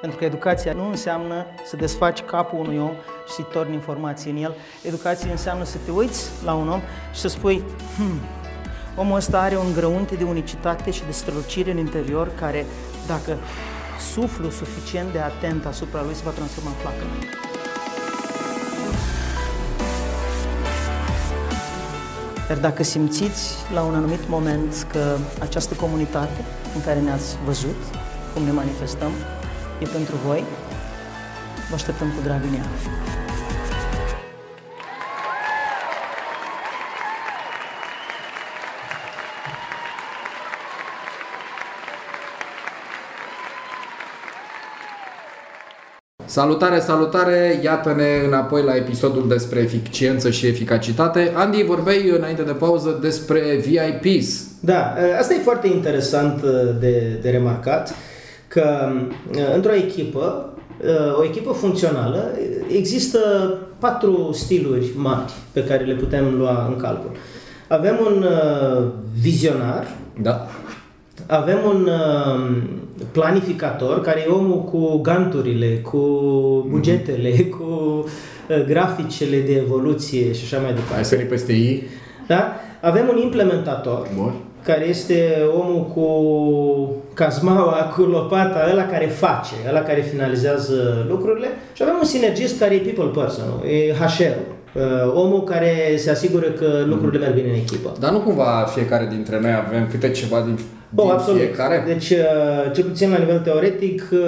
Pentru 0.00 0.18
că 0.18 0.24
educația 0.24 0.72
nu 0.72 0.88
înseamnă 0.88 1.46
să 1.64 1.76
desfaci 1.76 2.22
capul 2.22 2.58
unui 2.58 2.78
om 2.78 2.92
și 3.26 3.32
să-i 3.32 3.46
torni 3.52 3.74
informații 3.74 4.30
în 4.30 4.36
el. 4.36 4.54
Educația 4.82 5.30
înseamnă 5.30 5.64
să 5.64 5.76
te 5.84 5.90
uiți 5.90 6.30
la 6.44 6.54
un 6.54 6.68
om 6.68 6.80
și 7.12 7.20
să 7.20 7.28
spui, 7.28 7.62
hmm, 7.96 8.20
omul 8.98 9.16
ăsta 9.16 9.40
are 9.40 9.56
un 9.56 9.72
grăunte 9.72 10.14
de 10.14 10.24
unicitate 10.24 10.90
și 10.90 11.02
de 11.06 11.12
strălucire 11.12 11.70
în 11.70 11.78
interior 11.78 12.30
care, 12.34 12.66
dacă 13.06 13.36
suflu 14.12 14.50
suficient 14.50 15.12
de 15.12 15.18
atent 15.18 15.66
asupra 15.66 16.02
lui, 16.02 16.14
se 16.14 16.22
va 16.24 16.30
transforma 16.30 16.70
în 16.70 16.76
flacără. 16.76 17.10
Iar 22.48 22.58
dacă 22.58 22.82
simțiți 22.82 23.54
la 23.74 23.82
un 23.82 23.94
anumit 23.94 24.28
moment 24.28 24.86
că 24.92 25.16
această 25.40 25.74
comunitate 25.74 26.44
în 26.74 26.80
care 26.80 27.00
ne-ați 27.00 27.36
văzut, 27.44 27.80
cum 28.34 28.42
ne 28.42 28.52
manifestăm, 28.52 29.10
e 29.78 29.86
pentru 29.86 30.14
voi, 30.26 30.44
vă 31.68 31.74
așteptăm 31.74 32.08
cu 32.08 32.22
drag 32.22 32.42
în 32.44 32.54
ea. 32.54 33.17
Salutare, 46.38 46.80
salutare! 46.80 47.60
Iată-ne 47.62 48.26
înapoi 48.26 48.62
la 48.62 48.76
episodul 48.76 49.28
despre 49.28 49.60
eficiență 49.60 50.30
și 50.30 50.46
eficacitate. 50.46 51.32
Andy, 51.34 51.62
vorbeai 51.62 52.12
înainte 52.16 52.42
de 52.42 52.52
pauză 52.52 52.98
despre 53.00 53.40
VIPs. 53.66 54.46
Da, 54.60 54.94
asta 55.18 55.34
e 55.34 55.38
foarte 55.38 55.66
interesant 55.66 56.42
uh, 56.42 56.50
de, 56.80 57.18
de 57.22 57.30
remarcat, 57.30 57.94
că 58.48 58.88
uh, 59.34 59.54
într-o 59.54 59.74
echipă, 59.74 60.54
uh, 60.84 61.18
o 61.18 61.24
echipă 61.24 61.52
funcțională, 61.52 62.30
există 62.76 63.18
patru 63.78 64.30
stiluri 64.32 64.90
mari 64.96 65.32
pe 65.52 65.64
care 65.64 65.84
le 65.84 65.94
putem 65.94 66.34
lua 66.36 66.66
în 66.68 66.76
calcul. 66.76 67.10
Avem 67.68 67.98
un 68.06 68.26
vizionar, 69.20 69.86
Da. 70.22 70.48
Avem 71.28 71.58
un 71.68 71.88
planificator, 73.12 74.00
care 74.00 74.24
e 74.28 74.30
omul 74.30 74.64
cu 74.64 74.98
ganturile, 75.02 75.66
cu 75.66 75.98
bugetele, 76.68 77.30
cu 77.58 78.04
graficele 78.66 79.38
de 79.40 79.52
evoluție 79.52 80.32
și 80.32 80.44
așa 80.44 80.56
mai 80.56 80.66
Hai 80.66 80.74
departe. 80.74 81.04
să 81.04 81.16
peste 81.16 81.52
ei. 81.52 81.82
Da? 82.26 82.52
Avem 82.80 83.08
un 83.08 83.18
implementator, 83.22 84.08
Bun. 84.16 84.34
care 84.64 84.88
este 84.88 85.42
omul 85.60 85.84
cu 85.94 86.06
cazmaua, 87.14 87.76
cu 87.96 88.02
lopata, 88.02 88.68
ăla 88.72 88.86
care 88.86 89.06
face, 89.06 89.54
ăla 89.68 89.80
care 89.80 90.00
finalizează 90.00 91.06
lucrurile 91.08 91.46
și 91.72 91.82
avem 91.82 91.94
un 92.00 92.04
sinergist 92.06 92.58
care 92.58 92.74
e 92.74 92.78
people 92.78 93.20
person, 93.22 93.44
e 93.66 93.92
HR-ul, 93.92 94.56
uh, 94.82 95.12
omul 95.14 95.44
care 95.44 95.94
se 95.96 96.10
asigură 96.10 96.46
că 96.46 96.84
lucrurile 96.86 97.18
merg 97.18 97.34
bine 97.34 97.48
în 97.48 97.54
echipă. 97.54 97.92
Dar 98.00 98.10
nu 98.10 98.18
cumva 98.18 98.66
fiecare 98.74 99.08
dintre 99.10 99.40
noi 99.40 99.50
avem 99.66 99.86
câte 99.90 100.10
ceva 100.10 100.40
din, 100.40 100.58
Oh, 100.94 101.04
din 101.04 101.12
absolut. 101.12 101.40
fiecare? 101.40 101.82
Deci, 101.86 102.10
uh, 102.10 102.72
cel 102.74 102.84
puțin 102.84 103.10
la 103.10 103.18
nivel 103.18 103.38
teoretic, 103.38 104.08
uh, 104.12 104.18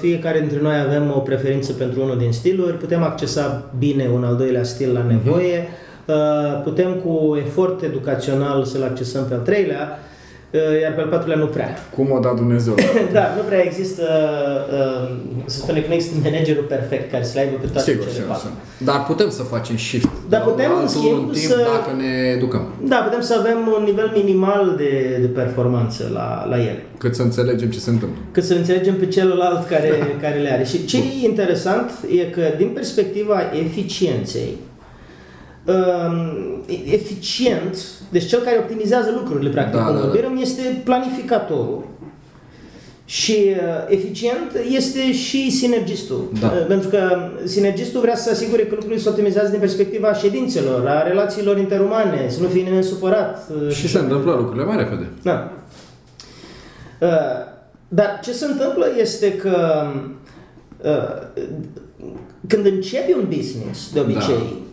fiecare 0.00 0.40
dintre 0.40 0.58
noi 0.60 0.78
avem 0.78 1.12
o 1.16 1.18
preferință 1.18 1.72
pentru 1.72 2.02
unul 2.02 2.18
din 2.18 2.32
stiluri, 2.32 2.76
putem 2.76 3.02
accesa 3.02 3.70
bine 3.78 4.10
un 4.14 4.24
al 4.24 4.36
doilea 4.36 4.64
stil 4.64 4.92
la 4.92 5.02
nevoie, 5.02 5.68
uh, 6.06 6.62
putem 6.64 6.92
cu 6.94 7.36
efort 7.46 7.82
educațional 7.82 8.64
să-l 8.64 8.82
accesăm 8.82 9.24
pe 9.24 9.34
al 9.34 9.40
treilea, 9.40 9.88
uh, 9.90 10.15
iar 10.82 10.92
pe 10.94 11.00
al 11.00 11.06
patrulea 11.08 11.36
nu 11.38 11.46
prea. 11.46 11.70
Cum 11.96 12.10
o 12.10 12.18
da 12.18 12.32
Dumnezeu? 12.36 12.74
Da, 13.16 13.24
nu 13.36 13.42
prea 13.48 13.62
există, 13.64 14.04
uh, 14.72 15.16
să 15.44 15.56
spunem 15.58 15.80
că 15.82 15.88
nu 15.88 15.94
există 15.94 16.16
managerul 16.22 16.62
perfect 16.62 17.10
care 17.10 17.24
să 17.24 17.32
le 17.34 17.40
aibă 17.40 17.56
pe 17.60 17.66
toate 17.66 17.90
sigur, 17.90 18.04
cele 18.04 18.14
sigur, 18.14 18.28
patru. 18.28 18.46
sigur. 18.48 18.60
Dar 18.88 19.04
putem 19.10 19.30
să 19.30 19.42
facem 19.42 19.76
shift. 19.76 20.08
Dar 20.28 20.40
la 20.40 20.46
putem, 20.46 20.70
în 20.70 20.76
altul 20.76 20.88
schimb, 20.88 21.18
în 21.28 21.34
timp 21.34 21.50
să- 21.50 21.68
dacă 21.74 21.90
ne 22.02 22.10
educăm. 22.36 22.64
Da, 22.92 22.96
putem 22.96 23.20
să 23.20 23.34
avem 23.38 23.58
un 23.78 23.84
nivel 23.84 24.10
minimal 24.14 24.74
de, 24.76 25.18
de 25.20 25.26
performanță 25.26 26.10
la, 26.12 26.46
la 26.48 26.56
ele. 26.56 26.82
Cât 26.98 27.14
să 27.14 27.22
înțelegem 27.22 27.70
ce 27.70 27.78
se 27.78 27.90
întâmplă. 27.90 28.18
cât 28.32 28.44
să 28.44 28.54
înțelegem 28.54 28.94
pe 28.94 29.06
celălalt 29.06 29.68
care, 29.68 30.16
care 30.20 30.38
le 30.38 30.52
are. 30.52 30.64
Și 30.64 30.84
ce 30.84 30.96
e 30.96 31.26
interesant 31.26 31.90
e 32.18 32.22
că 32.22 32.42
din 32.56 32.68
perspectiva 32.68 33.38
eficienței, 33.64 34.48
um, 34.48 34.65
eficient, 36.90 37.76
deci 38.10 38.26
cel 38.26 38.40
care 38.40 38.56
optimizează 38.58 39.10
lucrurile, 39.14 39.50
practic, 39.50 39.74
Da, 39.74 39.84
cum 39.84 39.94
da, 39.94 40.00
da. 40.00 40.06
vorbim, 40.06 40.38
este 40.40 40.80
planificatorul. 40.84 41.84
Și 43.04 43.36
uh, 43.50 43.56
eficient 43.88 44.50
este 44.74 45.12
și 45.12 45.50
sinergistul. 45.50 46.28
Da. 46.40 46.46
Uh, 46.46 46.66
Pentru 46.68 46.88
că 46.88 47.28
sinergistul 47.44 48.00
vrea 48.00 48.16
să 48.16 48.22
se 48.22 48.30
asigure 48.30 48.62
că 48.62 48.68
lucrurile 48.70 49.00
se 49.00 49.08
optimizează 49.08 49.50
din 49.50 49.58
perspectiva 49.60 50.12
ședințelor, 50.14 50.86
a 50.88 51.02
relațiilor 51.02 51.58
interumane, 51.58 52.26
să 52.28 52.42
nu 52.42 52.48
fie 52.48 52.62
nimeni 52.62 52.82
supărat. 52.84 53.48
uh, 53.66 53.72
Și 53.72 53.88
se 53.88 53.98
întâmplă 53.98 54.32
lucrurile 54.34 54.64
mai 54.64 54.76
repede. 54.76 55.08
da. 55.22 55.52
Uh, 57.00 57.08
Dar 57.88 58.20
ce 58.22 58.32
se 58.32 58.44
întâmplă 58.46 58.86
este 59.00 59.32
că 59.32 59.86
uh, 60.82 61.44
când 62.46 62.66
începi 62.66 63.12
un 63.12 63.24
business, 63.36 63.92
de 63.92 64.00
obicei, 64.00 64.64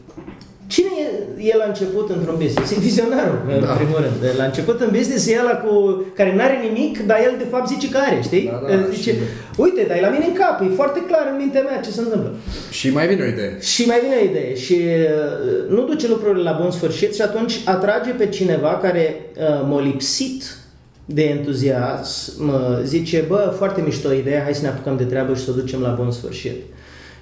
cine 0.68 0.90
e, 1.38 1.48
e 1.50 1.56
la 1.58 1.66
început 1.68 2.10
într-un 2.10 2.36
business? 2.44 2.72
E 2.72 2.80
vizionarul, 2.80 3.40
în 3.56 3.60
Da. 3.60 3.66
primul 3.74 3.98
rând. 4.06 4.38
La 4.38 4.44
început 4.44 4.82
în 4.82 4.90
business 4.98 5.28
e 5.28 5.38
ăla 5.44 5.56
cu, 5.64 5.72
care 6.16 6.36
n-are 6.36 6.58
nimic, 6.68 7.00
dar 7.06 7.18
el 7.28 7.34
de 7.38 7.48
fapt 7.52 7.68
zice 7.68 7.90
că 7.90 7.98
are, 7.98 8.20
știi? 8.24 8.46
Da, 8.52 8.62
da, 8.68 8.74
El 8.74 8.88
zice, 8.94 9.12
și- 9.12 9.18
uite, 9.58 9.86
dar 9.88 9.98
e 9.98 10.02
la 10.02 10.10
mine 10.10 10.26
în 10.26 10.34
cap, 10.34 10.62
e 10.62 10.76
foarte 10.76 11.00
clar 11.08 11.26
în 11.32 11.38
mintea 11.38 11.62
mea 11.62 11.80
ce 11.80 11.90
se 11.92 12.00
întâmplă. 12.02 12.32
Și 12.72 12.90
mai 12.90 13.08
vine 13.08 13.24
o 13.24 13.28
idee. 13.28 13.58
Și 13.62 13.86
mai 13.86 14.00
vine 14.04 14.16
o 14.22 14.24
idee 14.30 14.56
și 14.56 14.74
uh, 14.74 15.70
nu 15.76 15.84
duce 15.86 16.08
lucrurile 16.08 16.44
la 16.50 16.58
bun 16.62 16.72
sfârșit 16.72 17.16
și 17.16 17.22
atunci 17.22 17.54
atrage 17.66 18.10
pe 18.12 18.28
cineva 18.28 18.80
care 18.82 19.16
uh, 19.38 19.66
m-a 19.70 19.82
lipsit 19.82 20.58
de 21.06 21.24
entuziasm, 21.24 22.48
uh, 22.48 22.80
zice, 22.84 23.24
bă, 23.28 23.54
foarte 23.58 23.82
mișto 23.86 24.12
idee, 24.14 24.42
hai 24.44 24.54
să 24.56 24.62
ne 24.62 24.68
apucăm 24.68 24.98
de 24.98 25.04
treabă 25.04 25.34
și 25.36 25.44
să 25.44 25.52
o 25.52 25.54
ducem 25.54 25.82
la 25.82 25.90
bun 25.90 26.12
sfârșit. 26.12 26.56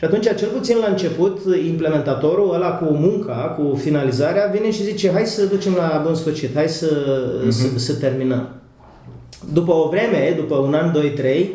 Și 0.01 0.07
atunci, 0.07 0.35
cel 0.35 0.47
puțin 0.47 0.77
la 0.77 0.87
început, 0.89 1.39
implementatorul 1.67 2.53
ăla 2.53 2.69
cu 2.69 2.85
munca, 2.93 3.33
cu 3.33 3.75
finalizarea, 3.75 4.51
vine 4.53 4.71
și 4.71 4.83
zice, 4.83 5.11
hai 5.11 5.25
să 5.25 5.45
ducem 5.45 5.73
la 5.73 6.01
bun 6.05 6.15
sfârșit, 6.15 6.55
hai 6.55 6.67
să, 6.67 6.87
să, 7.49 7.65
să 7.75 7.93
terminăm. 7.93 8.49
După 9.53 9.71
o 9.71 9.89
vreme, 9.89 10.33
după 10.37 10.55
un 10.55 10.73
an, 10.73 10.91
doi, 10.91 11.09
trei, 11.09 11.49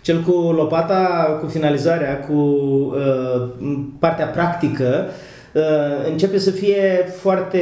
cel 0.00 0.20
cu 0.20 0.32
lopata, 0.32 1.38
cu 1.40 1.46
finalizarea, 1.46 2.20
cu 2.20 2.32
uh, 2.32 3.48
partea 3.98 4.26
practică, 4.26 5.04
uh, 5.52 5.62
începe 6.10 6.38
să 6.38 6.50
fie 6.50 7.12
foarte 7.16 7.60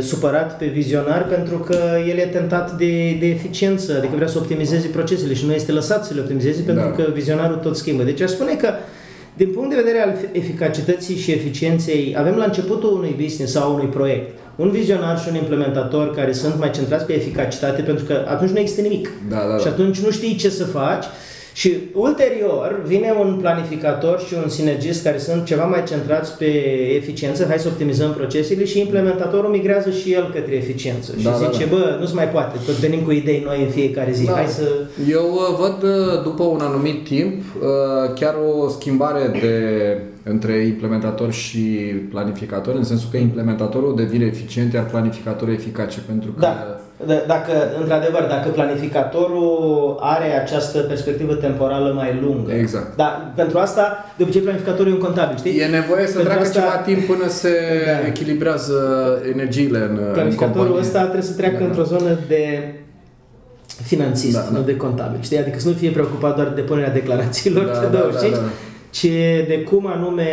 supărat 0.00 0.58
pe 0.58 0.66
vizionar 0.66 1.26
pentru 1.26 1.58
că 1.58 1.76
el 2.08 2.16
e 2.16 2.26
tentat 2.32 2.72
de, 2.72 3.16
de 3.20 3.26
eficiență, 3.26 3.94
adică 3.98 4.12
vrea 4.14 4.28
să 4.28 4.38
optimizeze 4.38 4.88
procesele 4.88 5.34
și 5.34 5.46
nu 5.46 5.52
este 5.52 5.72
lăsat 5.72 6.04
să 6.04 6.14
le 6.14 6.20
optimizeze 6.20 6.62
pentru 6.62 6.84
Da. 6.84 6.90
că 7.02 7.10
vizionarul 7.12 7.56
tot 7.56 7.76
schimbă. 7.76 8.02
Deci 8.02 8.20
aș 8.20 8.30
spune 8.30 8.54
că 8.54 8.68
din 9.36 9.50
punct 9.50 9.70
de 9.70 9.82
vedere 9.82 10.00
al 10.02 10.14
eficacității 10.32 11.16
și 11.16 11.30
eficienței, 11.30 12.14
avem 12.18 12.34
la 12.34 12.44
începutul 12.44 12.92
unui 12.92 13.14
business 13.22 13.52
sau 13.52 13.74
unui 13.74 13.86
proiect 13.86 14.38
un 14.56 14.70
vizionar 14.70 15.18
și 15.18 15.28
un 15.28 15.34
implementator 15.34 16.14
care 16.14 16.32
sunt 16.32 16.58
mai 16.58 16.70
centrați 16.70 17.04
pe 17.04 17.12
eficacitate 17.12 17.82
pentru 17.82 18.04
că 18.04 18.24
atunci 18.28 18.50
nu 18.50 18.58
există 18.58 18.80
nimic. 18.80 19.10
Da, 19.28 19.36
da, 19.36 19.48
da. 19.48 19.58
Și 19.58 19.66
atunci 19.66 20.00
nu 20.00 20.10
știi 20.10 20.34
ce 20.34 20.50
să 20.50 20.64
faci 20.64 21.04
și 21.54 21.70
ulterior 21.92 22.82
vine 22.86 23.14
un 23.20 23.38
planificator 23.40 24.20
și 24.20 24.34
un 24.42 24.48
sinergist 24.48 25.04
care 25.04 25.18
sunt 25.18 25.44
ceva 25.44 25.64
mai 25.64 25.82
centrați 25.88 26.36
pe 26.38 26.44
eficiență, 26.96 27.44
hai 27.48 27.58
să 27.58 27.68
optimizăm 27.68 28.12
procesele 28.12 28.64
și 28.64 28.80
implementatorul 28.80 29.50
migrează 29.50 29.90
și 29.90 30.12
el 30.12 30.30
către 30.34 30.54
eficiență 30.54 31.14
și 31.18 31.24
Da, 31.24 31.30
da, 31.30 31.36
zice, 31.50 31.64
da. 31.66 31.76
bă, 31.76 31.96
nu 32.00 32.06
se 32.06 32.14
mai 32.14 32.28
poate, 32.28 32.58
tot 32.66 32.74
venim 32.74 33.00
cu 33.00 33.10
idei 33.10 33.42
noi 33.44 33.62
în 33.62 33.68
fiecare 33.70 34.12
zi, 34.12 34.24
Da. 34.24 34.32
hai 34.32 34.46
să... 34.46 34.68
Eu 35.08 35.24
uh, 35.32 35.56
văd 35.58 35.82
uh, 35.90 36.22
după 36.22 36.42
un 36.42 36.60
anumit 36.60 37.04
timp 37.04 37.32
uh, 37.34 38.14
chiar 38.14 38.34
o 38.62 38.68
schimbare 38.68 39.38
de 39.40 39.56
între 40.30 40.52
implementator 40.56 41.32
și 41.32 41.58
planificator, 42.10 42.74
în 42.74 42.84
sensul 42.84 43.08
că 43.10 43.16
implementatorul 43.16 43.96
devine 43.96 44.24
eficient, 44.24 44.72
iar 44.72 44.86
planificatorul 44.86 45.54
eficace, 45.54 45.98
pentru 46.06 46.30
că 46.30 46.40
Da, 46.40 46.78
D- 46.78 46.83
dacă, 47.26 47.52
într-adevăr, 47.80 48.22
dacă 48.28 48.48
planificatorul 48.48 49.98
are 50.00 50.40
această 50.42 50.78
perspectivă 50.78 51.34
temporală 51.34 51.92
mai 51.92 52.18
lungă. 52.22 52.52
Exact. 52.52 52.96
Dar 52.96 53.32
pentru 53.34 53.58
asta, 53.58 54.04
de 54.16 54.22
obicei, 54.22 54.40
planificatorul 54.40 54.92
e 54.92 54.94
un 54.94 55.00
contabil, 55.00 55.36
știi? 55.36 55.58
e 55.58 55.66
nevoie 55.66 56.06
să 56.06 56.12
Pentru 56.18 56.22
treacă 56.32 56.42
asta- 56.48 56.60
ceva 56.60 56.76
timp 56.76 57.06
până 57.06 57.28
se 57.28 57.50
Da. 57.86 58.06
echilibrează 58.06 58.78
energiile 59.32 59.78
în, 59.78 59.98
în 60.06 60.12
Planificatorul 60.12 60.56
companie. 60.62 60.80
ăsta 60.86 61.00
trebuie 61.00 61.22
să 61.22 61.32
treacă 61.36 61.54
Da, 61.54 61.60
da. 61.60 61.66
într-o 61.66 61.82
zonă 61.84 62.18
de 62.28 62.72
finanțist, 63.82 64.34
Da, 64.34 64.48
da. 64.52 64.58
nu 64.58 64.64
de 64.64 64.76
contabil, 64.76 65.18
știi? 65.22 65.38
Adică 65.38 65.58
să 65.58 65.68
nu 65.68 65.74
fie 65.74 65.90
preocupat 65.90 66.34
doar 66.36 66.48
de 66.48 66.60
depunerea 66.60 66.90
declarațiilor 66.92 67.64
Da, 67.64 67.70
pe 67.78 67.86
da, 67.86 67.98
25, 67.98 68.32
da, 68.34 68.38
da. 68.40 68.44
Ci 68.94 69.06
de 69.48 69.66
cum 69.70 69.86
anume 69.86 70.24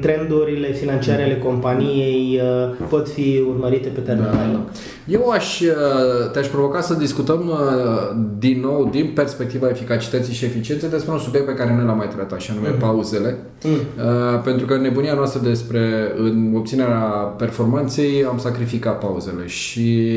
trendurile 0.00 0.72
financiare 0.72 1.22
ale 1.22 1.38
companiei 1.38 2.40
uh, 2.42 2.86
pot 2.88 3.08
fi 3.08 3.44
urmărite 3.48 3.88
pe 3.88 4.00
termen 4.00 4.24
Da, 4.24 4.30
mai 4.30 4.46
da. 4.46 4.52
lung. 4.52 4.64
Eu 5.06 5.28
aș, 5.28 5.60
uh, 5.60 6.30
te-aș 6.32 6.46
provoca 6.46 6.80
să 6.80 6.94
discutăm 6.94 7.48
uh, 7.48 8.16
din 8.38 8.60
nou, 8.60 8.88
din 8.92 9.10
perspectiva 9.14 9.68
eficacității 9.68 10.34
și 10.34 10.44
eficienței, 10.44 10.88
despre 10.88 11.12
un 11.12 11.18
subiect 11.18 11.46
pe 11.46 11.54
care 11.54 11.74
nu 11.74 11.86
l-am 11.86 11.96
mai 11.96 12.08
tratat, 12.08 12.40
și 12.40 12.50
anume 12.50 12.68
pauzele. 12.68 13.38
Mm. 13.64 13.72
Uh, 13.72 14.40
pentru 14.44 14.66
că 14.66 14.74
în 14.74 14.80
nebunia 14.80 15.14
noastră 15.14 15.40
despre 15.44 16.12
în 16.16 16.52
obținerea 16.56 17.00
performanței 17.38 18.24
am 18.28 18.38
sacrificat 18.38 18.98
pauzele 18.98 19.46
și 19.46 20.08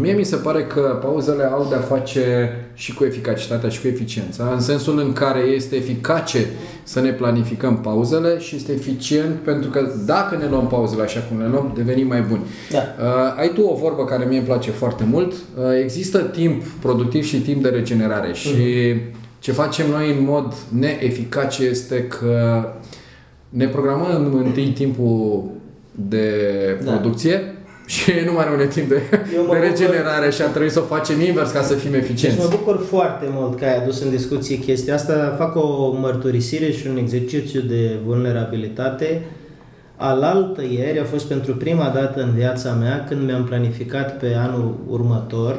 mie 0.00 0.12
mi 0.12 0.24
se 0.24 0.36
pare 0.36 0.62
că 0.62 0.98
pauzele 1.02 1.42
au 1.42 1.66
de-a 1.68 1.78
face 1.78 2.52
și 2.74 2.94
cu 2.94 3.04
eficacitatea 3.04 3.68
și 3.68 3.80
cu 3.80 3.86
eficiența, 3.86 4.50
în 4.54 4.60
sensul 4.60 4.98
în 4.98 5.12
care 5.12 5.40
este 5.40 5.76
eficace 5.76 6.46
să 6.92 7.00
ne 7.00 7.10
planificăm 7.10 7.80
pauzele 7.80 8.38
și 8.38 8.56
este 8.56 8.72
eficient 8.72 9.36
pentru 9.36 9.70
că 9.70 9.92
dacă 10.06 10.36
ne 10.36 10.46
luăm 10.50 10.66
pauzele 10.66 11.02
așa 11.02 11.20
cum 11.20 11.38
le 11.40 11.48
luăm, 11.48 11.72
devenim 11.74 12.06
mai 12.06 12.20
buni. 12.20 12.40
Da. 12.70 12.78
Uh, 12.78 13.38
ai 13.38 13.48
tu 13.48 13.62
o 13.62 13.74
vorbă 13.74 14.04
care 14.04 14.24
mie 14.24 14.38
îmi 14.38 14.46
place 14.46 14.70
foarte 14.70 15.04
mult. 15.10 15.32
Uh, 15.32 15.64
există 15.82 16.18
timp 16.18 16.62
productiv 16.62 17.24
și 17.24 17.40
timp 17.40 17.62
de 17.62 17.68
regenerare 17.68 18.32
și 18.32 18.52
ce 19.38 19.52
facem 19.52 19.90
noi 19.90 20.10
în 20.18 20.24
mod 20.24 20.54
neeficace 20.78 21.62
este 21.62 22.02
că 22.02 22.64
ne 23.48 23.66
programăm 23.66 24.42
întâi 24.44 24.68
timpul 24.68 25.44
de 26.08 26.32
Da. 26.84 26.90
Producție 27.90 28.20
și 28.20 28.24
nu 28.28 28.32
mai 28.32 28.44
rămâne 28.44 28.66
timp 28.66 28.88
de, 28.88 29.02
Eu 29.34 29.44
mă 29.46 29.52
de 29.52 29.58
bucur- 29.58 29.60
regenerare 29.60 30.30
și 30.30 30.42
a 30.42 30.46
trebuit 30.46 30.70
să 30.72 30.80
o 30.80 30.94
facem 30.94 31.20
invers 31.20 31.50
ca 31.50 31.62
să 31.62 31.74
fim 31.74 31.90
Deci 31.90 32.00
eficienți. 32.02 32.38
mă 32.38 32.46
bucur 32.50 32.84
foarte 32.88 33.26
mult 33.30 33.58
că 33.58 33.64
ai 33.64 33.76
adus 33.76 34.00
în 34.02 34.10
discuție 34.10 34.56
chestia 34.58 34.94
asta. 34.94 35.34
Fac 35.38 35.56
o 35.56 35.92
mărturisire 36.00 36.70
și 36.72 36.86
un 36.86 36.96
exercițiu 36.96 37.60
de 37.60 37.90
vulnerabilitate. 38.06 39.22
Alaltă 39.96 40.62
ieri 40.62 40.98
a 40.98 41.04
fost 41.04 41.26
pentru 41.26 41.54
prima 41.54 41.88
dată 41.94 42.22
în 42.22 42.32
viața 42.34 42.72
mea 42.72 43.04
când 43.08 43.24
mi-am 43.26 43.44
planificat 43.44 44.18
pe 44.18 44.34
anul 44.38 44.74
următor 44.88 45.56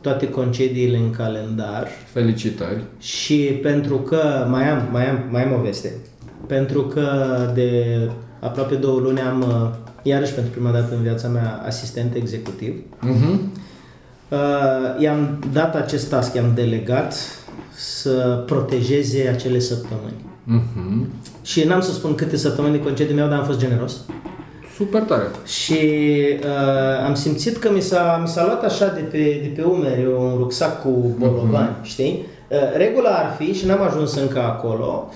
toate 0.00 0.28
concediile 0.28 0.96
în 0.96 1.10
calendar 1.10 1.88
Felicitări. 2.12 2.82
și 2.98 3.36
pentru 3.62 3.96
că 3.96 4.46
mai 4.50 4.68
am, 4.68 4.88
mai 4.92 5.08
am, 5.08 5.18
mai 5.30 5.44
am 5.44 5.52
o 5.58 5.62
veste. 5.62 5.92
Pentru 6.46 6.82
că 6.82 7.06
de 7.54 7.84
aproape 8.40 8.74
două 8.74 8.98
luni 9.00 9.20
am, 9.20 9.40
uh, 9.40 9.83
iarăși 10.06 10.32
pentru 10.32 10.52
prima 10.52 10.70
dată 10.70 10.94
în 10.94 11.02
viața 11.02 11.28
mea, 11.28 11.62
asistent 11.66 12.14
executiv. 12.14 12.74
Uh-huh. 12.80 13.38
Uh, 14.28 14.38
i-am 14.98 15.44
dat 15.52 15.74
acest 15.74 16.08
task, 16.08 16.34
i-am 16.34 16.52
delegat 16.54 17.14
să 17.74 18.42
protejeze 18.46 19.28
acele 19.28 19.58
săptămâni. 19.58 20.24
Uh-huh. 20.52 21.06
Și 21.42 21.64
n-am 21.64 21.80
să 21.80 21.92
spun 21.92 22.14
câte 22.14 22.36
săptămâni 22.36 22.72
de 22.72 22.82
concediu 22.82 23.14
mi-au, 23.14 23.28
dar 23.28 23.38
am 23.38 23.44
fost 23.44 23.58
generos. 23.58 24.00
Super 24.76 25.02
tare. 25.02 25.26
Și 25.46 25.78
uh, 26.38 27.06
am 27.06 27.14
simțit 27.14 27.56
că 27.56 27.70
mi 27.72 27.80
s-a, 27.80 28.18
mi 28.22 28.28
s-a 28.28 28.44
luat 28.44 28.64
așa 28.64 28.86
de 28.86 29.00
pe, 29.00 29.18
de 29.42 29.52
pe 29.56 29.62
umeri 29.62 30.06
un 30.06 30.34
rucsac 30.36 30.82
cu 30.82 31.14
bolovani, 31.18 31.76
uh-huh. 31.80 31.84
știi? 31.84 32.26
Uh, 32.48 32.58
regula 32.76 33.10
ar 33.10 33.34
fi, 33.38 33.52
și 33.52 33.66
n-am 33.66 33.82
ajuns 33.82 34.14
încă 34.14 34.42
acolo, 34.42 35.12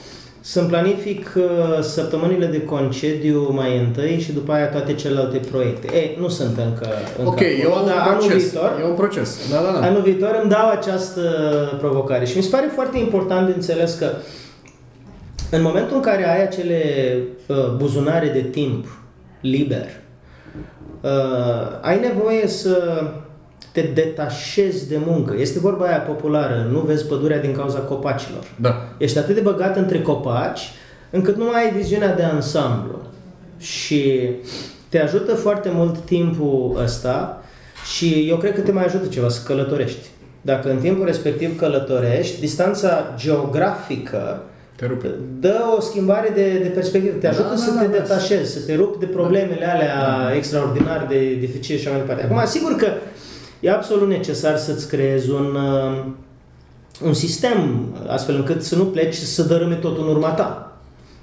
să-mi 0.48 0.68
planific 0.68 1.32
uh, 1.36 1.42
săptămânile 1.80 2.46
de 2.46 2.62
concediu 2.64 3.52
mai 3.52 3.78
întâi 3.78 4.20
și 4.20 4.32
după 4.32 4.52
aia 4.52 4.68
toate 4.68 4.94
celelalte 4.94 5.40
proiecte. 5.50 5.96
E, 5.96 6.16
nu 6.20 6.28
sunt 6.28 6.58
încă, 6.58 6.88
încă 7.18 7.30
Ok, 7.30 7.40
e 7.40 7.56
acolo, 7.64 7.80
un 7.80 7.86
dar 7.86 7.96
anul 7.96 8.18
proces. 8.18 8.42
viitor, 8.50 8.78
E 8.80 8.84
un 8.88 8.94
proces. 8.94 9.50
Da, 9.50 9.56
da, 9.60 9.78
da. 9.80 9.86
Anul 9.86 10.02
viitor 10.02 10.38
îmi 10.42 10.50
dau 10.50 10.70
această 10.70 11.22
provocare 11.78 12.24
și 12.24 12.36
mi 12.36 12.42
se 12.42 12.48
pare 12.48 12.70
foarte 12.74 12.98
important 12.98 13.46
de 13.46 13.52
înțeles 13.54 13.94
că 13.94 14.10
în 15.50 15.62
momentul 15.62 15.96
în 15.96 16.02
care 16.02 16.28
ai 16.30 16.42
acele 16.42 16.82
uh, 17.46 17.56
buzunare 17.76 18.28
de 18.28 18.40
timp 18.42 18.86
liber, 19.40 19.86
uh, 21.00 21.10
ai 21.80 22.00
nevoie 22.00 22.46
să 22.46 23.02
te 23.72 23.80
detașezi 23.80 24.88
de 24.88 24.98
muncă. 25.06 25.34
Este 25.38 25.58
vorba 25.58 25.84
aia 25.84 25.98
populară, 25.98 26.68
nu 26.70 26.80
vezi 26.80 27.06
pădurea 27.06 27.40
din 27.40 27.52
cauza 27.52 27.78
copacilor. 27.78 28.44
Da. 28.56 28.88
Ești 28.98 29.18
atât 29.18 29.34
de 29.34 29.40
băgat 29.40 29.76
între 29.76 30.02
copaci 30.02 30.60
încât 31.10 31.36
nu 31.36 31.44
mai 31.44 31.64
ai 31.64 31.72
viziunea 31.72 32.14
de 32.14 32.22
ansamblu. 32.22 32.98
Și 33.58 34.30
te 34.88 35.00
ajută 35.00 35.34
foarte 35.34 35.70
mult 35.72 35.98
timpul 35.98 36.80
ăsta 36.82 37.42
și 37.96 38.26
eu 38.28 38.36
cred 38.36 38.54
că 38.54 38.60
te 38.60 38.72
mai 38.72 38.84
ajută 38.84 39.06
ceva 39.06 39.28
să 39.28 39.40
călătorești. 39.46 40.06
Dacă 40.40 40.70
în 40.70 40.76
timpul 40.76 41.04
respectiv 41.04 41.58
călătorești, 41.58 42.40
distanța 42.40 43.14
geografică 43.16 44.42
Te 44.76 44.86
rupe. 44.86 45.08
Dă 45.40 45.56
o 45.76 45.80
schimbare 45.80 46.30
de, 46.34 46.58
de 46.62 46.68
perspectivă, 46.68 47.12
te 47.12 47.26
Da, 47.26 47.28
ajută 47.28 47.48
da, 47.48 47.56
să 47.56 47.70
da, 47.70 47.80
te 47.80 47.86
da. 47.86 47.92
detașezi, 47.92 48.52
să 48.52 48.60
te 48.66 48.74
rupi 48.74 48.98
de 48.98 49.06
problemele 49.06 49.66
alea 49.70 50.32
extraordinar 50.36 51.06
de 51.08 51.34
dificile 51.34 51.78
și 51.78 51.86
așa 51.86 51.96
mai 51.96 52.06
departe. 52.06 52.24
Acum, 52.24 52.46
sigur 52.46 52.76
că 52.76 52.86
e 53.60 53.70
absolut 53.70 54.08
necesar 54.08 54.56
să-ți 54.56 54.88
creezi 54.88 55.30
un, 55.30 55.54
uh, 55.54 56.04
un 57.04 57.12
sistem 57.14 57.84
astfel 58.06 58.34
încât 58.34 58.62
să 58.62 58.76
nu 58.76 58.84
pleci 58.84 59.14
și 59.14 59.24
să 59.24 59.42
dărâme 59.42 59.74
totul 59.74 60.02
în 60.04 60.08
urma 60.14 60.28
ta. 60.30 60.72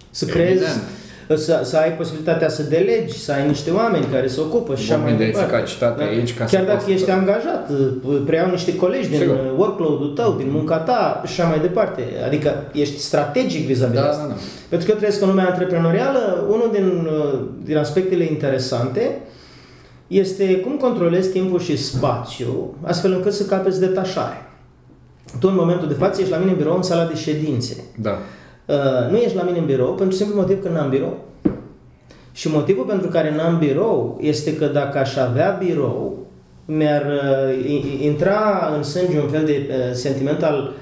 Să 0.10 0.26
creezi, 0.26 0.52
Evident. 0.64 1.40
să, 1.42 1.62
să 1.64 1.78
ai 1.78 1.92
posibilitatea 1.94 2.50
să 2.50 2.64
delegi, 2.64 3.20
să 3.20 3.32
ai 3.32 3.48
niște 3.48 3.72
oameni 3.72 4.06
care 4.12 4.28
se 4.28 4.40
ocupă 4.42 4.76
și 4.76 4.82
așa 4.92 4.94
Oameni 5.00 5.16
mai 5.18 5.26
de 5.26 5.32
departe. 5.32 5.54
eficacitate 5.54 6.04
Da. 6.04 6.10
aici 6.10 6.34
ca 6.38 6.46
să 6.46 6.56
Chiar 6.56 6.66
dacă 6.66 6.78
poți- 6.78 6.92
ești 6.92 7.10
angajat, 7.10 7.70
uh, 8.04 8.22
preiau 8.26 8.50
niște 8.50 8.76
colegi 8.76 9.10
din 9.10 9.20
Sigur. 9.20 9.36
uh, 9.36 9.42
workload-ul 9.58 10.08
tău, 10.16 10.34
din 10.38 10.48
munca 10.52 10.78
ta 10.78 11.22
și 11.26 11.42
așa 11.42 11.50
mai 11.50 11.60
departe. 11.60 12.02
Adică 12.26 12.64
ești 12.74 13.00
strategic 13.00 13.66
vis-a-vis 13.66 13.96
Da, 13.96 14.02
de 14.02 14.06
da, 14.08 14.12
asta. 14.12 14.28
da. 14.28 14.34
Pentru 14.70 14.88
că 14.88 14.92
eu 14.94 14.98
trăiesc 15.00 15.22
în 15.22 15.28
lumea 15.28 15.46
antreprenorială, 15.50 16.46
unul 16.50 16.70
din, 16.74 17.08
uh, 17.12 17.40
din 17.64 17.78
aspectele 17.78 18.24
interesante 18.24 19.22
este 20.08 20.56
cum 20.60 20.78
controlezi 20.78 21.30
timpul 21.32 21.60
și 21.60 21.78
spațiu, 21.78 22.74
astfel 22.82 23.12
încât 23.14 23.34
să 23.34 23.46
capeți 23.46 23.80
detașare. 23.80 24.38
Tu 25.40 25.48
în 25.48 25.56
momentul 25.56 25.88
de 25.88 25.94
față 25.94 26.20
ești 26.22 26.32
la 26.34 26.38
mine 26.40 26.52
în 26.52 26.58
birou 26.58 26.76
în 26.76 26.82
sala 26.82 27.06
de 27.06 27.16
ședințe. 27.16 27.84
Da. 28.02 28.12
Uh, 28.66 29.10
nu 29.12 29.18
ești 29.18 29.36
la 29.36 29.44
mine 29.44 29.58
în 29.58 29.66
birou 29.66 29.94
pentru 29.94 30.16
simplu 30.16 30.36
motiv 30.36 30.62
că 30.64 30.70
n-am 30.70 30.90
birou. 30.90 31.18
Și 32.32 32.50
motivul 32.52 32.84
pentru 32.86 33.08
care 33.08 33.36
n-am 33.36 33.58
birou 33.58 34.18
este 34.22 34.56
că 34.56 34.66
dacă 34.66 34.98
aș 34.98 35.16
avea 35.16 35.58
birou, 35.64 36.18
mi-ar 36.66 37.06
uh, 37.06 37.66
i- 37.66 38.00
intra 38.06 38.72
în 38.76 38.84
sânge 38.84 39.20
un 39.20 39.28
fel 39.28 39.46
de 39.46 39.68
uh, 39.70 39.76
sentiment 39.94 40.44
al 40.44 40.74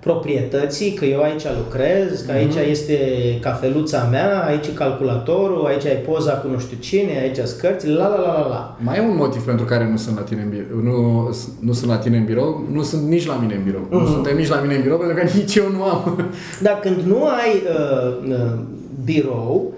proprietății, 0.00 0.92
că 0.92 1.04
eu 1.04 1.22
aici 1.22 1.42
lucrez, 1.64 2.20
că 2.20 2.32
aici 2.32 2.54
este 2.70 2.98
cafeluța 3.40 4.08
mea, 4.10 4.44
aici 4.46 4.66
e 4.66 4.70
calculatorul, 4.70 5.66
aici 5.66 5.86
ai 5.86 5.96
poza 5.96 6.32
cu 6.32 6.48
nu 6.48 6.58
știu 6.58 6.76
cine, 6.80 7.18
aici 7.20 7.36
sunt 7.36 7.60
cărțile, 7.60 7.92
la 7.92 8.08
la 8.08 8.16
la 8.16 8.32
la 8.32 8.48
la. 8.48 8.76
Mai 8.80 8.96
e 8.96 9.00
un 9.00 9.16
motiv 9.16 9.44
pentru 9.44 9.64
care 9.64 9.88
nu 9.90 9.96
sunt 9.96 10.16
la 10.16 10.22
tine 10.22 10.42
în 10.42 10.48
birou. 10.48 10.80
Nu, 10.82 11.28
nu 11.60 11.72
sunt 11.72 11.90
la 11.90 11.96
tine 11.96 12.16
în 12.16 12.24
birou, 12.24 12.66
nu 12.72 12.82
sunt 12.82 13.08
nici 13.08 13.26
la 13.26 13.38
mine 13.40 13.54
în 13.54 13.62
birou. 13.62 13.86
Nu 13.90 14.06
suntem 14.06 14.36
nici 14.36 14.48
la 14.48 14.60
mine 14.60 14.74
în 14.74 14.82
birou 14.82 14.98
pentru 14.98 15.16
că 15.16 15.22
nici 15.34 15.54
eu 15.54 15.70
nu 15.70 15.82
am. 15.82 16.30
Dar 16.62 16.78
când 16.80 17.00
nu 17.02 17.24
ai 17.24 17.62
uh, 17.78 18.30
uh, 18.30 18.58
birou, 19.04 19.72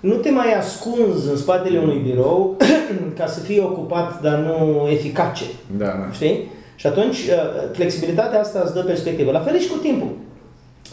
nu 0.00 0.14
te 0.14 0.30
mai 0.30 0.54
ascunzi 0.58 1.30
în 1.30 1.36
spatele 1.36 1.78
unui 1.78 2.02
birou 2.04 2.56
ca 3.18 3.26
să 3.26 3.40
fii 3.40 3.60
ocupat, 3.60 4.22
dar 4.22 4.38
nu 4.38 4.88
eficace. 4.90 5.44
Da, 5.76 5.84
da. 5.84 6.12
Știi? 6.12 6.56
Și 6.80 6.86
atunci 6.86 7.16
uh, 7.16 7.34
flexibilitatea 7.72 8.40
asta 8.40 8.62
îți 8.64 8.74
dă 8.74 8.80
perspectivă. 8.80 9.30
La 9.30 9.40
fel 9.40 9.54
e 9.54 9.60
și 9.60 9.68
cu 9.68 9.76
timpul. 9.78 10.10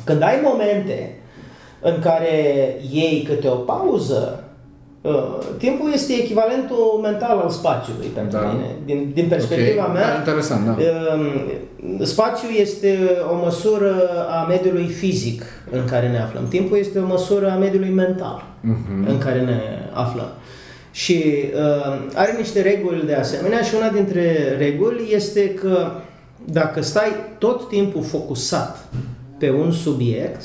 Când 0.04 0.22
ai 0.22 0.40
momente 0.44 1.16
în 1.82 2.00
care 2.02 2.34
iei 2.92 3.22
câte 3.28 3.48
o 3.48 3.56
pauză, 3.56 4.44
uh, 5.02 5.38
timpul 5.58 5.90
este 5.94 6.14
echivalentul 6.14 7.00
mental 7.02 7.38
al 7.38 7.50
spațiului 7.50 8.08
pentru 8.08 8.38
Da. 8.40 8.46
mine. 8.52 8.66
Din, 8.86 9.12
din 9.14 9.28
perspectiva 9.28 9.86
Ok, 9.86 9.94
mea, 9.94 10.10
da, 10.12 10.18
interesant, 10.18 10.66
da. 10.66 10.72
Um, 11.16 11.52
Spațiul 12.06 12.52
este 12.60 12.98
o 13.32 13.44
măsură 13.44 13.94
a 14.30 14.46
mediului 14.48 14.88
fizic 14.88 15.44
în 15.72 15.86
care 15.86 16.10
ne 16.10 16.20
aflăm. 16.22 16.48
Timpul 16.48 16.78
este 16.78 17.00
o 17.00 17.06
măsură 17.06 17.52
a 17.52 17.56
mediului 17.56 17.90
mental 17.90 18.44
Mhm. 18.62 19.06
în 19.10 19.18
care 19.18 19.40
ne 19.42 19.60
aflăm. 19.94 20.28
Și 20.96 21.24
uh, 21.54 22.06
are 22.14 22.36
niște 22.38 22.62
reguli 22.62 23.04
de 23.06 23.14
asemenea 23.14 23.62
și 23.62 23.74
una 23.76 23.90
dintre 23.90 24.56
reguli 24.58 25.10
este 25.14 25.50
că 25.54 25.92
dacă 26.46 26.82
stai 26.82 27.10
tot 27.38 27.68
timpul 27.70 28.04
focusat 28.04 28.88
pe 29.40 29.52
un 29.52 29.72
subiect, 29.72 30.42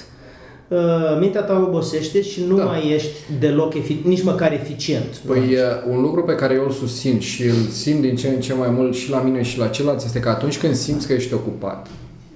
uh, 0.68 0.78
mintea 1.20 1.42
ta 1.42 1.64
obosește 1.68 2.22
și 2.22 2.42
nu 2.48 2.56
Da. 2.56 2.64
mai 2.64 2.90
ești 2.94 3.10
deloc, 3.40 3.74
efi- 3.74 4.02
nici 4.04 4.22
măcar 4.22 4.52
eficient. 4.52 5.16
Păi 5.26 5.38
e, 5.52 5.90
un 5.90 6.00
lucru 6.00 6.22
pe 6.24 6.34
care 6.34 6.54
eu 6.54 6.64
îl 6.64 6.70
susțin 6.70 7.18
și 7.20 7.42
îl 7.42 7.66
simt 7.72 8.00
din 8.00 8.16
ce 8.16 8.28
în 8.28 8.40
ce 8.40 8.54
mai 8.54 8.68
mult 8.70 8.94
și 8.94 9.10
la 9.10 9.20
mine 9.20 9.42
și 9.42 9.58
la 9.58 9.66
ceilalți 9.68 10.06
este 10.06 10.20
că 10.20 10.28
atunci 10.28 10.58
când 10.58 10.74
simți 10.74 11.06
că 11.06 11.12
ești 11.12 11.34
ocupat, 11.34 11.86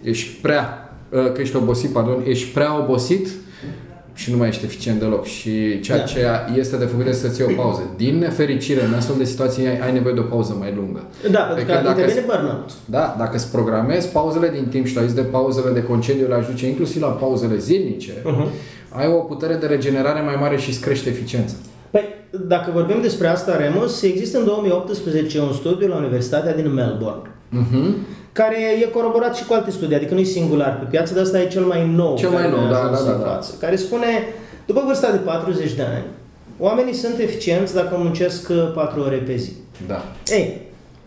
ești 0.02 0.28
prea, 0.40 0.94
uh, 1.10 1.32
că 1.32 1.40
ești 1.40 1.56
obosit, 1.56 1.90
pardon, 1.90 2.22
ești 2.26 2.48
prea 2.52 2.78
obosit 2.78 3.28
și 4.14 4.30
nu 4.30 4.36
mai 4.36 4.48
ești 4.48 4.64
eficient 4.64 4.98
deloc. 5.00 5.24
Și 5.24 5.80
ceea 5.80 5.98
Da. 5.98 6.04
ce 6.04 6.26
este 6.56 6.76
de 6.76 6.84
făcut 6.84 7.06
este 7.06 7.26
să-ți 7.26 7.40
iei 7.40 7.54
o 7.58 7.62
pauză. 7.62 7.82
Din 7.96 8.18
nefericire, 8.18 8.84
în 8.84 8.94
astfel 8.94 9.16
de 9.18 9.24
situații 9.24 9.66
ai, 9.66 9.78
ai 9.80 9.92
nevoie 9.92 10.14
de 10.14 10.20
o 10.20 10.22
pauză 10.22 10.56
mai 10.58 10.72
lungă. 10.76 11.02
Da, 11.30 11.38
pentru 11.40 11.64
că 11.64 11.72
Adică 11.72 11.88
dacă 11.88 12.00
intervine 12.00 12.24
burnout. 12.26 12.70
Da, 12.84 13.14
dacă 13.18 13.36
îți 13.36 13.50
programezi 13.50 14.08
pauzele 14.08 14.48
din 14.54 14.66
timp 14.70 14.86
și 14.86 14.96
la 14.96 15.02
zis 15.02 15.12
de 15.14 15.20
pauzele 15.20 15.70
de 15.72 15.82
concediu 15.82 16.26
le 16.28 16.44
duce 16.50 16.66
inclusiv 16.66 17.02
la 17.02 17.08
pauzele 17.08 17.56
zilnice, 17.56 18.12
Mhm. 18.24 18.46
ai 18.88 19.06
o 19.06 19.18
putere 19.18 19.54
de 19.54 19.66
regenerare 19.66 20.20
mai 20.20 20.36
mare 20.40 20.56
și 20.56 20.68
îți 20.68 20.80
crește 20.80 21.08
eficiența. 21.08 21.54
Păi, 21.90 22.02
dacă 22.48 22.70
vorbim 22.74 23.00
despre 23.02 23.26
asta, 23.26 23.56
Remus, 23.56 24.02
există 24.02 24.38
în 24.38 24.44
2018 24.44 25.40
un 25.40 25.52
studiu 25.52 25.88
la 25.88 25.96
Universitatea 25.96 26.54
din 26.54 26.72
Melbourne, 26.72 27.30
Mhm. 27.48 27.94
Care 28.40 28.56
e 28.82 28.84
coroborat 28.84 29.36
și 29.36 29.44
cu 29.44 29.52
alte 29.54 29.70
studii, 29.70 29.96
adică 29.96 30.14
nu 30.14 30.20
e 30.20 30.24
singular 30.38 30.78
pe 30.78 30.86
piață, 30.90 31.14
dar 31.14 31.22
asta 31.22 31.40
e 31.40 31.46
cel 31.46 31.62
mai 31.62 31.90
nou. 31.94 32.16
Cel 32.16 32.30
care 32.30 32.42
mai 32.42 32.50
nou, 32.50 32.60
ne-a 32.60 32.70
da, 32.70 32.78
ajuns 32.78 32.98
da, 32.98 33.04
da, 33.10 33.12
în 33.16 33.20
da. 33.22 33.26
față, 33.28 33.52
Care 33.60 33.76
spune, 33.76 34.06
după 34.66 34.82
vârsta 34.86 35.10
de 35.10 35.16
40 35.16 35.72
de 35.72 35.82
ani, 35.82 36.04
oamenii 36.58 36.94
sunt 36.94 37.18
eficienți 37.18 37.74
dacă 37.74 37.94
muncesc 37.98 38.52
4 38.74 39.00
ore 39.00 39.16
pe 39.16 39.36
zi. 39.36 39.52
Da. 39.86 40.02
Ei, 40.28 40.60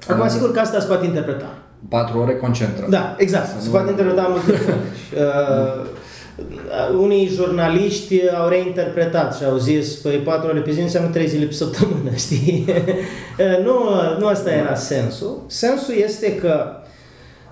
acum 0.08 0.24
Ah. 0.24 0.30
sigur 0.30 0.52
că 0.52 0.60
asta 0.60 0.80
se 0.80 0.88
poate 0.88 1.06
interpreta. 1.06 1.50
Patru 1.90 2.20
ore 2.20 2.36
concentră. 2.36 2.86
Da, 2.90 3.16
exact. 3.18 3.48
Să 3.48 3.54
Se 3.60 3.66
nu- 3.66 3.72
poate 3.72 3.90
interpreta 3.90 4.28
multe 4.30 4.52
feluri. 4.52 4.78
uh, 5.18 5.86
unii 7.00 7.28
jurnaliști 7.28 8.30
au 8.30 8.48
reinterpretat 8.50 9.36
și 9.38 9.44
au 9.44 9.58
zis, 9.58 9.94
păi 9.94 10.16
4 10.16 10.48
ore 10.50 10.60
pe 10.60 10.72
zi 10.72 10.80
înseamnă 10.82 11.10
3 11.10 11.28
zile 11.28 11.46
pe 11.46 11.54
săptămână, 11.54 12.10
știi? 12.26 12.66
Uh, 13.40 13.64
nu, 13.66 13.74
nu 14.20 14.28
asta 14.28 14.50
era 14.52 14.76
sensul. 14.76 15.44
Sensul 15.48 15.94
este 16.04 16.36
că, 16.36 16.66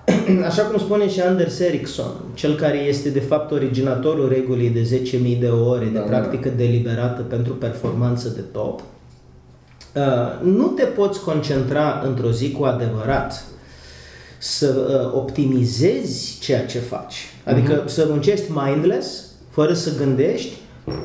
așa 0.49 0.61
cum 0.61 0.79
spune 0.79 1.09
și 1.09 1.21
Anders 1.21 1.59
Ericsson, 1.59 2.11
cel 2.33 2.55
care 2.55 2.77
este 2.77 3.09
de 3.09 3.19
fapt 3.19 3.51
originatorul 3.51 4.29
regulii 4.29 4.69
de 4.69 5.01
10.000 5.35 5.39
de 5.39 5.47
ore 5.47 5.85
de 5.85 5.91
Da, 5.91 5.99
da. 5.99 6.05
practică 6.05 6.49
deliberată 6.49 7.21
pentru 7.21 7.53
performanță 7.53 8.29
de 8.29 8.41
top, 8.51 8.79
uh, 9.95 10.03
nu 10.43 10.67
te 10.67 10.83
poți 10.83 11.23
concentra 11.23 12.01
într-o 12.05 12.31
zi 12.31 12.51
cu 12.51 12.63
adevărat 12.63 13.43
să 14.37 14.75
uh, 14.89 15.17
optimizezi 15.17 16.37
ceea 16.39 16.65
ce 16.65 16.79
faci. 16.79 17.15
Adică 17.43 17.83
să 17.85 18.07
muncești 18.09 18.51
mindless, 18.65 19.25
fără 19.49 19.73
să 19.73 19.95
gândești, 19.97 20.53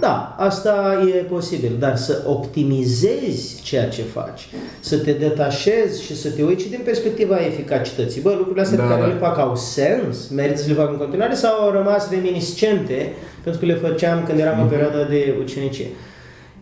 da, 0.01 0.35
asta 0.39 1.03
e 1.15 1.23
posibil, 1.23 1.77
dar 1.79 1.97
să 1.97 2.23
optimizezi 2.27 3.63
ceea 3.63 3.89
ce 3.89 4.03
faci, 4.03 4.49
să 4.81 4.99
te 4.99 5.13
detașezi 5.13 6.03
și 6.03 6.17
să 6.17 6.31
te 6.31 6.43
uiți 6.43 6.63
și 6.63 6.71
din 6.71 6.81
perspectiva 6.85 7.37
eficacității. 7.47 8.21
Bă, 8.21 8.31
lucrurile 8.31 8.63
astea 8.63 8.79
Da, 8.79 8.83
pe 8.83 8.89
care 8.89 9.01
da. 9.01 9.07
le 9.07 9.15
fac 9.15 9.39
au 9.39 9.57
sens, 9.57 10.29
merită 10.29 10.61
să 10.61 10.69
le 10.69 10.75
fac 10.75 10.91
în 10.91 10.97
continuare 10.97 11.35
sau 11.35 11.61
au 11.61 11.71
rămas 11.71 12.11
reminiscente 12.11 13.13
pentru 13.43 13.61
că 13.61 13.67
le 13.67 13.75
făceam 13.75 14.25
când 14.27 14.39
eram 14.39 14.61
în 14.61 14.69
perioada 14.69 15.03
de 15.09 15.37
ucenicie. 15.41 15.87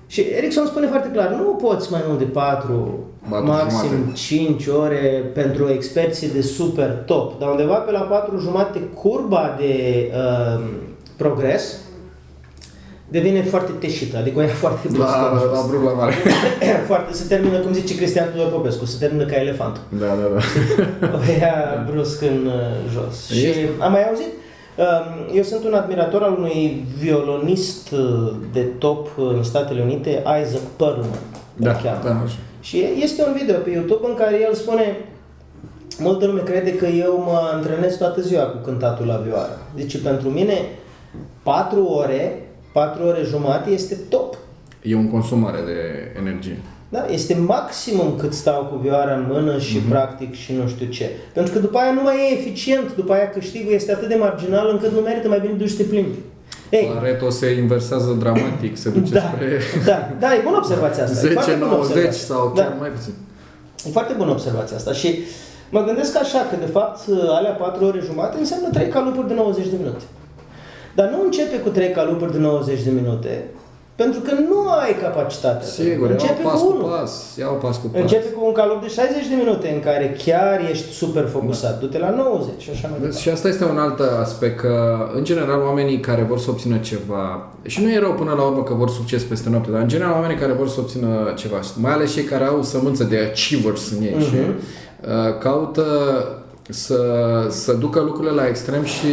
Și 0.07 0.21
Ericsson 0.21 0.67
spune 0.67 0.87
foarte 0.87 1.11
clar, 1.13 1.31
nu 1.31 1.59
poți 1.63 1.93
mai 1.93 2.01
mult 2.07 2.19
de 2.19 2.25
4, 2.25 2.99
Patru 3.29 3.47
maxim 3.47 3.89
jumate. 3.89 4.13
5 4.15 4.67
ore 4.67 5.31
pentru 5.35 5.71
experții 5.71 6.29
de 6.29 6.41
super 6.41 7.03
top, 7.07 7.39
dar 7.39 7.51
undeva 7.51 7.75
pe 7.75 7.91
la 7.91 8.01
4 8.01 8.39
jumate 8.39 8.79
curba 8.95 9.57
de 9.59 10.05
uh, 10.13 10.65
progres 11.17 11.77
devine 13.09 13.42
foarte 13.42 13.73
teșită, 13.79 14.16
adică 14.16 14.38
o 14.38 14.42
ia 14.42 14.49
foarte 14.64 14.88
brusc. 14.88 15.09
La, 15.09 15.33
la, 15.33 15.42
la 15.53 15.64
brul 15.68 15.83
la 15.85 15.92
mare. 15.92 16.14
foarte, 16.87 17.12
se 17.12 17.25
termină, 17.29 17.59
cum 17.59 17.73
zice 17.73 17.97
Cristian 17.97 18.31
Tudor 18.31 18.51
Popescu, 18.51 18.85
se 18.85 18.97
termină 18.99 19.25
ca 19.25 19.37
elefantul. 19.37 19.83
Da, 19.88 20.07
da, 20.07 20.29
da. 20.35 20.40
O 21.16 21.18
ia 21.40 21.87
brusc 21.90 22.23
în 22.23 22.47
uh, 22.47 22.92
jos. 22.92 23.38
Și 23.38 23.47
Este. 23.47 23.68
am 23.79 23.92
mai 23.92 24.09
auzit, 24.09 24.33
um, 24.77 25.37
eu 25.37 25.42
sunt 25.42 25.64
un 25.64 25.75
admirator 25.75 26.23
al 26.23 26.35
unui 26.38 26.87
violonist 26.99 27.90
uh, 27.90 28.33
de 28.53 28.61
top 28.61 29.09
în 29.16 29.42
Statele 29.42 29.83
Unite, 29.83 30.11
Isaac 30.42 30.62
Perlman. 30.77 31.18
Da, 31.57 31.71
îl 31.71 31.77
cheamă. 31.83 32.01
da, 32.05 32.11
așa. 32.25 32.37
Și 32.61 32.85
este 33.03 33.25
un 33.27 33.33
video 33.38 33.57
pe 33.57 33.71
YouTube 33.71 34.07
în 34.09 34.14
care 34.14 34.40
el 34.40 34.55
spune 34.55 34.97
Multă 36.01 36.27
lume 36.27 36.40
crede 36.40 36.75
că 36.75 36.87
eu 36.87 37.23
mă 37.27 37.51
antrenez 37.53 37.97
toată 37.97 38.21
ziua 38.21 38.42
cu 38.42 38.57
cântatul 38.57 39.07
la 39.07 39.16
vioară. 39.27 39.59
Zice, 39.77 39.99
pentru 39.99 40.29
mine 40.29 40.55
4 41.42 41.85
ore, 41.85 42.48
4 42.79 43.07
ore 43.07 43.23
jumate 43.25 43.71
este 43.71 43.95
top. 44.09 44.37
E 44.83 44.95
un 44.97 45.11
consum 45.11 45.38
mare 45.38 45.61
de 45.71 45.79
energie. 46.21 46.59
Da? 46.88 47.07
Este 47.19 47.35
maximum 47.35 48.14
cât 48.19 48.33
stau 48.35 48.61
cu 48.71 48.77
vioara 48.85 49.14
în 49.14 49.25
mână 49.33 49.59
și 49.59 49.77
Mhm. 49.77 49.88
practic 49.88 50.35
și 50.35 50.53
nu 50.53 50.69
știu 50.69 50.87
ce. 50.87 51.11
Pentru 51.33 51.53
că 51.53 51.59
după 51.59 51.79
aia 51.79 51.93
nu 51.93 52.03
mai 52.03 52.17
e 52.31 52.38
eficient, 52.38 52.95
după 52.97 53.12
aia 53.12 53.29
câștigul 53.31 53.73
este 53.73 53.93
atât 53.93 54.09
de 54.09 54.14
marginal 54.14 54.69
încât 54.73 54.93
nu 54.93 55.01
merită 55.01 55.29
mai 55.29 55.41
bine 55.41 55.53
duci 55.53 55.69
să 55.71 55.77
te 55.77 55.83
plimbi. 55.83 56.19
Ei, 56.71 56.91
Pareto 56.95 57.31
se 57.31 57.51
inversează 57.51 58.12
dramatic, 58.19 58.77
se 58.77 58.88
duce 58.91 59.12
da, 59.12 59.21
spre 59.21 59.61
da, 59.85 59.99
da, 60.23 60.35
e 60.35 60.41
bună 60.45 60.57
observația 60.57 61.05
asta. 61.05 61.27
e 61.27 61.31
foarte 61.33 61.53
bună 61.53 61.71
10-90 61.71 61.79
observația. 61.81 62.25
sau 62.35 62.53
Da. 62.57 62.62
chiar 62.62 62.75
mai 62.79 62.88
puțin. 62.88 63.12
E 63.87 63.91
foarte 63.91 64.14
bună 64.21 64.31
observația 64.31 64.77
asta 64.77 64.93
și 64.93 65.19
mă 65.71 65.81
gândesc 65.85 66.17
așa 66.25 66.41
că 66.51 66.57
de 66.64 66.71
fapt 66.77 66.99
alea 67.38 67.51
4 67.51 67.85
ore 67.85 68.01
jumate 68.05 68.38
înseamnă 68.38 68.69
3 68.69 68.88
calupuri 68.88 69.29
de 69.29 69.35
90 69.35 69.67
de 69.67 69.77
minute. 69.83 70.05
Dar 70.99 71.09
nu 71.15 71.19
începe 71.25 71.57
cu 71.65 71.69
trei 71.69 71.91
calupuri 71.91 72.33
de 72.33 72.39
90 72.39 72.83
de 72.83 72.91
minute, 72.91 73.45
pentru 73.95 74.21
că 74.21 74.33
nu 74.49 74.59
ai 74.85 74.95
capacitatea. 75.03 75.67
Sigur, 75.67 76.11
începe 76.11 76.41
iau 76.43 76.51
pas 76.51 76.61
cu 76.61 76.67
cu 76.67 76.73
unul. 76.77 76.89
pas, 76.91 77.37
iau 77.39 77.55
pas 77.55 77.77
cu 77.77 77.87
pas. 77.87 78.01
Începe 78.01 78.29
cu 78.29 78.47
un 78.47 78.53
calup 78.53 78.81
de 78.83 78.89
60 78.89 79.29
de 79.29 79.35
minute 79.45 79.69
în 79.75 79.81
care 79.81 80.17
chiar 80.25 80.61
ești 80.71 80.93
super 80.93 81.27
focusat. 81.27 81.81
Du-te 81.81 81.99
la 81.99 82.11
90 82.11 82.63
și 82.63 82.71
așa 82.71 82.89
mai 82.89 82.99
Vezi, 82.99 83.01
departe. 83.01 83.19
Și 83.23 83.29
asta 83.29 83.49
este 83.49 83.65
un 83.65 83.79
alt 83.79 84.01
aspect, 84.21 84.61
că 84.61 84.73
în 85.15 85.25
general 85.25 85.61
oamenii 85.61 86.01
care 86.01 86.23
vor 86.23 86.39
să 86.39 86.51
obțină 86.51 86.77
ceva, 86.77 87.49
și 87.63 87.83
nu 87.83 87.91
e 87.91 87.99
rău 87.99 88.13
până 88.13 88.33
la 88.37 88.43
urmă 88.43 88.63
că 88.63 88.75
vor 88.75 88.89
succes 88.91 89.23
peste 89.23 89.49
noapte, 89.51 89.71
dar 89.71 89.81
în 89.81 89.89
general 89.89 90.13
oamenii 90.13 90.37
care 90.37 90.53
vor 90.53 90.69
să 90.69 90.81
obțină 90.81 91.33
ceva, 91.37 91.57
mai 91.77 91.93
ales 91.93 92.13
cei 92.13 92.25
care 92.25 92.45
au 92.45 92.63
sămânță 92.63 93.05
de 93.05 93.19
achievers 93.31 93.91
în 93.91 94.03
ei, 94.03 94.15
Mhm. 94.17 94.23
și 94.25 94.35
uh, 94.37 95.39
caută 95.41 95.85
să, 96.69 96.97
să 97.51 97.73
ducă 97.73 98.01
lucrurile 98.01 98.33
la 98.33 98.47
extrem 98.49 98.85
și 98.85 99.07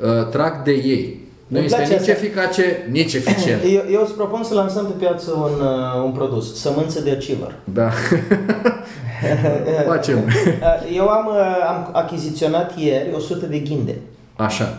uh, 0.00 0.28
trag 0.30 0.62
de 0.62 0.70
ei. 0.70 1.24
Nu 1.46 1.56
Îmi 1.56 1.66
este 1.66 1.76
place 1.78 1.92
nici 1.92 2.00
asta. 2.08 2.12
eficace, 2.12 2.86
nici 2.90 3.14
eficient. 3.14 3.62
Eu, 3.64 3.82
eu 3.92 4.02
îți 4.02 4.12
propun 4.12 4.42
să 4.42 4.54
lansăm 4.54 4.84
pe 4.86 4.92
piață 5.04 5.30
un, 5.30 5.66
uh, 5.66 6.04
un 6.04 6.10
produs, 6.10 6.60
sămânță 6.60 7.00
de 7.00 7.10
achiever. 7.10 7.54
Da. 7.64 7.90
Facem. 9.86 10.16
Uh, 10.16 10.96
Eu 10.96 11.08
am, 11.08 11.26
uh, 11.26 11.66
am 11.68 11.90
achiziționat 11.92 12.78
ieri 12.78 13.12
100 13.16 13.46
de 13.46 13.58
ghinde. 13.58 13.96
Așa. 14.36 14.78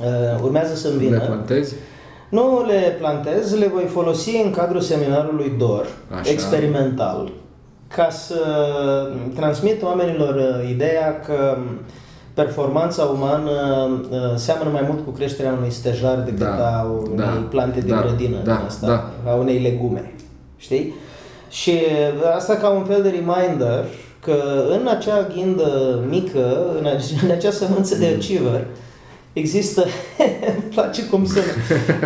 Uh, 0.00 0.42
Urmează 0.42 0.74
să-mi 0.74 0.94
Le 0.96 1.02
vină. 1.04 1.18
plantezi? 1.18 1.74
Nu 2.28 2.64
le 2.66 2.96
plantez, 2.98 3.58
le 3.58 3.66
voi 3.72 3.84
folosi 3.84 4.36
în 4.44 4.50
cadrul 4.50 4.80
seminarului 4.80 5.52
DOR, 5.58 5.86
Așa. 6.20 6.30
experimental, 6.30 7.30
ca 7.88 8.10
să 8.10 8.38
transmit 9.34 9.82
oamenilor 9.82 10.34
uh, 10.34 10.70
ideea 10.70 11.20
că 11.20 11.56
performanța 12.34 13.02
umană 13.04 13.50
uh, 14.10 14.18
seamănă 14.34 14.70
mai 14.70 14.84
mult 14.88 15.04
cu 15.04 15.10
creșterea 15.10 15.52
unui 15.58 15.70
stejar 15.70 16.18
decât 16.18 16.38
Da, 16.38 16.78
a 16.80 16.86
unei 17.04 17.16
da, 17.16 17.46
plante 17.50 17.80
de 17.80 17.90
da, 17.90 18.00
grădină, 18.00 18.36
da, 18.44 18.54
din 18.56 18.64
asta, 18.66 18.86
da. 19.24 19.30
a 19.30 19.34
unei 19.34 19.58
legume. 19.62 20.12
Știi? 20.56 20.94
Și 21.50 21.70
uh, 21.70 22.34
asta 22.36 22.54
ca 22.54 22.68
un 22.68 22.84
fel 22.84 23.02
de 23.02 23.08
reminder 23.08 23.84
că 24.20 24.34
în 24.80 24.86
acea 24.88 25.26
ghindă 25.34 25.98
mică, 26.08 26.56
în, 26.78 26.86
ace- 26.86 27.20
în 27.24 27.30
acea 27.30 27.50
sămânță 27.50 27.94
Mm. 27.94 28.00
de 28.00 28.14
achiever, 28.16 28.64
există, 29.40 29.84
îmi 30.54 30.70
place 30.70 31.06
cum 31.06 31.26
sună, 31.26 31.42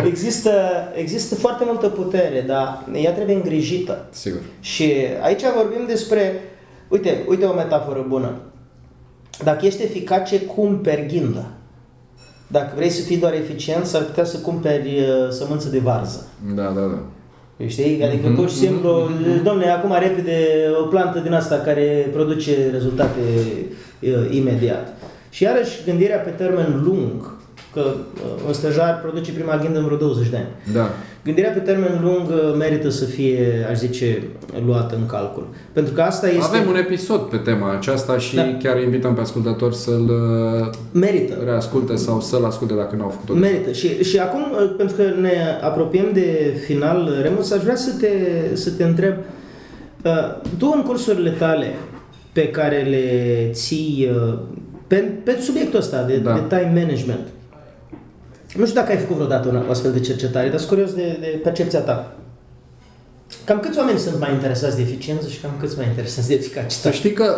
există, 0.05 0.51
există 0.95 1.35
foarte 1.35 1.63
multă 1.67 1.87
putere, 1.87 2.43
dar 2.47 2.85
ea 2.93 3.13
trebuie 3.13 3.35
îngrijită. 3.35 4.05
Sigur. 4.09 4.39
Și 4.59 4.93
aici 5.21 5.41
vorbim 5.55 5.85
despre, 5.87 6.41
uite, 6.87 7.23
uite 7.27 7.45
o 7.45 7.53
metaforă 7.53 8.05
bună. 8.07 8.31
Dacă 9.43 9.65
ești 9.65 9.83
eficace, 9.83 10.41
cumperi 10.41 11.05
ghindă. 11.07 11.45
Dacă 12.47 12.73
vrei 12.75 12.89
să 12.89 13.01
fii 13.01 13.17
doar 13.17 13.33
eficient, 13.33 13.85
s-ar 13.85 14.01
putea 14.03 14.23
să 14.23 14.37
cumperi 14.37 14.99
uh, 14.99 15.29
sămânță 15.29 15.69
de 15.69 15.79
varză. 15.79 16.27
Da, 16.55 16.63
da, 16.63 16.81
da. 16.81 16.99
Știi? 17.67 18.03
Adică 18.03 18.27
Mhm, 18.27 18.35
pur 18.35 18.49
și 18.49 18.55
simplu, 18.55 19.09
domne, 19.43 19.69
acum 19.69 19.95
repede 19.99 20.47
o 20.83 20.85
plantă 20.87 21.19
din 21.19 21.33
asta 21.33 21.55
care 21.55 22.09
produce 22.13 22.69
rezultate 22.71 23.19
uh, 23.99 24.09
imediat. 24.29 24.93
Și 25.31 25.43
iarăși 25.43 25.83
gândirea 25.85 26.17
pe 26.17 26.29
termen 26.29 26.81
lung, 26.83 27.39
că 27.73 27.79
uh, 27.79 28.47
un 28.47 28.53
stejar 28.53 28.99
produce 29.01 29.31
prima 29.31 29.57
ghindă 29.57 29.79
în 29.79 29.85
vreo 29.85 29.97
20 29.97 30.29
de 30.29 30.37
ani. 30.37 30.47
Da. 30.73 30.89
Gândirea 31.23 31.49
pe 31.51 31.59
termen 31.59 31.99
lung 32.03 32.29
uh, 32.29 32.55
merită 32.57 32.89
să 32.89 33.05
fie, 33.05 33.67
aș 33.69 33.77
zice, 33.77 34.23
luată 34.65 34.95
în 34.95 35.05
calcul. 35.05 35.47
Pentru 35.73 35.93
că 35.93 36.01
asta 36.01 36.27
este... 36.29 36.57
Avem 36.57 36.67
un 36.67 36.75
episod 36.75 37.19
pe 37.19 37.37
tema 37.37 37.71
aceasta 37.75 38.17
și 38.17 38.35
Da. 38.35 38.57
chiar 38.63 38.81
invităm 38.81 39.13
pe 39.13 39.21
ascultători 39.21 39.75
să-l 39.75 40.09
uh, 40.61 40.69
Merită. 40.91 41.33
reasculte 41.45 41.95
sau 41.95 42.21
să-l 42.21 42.45
asculte 42.45 42.73
dacă 42.73 42.95
nu 42.95 43.03
au 43.03 43.09
făcut-o. 43.09 43.33
Merită. 43.33 43.71
Și, 43.71 44.03
și 44.03 44.17
acum, 44.19 44.41
uh, 44.51 44.73
pentru 44.77 44.95
că 44.95 45.03
ne 45.21 45.33
apropiem 45.61 46.09
de 46.13 46.57
final, 46.65 47.07
uh, 47.07 47.21
Remus, 47.21 47.51
aș 47.51 47.61
vrea 47.61 47.75
să 47.75 47.91
te, 47.99 48.09
să 48.53 48.71
te 48.71 48.83
întreb, 48.83 49.13
uh, 50.03 50.35
tu 50.57 50.71
în 50.75 50.81
cursurile 50.83 51.29
tale 51.29 51.73
pe 52.31 52.47
care 52.47 52.87
le 52.89 53.49
ții 53.51 54.09
uh, 54.15 54.33
pe, 54.91 54.97
pe 55.23 55.37
subiectul 55.41 55.79
ăsta 55.79 56.03
de, 56.03 56.17
Da. 56.17 56.33
de 56.33 56.55
time 56.55 56.71
management, 56.81 57.27
nu 58.55 58.65
știu 58.65 58.79
dacă 58.79 58.91
ai 58.91 58.97
făcut 58.97 59.15
vreodată 59.15 59.47
un 59.47 59.63
astfel 59.69 59.91
de 59.91 59.99
cercetare, 59.99 60.49
dar 60.49 60.57
sunt 60.57 60.69
curios 60.69 60.93
de, 60.93 61.17
de 61.19 61.39
percepția 61.43 61.79
ta. 61.79 62.15
Cam 63.45 63.59
câți 63.59 63.77
oameni 63.77 63.97
sunt 63.99 64.19
mai 64.19 64.31
interesați 64.33 64.75
de 64.75 64.81
eficiență 64.81 65.27
și 65.27 65.39
cam 65.39 65.51
câți 65.59 65.77
mai 65.77 65.87
interesați 65.87 66.27
de 66.27 66.33
Să 66.33 66.39
eficacitate? 66.39 66.95
știi 66.95 67.11
că 67.13 67.35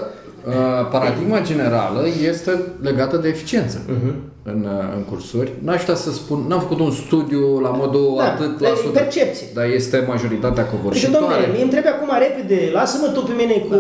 uh, 0.48 0.54
paradigma 0.92 1.42
generală 1.42 2.04
este 2.28 2.52
legată 2.82 3.18
de 3.18 3.28
eficiență 3.28 3.82
Mhm. 3.88 4.16
În, 4.43 4.67
uh, 4.77 4.93
în 4.95 5.03
cursuri. 5.10 5.51
N-aș 5.63 5.79
putea 5.79 5.95
să 5.95 6.12
spun, 6.12 6.45
n-am 6.47 6.60
făcut 6.60 6.79
un 6.79 6.91
studiu 6.91 7.60
la 7.60 7.69
modul 7.69 8.13
Da, 8.17 8.23
atât 8.23 8.62
e 8.62 8.69
la 8.69 8.75
sută, 8.75 8.99
percepție. 8.99 9.47
dar 9.53 9.65
este 9.65 10.03
majoritatea 10.08 10.63
Deci, 10.63 10.71
covârșitoare. 10.73 11.17
domnule, 11.25 11.51
mie 11.53 11.62
îmi 11.62 11.71
trebuie 11.71 11.91
acum 11.91 12.10
repede, 12.25 12.69
lasă-mă 12.73 13.08
tu 13.13 13.21
pe 13.21 13.32
mine 13.41 13.53
cu, 13.69 13.77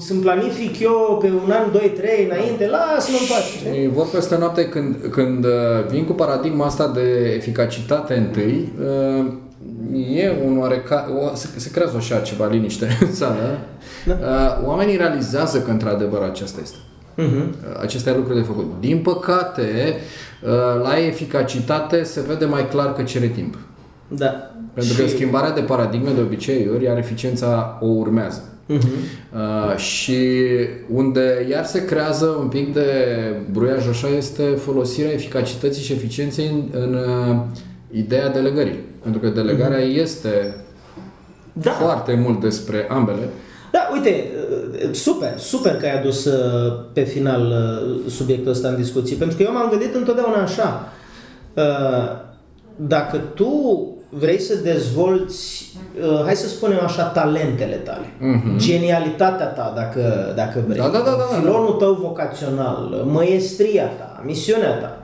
să-mi 0.00 0.20
planific 0.20 0.80
eu 0.80 1.18
pe 1.22 1.26
un 1.44 1.50
an, 1.50 1.72
doi, 1.72 1.92
trei 1.96 2.24
înainte, 2.30 2.66
lasă-mă 2.76 3.16
în 3.20 3.26
pace. 3.30 3.46
știi? 3.56 3.82
Și 3.82 3.88
vor 3.88 4.06
peste 4.14 4.36
noapte 4.38 4.68
când, 4.68 4.96
când 5.10 5.44
uh, 5.44 5.50
vin 5.90 6.04
cu 6.04 6.12
paradigma 6.12 6.64
asta 6.66 6.86
de 6.94 7.32
eficacitate 7.36 8.14
întâi, 8.14 8.72
uh, 8.80 9.24
e 10.16 10.32
un 10.46 10.58
oareca, 10.58 11.08
o, 11.32 11.34
se, 11.34 11.48
se 11.56 11.70
creează 11.70 11.96
așa 11.96 12.18
ceva 12.18 12.46
liniște 12.46 12.98
în 13.00 13.14
sală. 13.14 13.58
Da. 14.06 14.12
Uh, 14.62 14.66
Oamenii 14.68 14.96
realizează 14.96 15.60
că 15.60 15.70
într-adevăr 15.70 16.22
acesta 16.22 16.58
este. 16.62 16.76
Mhm. 17.26 17.38
Uh, 17.38 17.80
Acesta 17.80 18.10
e 18.10 18.16
lucrul 18.16 18.36
de 18.36 18.42
făcut. 18.42 18.72
Din 18.80 18.98
păcate, 18.98 19.94
uh, 20.44 20.82
la 20.82 20.98
eficacitate 21.06 22.02
se 22.02 22.20
vede 22.28 22.44
mai 22.44 22.68
clar 22.68 22.94
că 22.94 23.02
cere 23.02 23.26
timp. 23.26 23.58
Da. 24.08 24.50
Pentru 24.74 24.94
că 25.02 25.08
schimbarea 25.08 25.50
de 25.50 25.60
paradigme 25.60 26.10
de 26.10 26.20
obiceiuri, 26.20 26.84
iar 26.84 26.98
eficiența 26.98 27.78
o 27.80 27.86
urmează. 27.86 28.42
Mhm. 28.66 28.88
Uh, 29.34 29.76
și 29.76 30.16
unde 30.92 31.46
iar 31.50 31.64
se 31.64 31.84
creează 31.84 32.26
un 32.26 32.48
pic 32.48 32.72
de 32.72 32.86
bruiaj 33.52 33.88
așa 33.88 34.08
este 34.16 34.42
folosirea 34.42 35.12
eficacității 35.12 35.82
și 35.82 35.92
eficienței 35.92 36.46
în, 36.46 36.80
în 36.80 36.94
uh, 36.94 37.36
ideea 37.90 38.28
delegării. 38.28 38.78
Pentru 39.02 39.20
că 39.20 39.28
delegarea 39.28 39.78
este 39.80 40.54
Da. 41.52 41.70
foarte 41.70 42.14
mult 42.24 42.40
despre 42.40 42.86
ambele. 42.90 43.28
Da, 43.72 43.88
uite, 43.92 44.24
uh, 44.84 44.94
super, 44.94 45.38
super 45.38 45.76
că 45.76 45.86
ai 45.86 45.98
adus 45.98 46.24
uh, 46.24 46.72
pe 46.92 47.00
final 47.02 47.42
uh, 47.46 48.10
subiectul 48.10 48.50
ăsta 48.50 48.68
în 48.68 48.76
discuție, 48.76 49.16
pentru 49.16 49.36
că 49.36 49.42
eu 49.42 49.52
m-am 49.52 49.70
gândit 49.70 49.94
întotdeauna 49.94 50.42
așa. 50.42 50.88
uh, 51.54 52.26
Dacă 52.76 53.16
tu 53.34 53.52
vrei 54.10 54.40
să 54.40 54.54
dezvolți, 54.54 55.72
uh, 56.00 56.22
hai 56.24 56.34
să 56.36 56.48
spunem 56.48 56.78
așa, 56.84 57.02
talentele 57.04 57.74
tale, 57.74 58.06
genialitatea 58.56 59.46
ta, 59.46 59.72
dacă, 59.76 60.32
dacă 60.36 60.64
vrei, 60.66 60.80
Mhm. 60.80 60.92
Da, 60.92 60.98
da, 60.98 61.04
da, 61.04 61.10
da, 61.10 61.16
da. 61.30 61.38
filonul 61.38 61.72
tău 61.72 61.92
vocațional, 61.94 63.02
măiestria 63.06 63.84
ta, 63.86 64.22
misiunea 64.24 64.70
ta, 64.72 65.02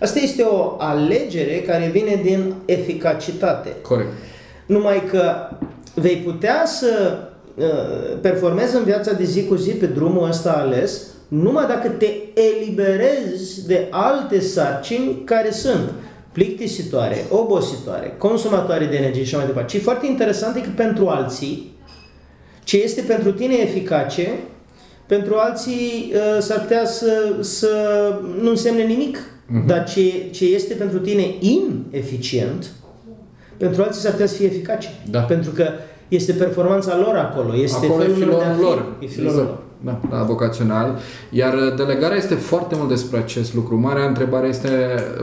asta 0.00 0.18
este 0.18 0.42
o 0.42 0.74
alegere 0.78 1.54
care 1.66 1.88
vine 1.92 2.20
din 2.22 2.54
eficacitate. 2.64 3.68
Corect. 3.82 4.08
Numai 4.66 5.02
că 5.10 5.32
vei 5.94 6.16
putea 6.16 6.62
să 6.66 6.86
uh, 7.12 7.34
performezi 8.20 8.76
în 8.76 8.84
viața 8.84 9.12
de 9.12 9.24
zi 9.24 9.44
cu 9.44 9.54
zi 9.54 9.70
pe 9.70 9.86
drumul 9.86 10.28
ăsta 10.28 10.52
ales 10.52 11.06
numai 11.28 11.66
dacă 11.66 11.88
te 11.88 12.06
eliberezi 12.34 13.66
de 13.66 13.86
alte 13.90 14.40
sarcini 14.40 15.22
care 15.24 15.50
sunt 15.50 15.90
plictisitoare, 16.32 17.24
obositoare, 17.30 18.14
consumatoare 18.18 18.84
de 18.84 18.96
energie 18.96 19.22
și 19.22 19.28
așa 19.28 19.36
mai 19.36 19.46
departe. 19.46 19.76
Și 19.76 19.82
foarte 19.82 20.06
interesant 20.06 20.56
e 20.56 20.60
că 20.60 20.68
pentru 20.76 21.08
alții, 21.08 21.74
ce 22.64 22.82
este 22.82 23.00
pentru 23.00 23.32
tine 23.32 23.54
eficace, 23.54 24.28
pentru 25.06 25.34
alții 25.34 26.12
uh, 26.14 26.40
s-ar 26.42 26.60
putea 26.60 26.86
să, 26.86 27.34
să 27.40 27.68
nu 28.40 28.50
însemne 28.50 28.82
nimic. 28.82 29.18
Dar 29.66 29.84
ce, 29.84 30.30
ce 30.30 30.44
este 30.44 30.74
pentru 30.74 30.98
tine 30.98 31.34
ineficient, 31.40 32.66
pentru 33.56 33.82
alții 33.82 34.00
s-ar 34.00 34.10
putea 34.10 34.26
să 34.26 34.34
fie 34.34 34.46
eficace. 34.46 34.88
Da. 35.10 35.20
Pentru 35.20 35.50
că 35.50 35.68
este 36.08 36.32
performanța 36.32 36.96
lor 36.96 37.16
acolo, 37.16 37.56
este 37.56 37.86
Acolo 37.86 38.02
e 38.02 38.06
felul 38.06 38.28
lor 38.28 38.38
de 38.38 38.44
a 38.44 38.52
filonul 38.52 38.56
fi. 38.56 38.62
lor. 38.62 38.84
E 39.00 39.06
filonul 39.06 39.32
Exact. 39.32 39.48
lor. 39.48 39.64
Da, 39.80 40.00
da, 40.16 40.22
vocațional. 40.22 40.98
Iar 41.30 41.54
uh, 41.54 41.74
delegarea 41.76 42.16
este 42.16 42.34
foarte 42.34 42.74
mult 42.78 42.88
despre 42.88 43.18
acest 43.18 43.54
lucru. 43.54 43.78
Marea 43.80 44.06
întrebare 44.06 44.46
este 44.48 44.68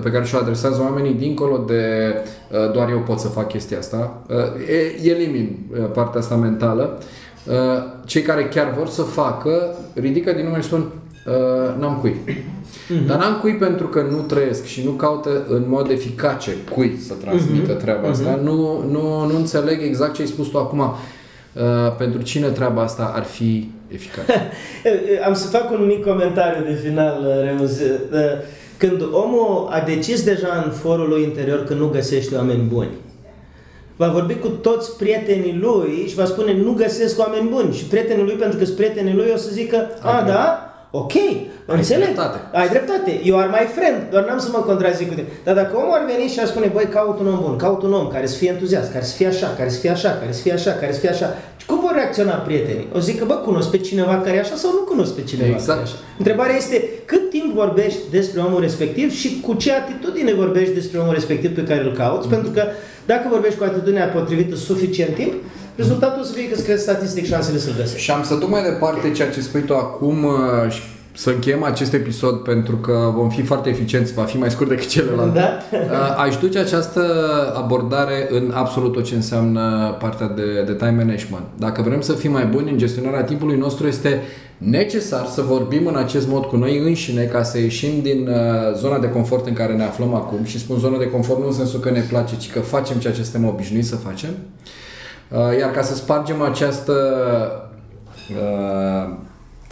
pe 0.04 0.10
care 0.10 0.24
și-o 0.26 0.38
adresează 0.38 0.82
oamenii 0.82 1.14
dincolo 1.14 1.58
de 1.68 2.14
uh, 2.52 2.72
doar 2.74 2.90
eu 2.90 3.00
pot 3.00 3.20
să 3.20 3.28
fac 3.28 3.48
chestia 3.48 3.78
asta. 3.78 4.22
Uh, 4.30 4.36
e- 4.70 5.10
elimin 5.10 5.58
uh, 5.72 5.86
partea 5.94 6.20
asta 6.20 6.36
mentală. 6.36 6.98
Uh, 7.48 7.54
cei 8.06 8.22
care 8.22 8.44
chiar 8.46 8.74
vor 8.78 8.88
să 8.88 9.02
facă, 9.02 9.76
ridică 9.94 10.32
din 10.32 10.46
nume 10.46 10.58
și 10.60 10.68
spun 10.68 10.86
uh, 11.26 11.80
n-am 11.80 11.97
cui. 12.01 12.15
Dar 13.07 13.17
n-am 13.17 13.38
cui 13.41 13.55
pentru 13.55 13.88
că 13.88 14.01
nu 14.11 14.17
trăiesc 14.17 14.65
și 14.65 14.84
nu 14.86 14.91
caută 14.91 15.45
în 15.47 15.63
mod 15.67 15.89
eficace 15.89 16.51
cui 16.74 16.97
să 17.07 17.13
transmită 17.13 17.74
treaba 17.74 18.07
asta. 18.07 18.39
Nu, 18.43 18.84
nu, 18.91 19.26
nu 19.26 19.36
înțeleg 19.36 19.82
exact 19.82 20.13
ce 20.13 20.21
ai 20.21 20.28
spus 20.28 20.47
tu 20.47 20.57
acum. 20.57 20.80
Uh, 20.80 21.95
pentru 21.97 22.21
cine 22.21 22.47
treaba 22.47 22.82
asta 22.82 23.11
ar 23.15 23.24
fi 23.24 23.71
eficace? 23.88 24.51
Am 25.28 25.34
să 25.34 25.47
fac 25.47 25.71
un 25.71 25.86
mic 25.86 26.05
comentariu 26.05 26.63
de 26.63 26.80
final, 26.84 27.26
Remus. 27.43 27.71
când 28.78 29.01
omul 29.11 29.67
a 29.71 29.80
decis 29.80 30.24
deja 30.24 30.63
în 30.65 30.71
forul 30.71 31.09
lui 31.09 31.24
interior 31.24 31.63
că 31.63 31.74
nu 31.74 31.88
găsește 31.88 32.36
oameni 32.36 32.61
buni, 32.61 32.89
va 33.95 34.07
vorbi 34.07 34.34
cu 34.36 34.47
toți 34.47 34.97
prietenii 34.97 35.57
lui 35.61 36.05
și 36.07 36.15
va 36.15 36.26
spune 36.26 36.53
nu 36.53 36.71
găsesc 36.71 37.19
oameni 37.19 37.49
buni. 37.49 37.74
Și 37.74 37.84
prietenii 37.84 38.24
lui, 38.24 38.34
pentru 38.34 38.57
că 38.57 38.65
sunt 38.65 38.78
prietenii 38.78 39.13
lui, 39.13 39.32
o 39.34 39.38
să 39.38 39.49
zică, 39.51 39.89
a, 40.01 40.24
da, 40.28 40.72
ok, 41.02 41.14
Ai 41.16 41.50
înțeleg. 41.66 42.04
dreptate. 42.04 42.38
Ai 42.60 42.68
dreptate. 42.70 43.12
You 43.24 43.38
are 43.39 43.50
my 43.58 43.66
friend. 43.76 43.98
Doar 44.12 44.24
n-am 44.26 44.39
să 44.39 44.50
mă 44.52 44.58
contrazic 44.70 45.08
cu 45.08 45.14
tine. 45.14 45.28
Dar 45.44 45.56
dacă 45.56 45.72
omul 45.78 45.91
ar 46.00 46.04
veni 46.16 46.30
și 46.30 46.39
ar 46.39 46.48
spune, 46.48 46.68
băi, 46.74 46.86
caut 46.98 47.20
un 47.20 47.28
om 47.28 47.39
bun, 47.41 47.56
caut 47.56 47.82
un 47.84 47.94
om 47.94 48.08
care 48.08 48.26
să 48.26 48.36
fie 48.38 48.50
entuziast, 48.50 48.91
care 48.91 49.04
să 49.04 49.16
fie 49.16 49.28
așa, 49.28 49.48
care 49.58 49.70
să 49.70 49.80
fie 49.80 49.89
așa, 49.91 50.10
care 50.22 50.32
să 50.32 50.41
fie 50.41 50.54
așa, 50.54 50.72
care 50.72 50.91
să 50.94 51.00
fie 51.00 51.10
așa. 51.10 51.28
Și 51.58 51.66
cum 51.66 51.80
vor 51.80 51.91
reacționa 51.96 52.34
prietenii? 52.34 52.88
O 52.96 53.00
să 53.00 53.06
zică, 53.12 53.24
bă, 53.26 53.34
cunosc 53.34 53.70
pe 53.70 53.78
cineva 53.78 54.16
care 54.24 54.36
e 54.36 54.39
așa 54.39 54.56
sau 54.56 54.72
nu 54.72 54.80
cunosc 54.91 55.14
pe 55.16 55.22
cineva 55.22 55.54
Exact. 55.54 55.68
care 55.68 55.80
e 55.80 55.84
așa? 55.84 55.96
Întrebarea 56.18 56.56
este 56.56 56.89
cât 57.06 57.30
timp 57.30 57.54
vorbești 57.54 58.00
despre 58.12 58.41
omul 58.41 58.62
respectiv 58.62 59.12
și 59.12 59.39
cu 59.46 59.54
ce 59.54 59.72
atitudine 59.74 60.34
vorbești 60.34 60.74
despre 60.74 61.00
omul 61.00 61.14
respectiv 61.14 61.56
pe 61.56 61.64
care 61.64 61.82
îl 61.84 61.94
cauți, 61.94 62.28
pentru 62.28 62.50
că 62.52 62.64
dacă 63.06 63.26
vorbești 63.30 63.58
cu 63.58 63.64
atitudinea 63.64 64.06
potrivită 64.06 64.56
suficient 64.56 65.16
timp, 65.16 65.34
rezultatul 65.76 66.21
o 66.21 66.24
să 66.24 66.34
fie 66.34 66.47
că 66.47 66.53
îți 66.53 66.63
crezi 66.63 66.82
statistic 66.82 67.26
șansele 67.26 67.57
să-l 67.57 67.74
găsești. 67.78 68.03
Și 68.03 68.11
am 68.11 68.24
să 68.24 68.36
duc 68.36 68.49
mai 68.49 68.63
departe 68.63 69.11
ceea 69.11 69.30
ce 69.30 69.41
spui 69.41 69.61
tu 69.61 69.76
acum 69.76 70.24
uh, 70.24 70.71
și 70.71 70.82
să 71.15 71.30
încheiem 71.30 71.63
acest 71.63 71.93
episod 71.93 72.36
pentru 72.36 72.76
că 72.76 73.11
vom 73.15 73.30
fi 73.30 73.41
foarte 73.41 73.69
eficienți, 73.69 74.13
va 74.13 74.24
fi 74.24 74.38
mai 74.38 74.51
scurt 74.51 74.69
decât 74.69 74.88
celălalt. 74.88 75.34
Da? 75.34 75.57
Uh, 75.71 76.24
Aș 76.26 76.38
duce 76.38 76.59
această 76.59 77.01
abordare 77.55 78.28
în 78.30 78.51
absolut 78.53 78.93
tot 78.93 79.03
ce 79.03 79.15
înseamnă 79.15 79.95
partea 79.99 80.28
de, 80.28 80.63
de 80.65 80.74
time 80.74 80.91
management. 80.91 81.43
Dacă 81.57 81.82
vrem 81.82 82.01
să 82.01 82.13
fim 82.13 82.32
mai 82.32 82.45
buni 82.45 82.71
în 82.71 82.78
gestionarea 82.78 83.24
timpului 83.24 83.57
nostru, 83.57 83.88
este 83.88 84.21
necesar 84.57 85.26
să 85.26 85.41
vorbim 85.41 85.88
în 85.88 85.95
acest 85.95 86.28
mod 86.28 86.45
cu 86.45 86.55
noi 86.55 86.78
înșine 86.78 87.24
ca 87.24 87.43
să 87.43 87.59
ieșim 87.59 88.01
din 88.01 88.28
uh, 88.28 88.76
zona 88.78 88.99
de 88.99 89.09
confort 89.09 89.47
în 89.47 89.53
care 89.53 89.74
ne 89.74 89.84
aflăm 89.84 90.13
acum 90.13 90.43
și 90.43 90.59
spun 90.59 90.78
zona 90.80 90.97
de 90.97 91.09
confort 91.09 91.39
nu 91.39 91.47
în 91.47 91.53
sensul 91.53 91.80
că 91.80 91.89
ne 91.89 92.03
place, 92.09 92.38
ci 92.38 92.51
că 92.51 92.59
facem 92.59 92.97
ceea 92.97 93.13
ce 93.13 93.24
suntem 93.24 93.49
obișnuiți 93.49 93.89
să 93.89 93.95
facem. 93.95 94.30
Uh, 95.32 95.57
Iar 95.59 95.71
ca 95.71 95.82
să 95.82 95.95
spargem 95.95 96.41
această 96.41 96.93
uh, 98.30 99.13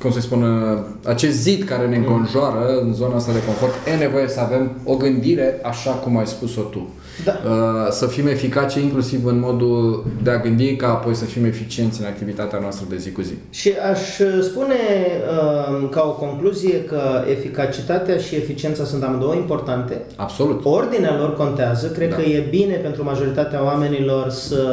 cum 0.01 0.11
să 0.11 0.19
spun, 0.19 0.41
uh, 0.43 0.77
acest 1.05 1.37
zid 1.41 1.63
care 1.63 1.87
ne 1.87 1.95
înconjoară 1.95 2.65
în 2.81 2.93
zona 2.93 3.15
asta 3.15 3.31
de 3.31 3.43
confort, 3.45 3.73
e 3.93 3.95
nevoie 4.03 4.27
să 4.27 4.39
avem 4.39 4.71
o 4.83 4.95
gândire 4.95 5.59
așa 5.63 5.91
cum 5.91 6.17
ai 6.17 6.27
spus-o 6.27 6.61
tu. 6.61 6.89
Da. 7.25 7.31
Uh, 7.45 7.87
Să 7.89 8.05
fim 8.05 8.27
eficace 8.27 8.79
inclusiv 8.79 9.25
în 9.25 9.39
modul 9.39 10.05
de 10.23 10.29
a 10.31 10.37
gândi 10.39 10.75
ca 10.75 10.87
apoi 10.87 11.13
să 11.15 11.25
fim 11.25 11.45
eficienți 11.45 12.01
în 12.01 12.05
activitatea 12.07 12.59
noastră 12.59 12.85
de 12.89 12.97
zi 12.97 13.11
cu 13.11 13.21
zi. 13.21 13.33
Și 13.49 13.73
aș 13.91 14.19
uh, 14.19 14.39
spune 14.41 14.75
uh, 15.81 15.89
ca 15.89 16.01
o 16.07 16.25
concluzie 16.25 16.83
că 16.83 17.01
eficacitatea 17.29 18.17
și 18.17 18.35
eficiența 18.35 18.83
sunt 18.83 19.03
amândouă 19.03 19.33
importante. 19.33 20.01
Absolut. 20.15 20.61
Ordinea 20.65 21.17
lor 21.17 21.33
contează. 21.35 21.87
Cred 21.87 22.09
Da. 22.09 22.15
că 22.15 22.21
e 22.21 22.47
bine 22.49 22.73
pentru 22.75 23.03
majoritatea 23.03 23.63
oamenilor 23.63 24.29
să 24.29 24.63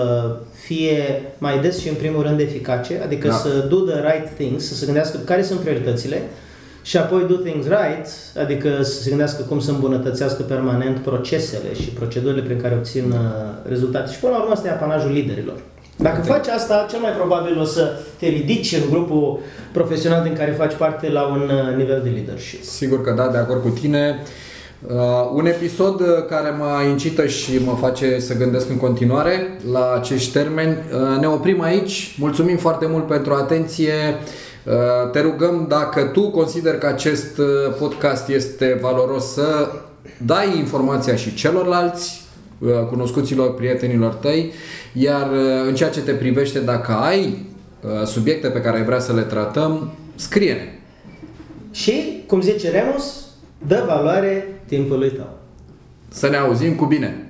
fie 0.68 1.22
mai 1.38 1.58
des 1.60 1.80
și 1.80 1.88
în 1.88 1.94
primul 1.94 2.22
rând 2.22 2.40
eficace, 2.40 3.00
adică 3.04 3.28
Da. 3.28 3.34
să 3.34 3.48
do 3.68 3.76
the 3.76 4.00
right 4.10 4.28
things, 4.34 4.68
să 4.68 4.74
se 4.74 4.84
gândească 4.84 5.18
care 5.24 5.42
sunt 5.42 5.60
prioritățile 5.60 6.22
și 6.82 6.96
apoi 6.96 7.24
do 7.28 7.34
things 7.34 7.66
right, 7.66 8.06
adică 8.42 8.82
să 8.82 9.02
se 9.02 9.08
gândească 9.08 9.42
cum 9.42 9.60
să 9.60 9.70
îmbunătățească 9.70 10.42
permanent 10.42 10.98
procesele 10.98 11.74
și 11.74 11.88
procedurile 11.88 12.42
prin 12.42 12.60
care 12.60 12.74
obțin 12.74 13.10
uh, 13.10 13.18
rezultate. 13.68 14.12
Și 14.12 14.18
până 14.18 14.32
la 14.32 14.38
urmă 14.38 14.52
asta 14.52 14.68
e 14.68 14.70
apanajul 14.70 15.12
liderilor. 15.12 15.58
Dacă 15.96 16.20
faci 16.20 16.46
asta, 16.46 16.86
cel 16.90 17.00
mai 17.00 17.10
probabil 17.10 17.58
o 17.60 17.64
să 17.64 17.92
te 18.18 18.26
ridici 18.26 18.72
în 18.72 18.90
grupul 18.90 19.38
profesional 19.72 20.22
din 20.22 20.34
care 20.34 20.50
faci 20.50 20.74
parte 20.74 21.10
la 21.10 21.22
un 21.26 21.40
uh, 21.40 21.76
nivel 21.76 22.00
de 22.02 22.08
leadership. 22.08 22.62
Sigur 22.62 23.02
că 23.04 23.12
da, 23.16 23.28
de 23.28 23.38
acord 23.38 23.62
cu 23.62 23.68
tine. 23.68 24.18
Uh, 24.22 24.26
un 25.34 25.46
episod 25.46 26.00
uh, 26.00 26.06
care 26.28 26.50
mă 26.58 26.88
incită 26.88 27.26
și 27.26 27.58
mă 27.64 27.76
face 27.80 28.18
să 28.18 28.36
gândesc 28.36 28.70
în 28.70 28.76
continuare 28.76 29.58
la 29.72 29.92
acești 29.96 30.32
termeni. 30.32 30.76
Uh, 30.92 31.20
ne 31.20 31.26
oprim 31.26 31.60
aici. 31.60 32.16
Mulțumim 32.18 32.56
foarte 32.56 32.86
mult 32.86 33.06
pentru 33.06 33.32
atenție. 33.34 33.92
Uh, 34.64 35.10
te 35.10 35.20
rugăm 35.20 35.66
dacă 35.68 36.02
tu 36.02 36.30
consider 36.30 36.78
că 36.78 36.86
acest 36.86 37.38
uh, 37.38 37.46
podcast 37.78 38.28
este 38.28 38.78
valoros 38.80 39.32
să 39.32 39.68
dai 40.24 40.58
informația 40.58 41.16
și 41.16 41.34
celorlalți 41.34 42.22
uh, 42.58 42.70
cunoscuților, 42.88 43.54
prietenilor 43.54 44.12
tăi, 44.12 44.52
iar 44.92 45.30
uh, 45.30 45.66
în 45.66 45.74
ceea 45.74 45.90
ce 45.90 46.00
te 46.00 46.12
privește, 46.12 46.58
dacă 46.58 46.92
ai 46.92 47.46
uh, 47.80 48.06
subiecte 48.06 48.48
pe 48.48 48.60
care 48.60 48.76
ai 48.76 48.84
vrea 48.84 48.98
să 48.98 49.12
le 49.12 49.22
tratăm, 49.22 49.92
scrie-ne. 50.14 50.78
Și, 51.70 52.22
cum 52.26 52.40
zice 52.40 52.70
Remus, 52.70 53.26
dă 53.66 53.84
valoare 53.86 54.57
timpului 54.68 55.10
tău. 55.10 55.38
Să 56.08 56.28
ne 56.28 56.36
auzim 56.36 56.74
cu 56.74 56.84
bine! 56.84 57.22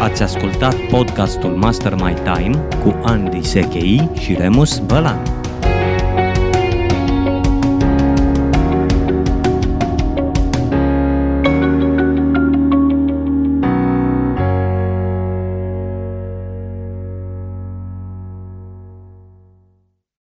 Ați 0.00 0.22
ascultat 0.22 0.76
podcastul 0.90 1.50
Master 1.50 1.94
My 1.94 2.14
Time 2.14 2.68
cu 2.82 3.00
Andy 3.02 3.42
Sechei 3.42 4.10
și 4.18 4.34
Remus 4.34 4.78
Bălan. 4.78 5.39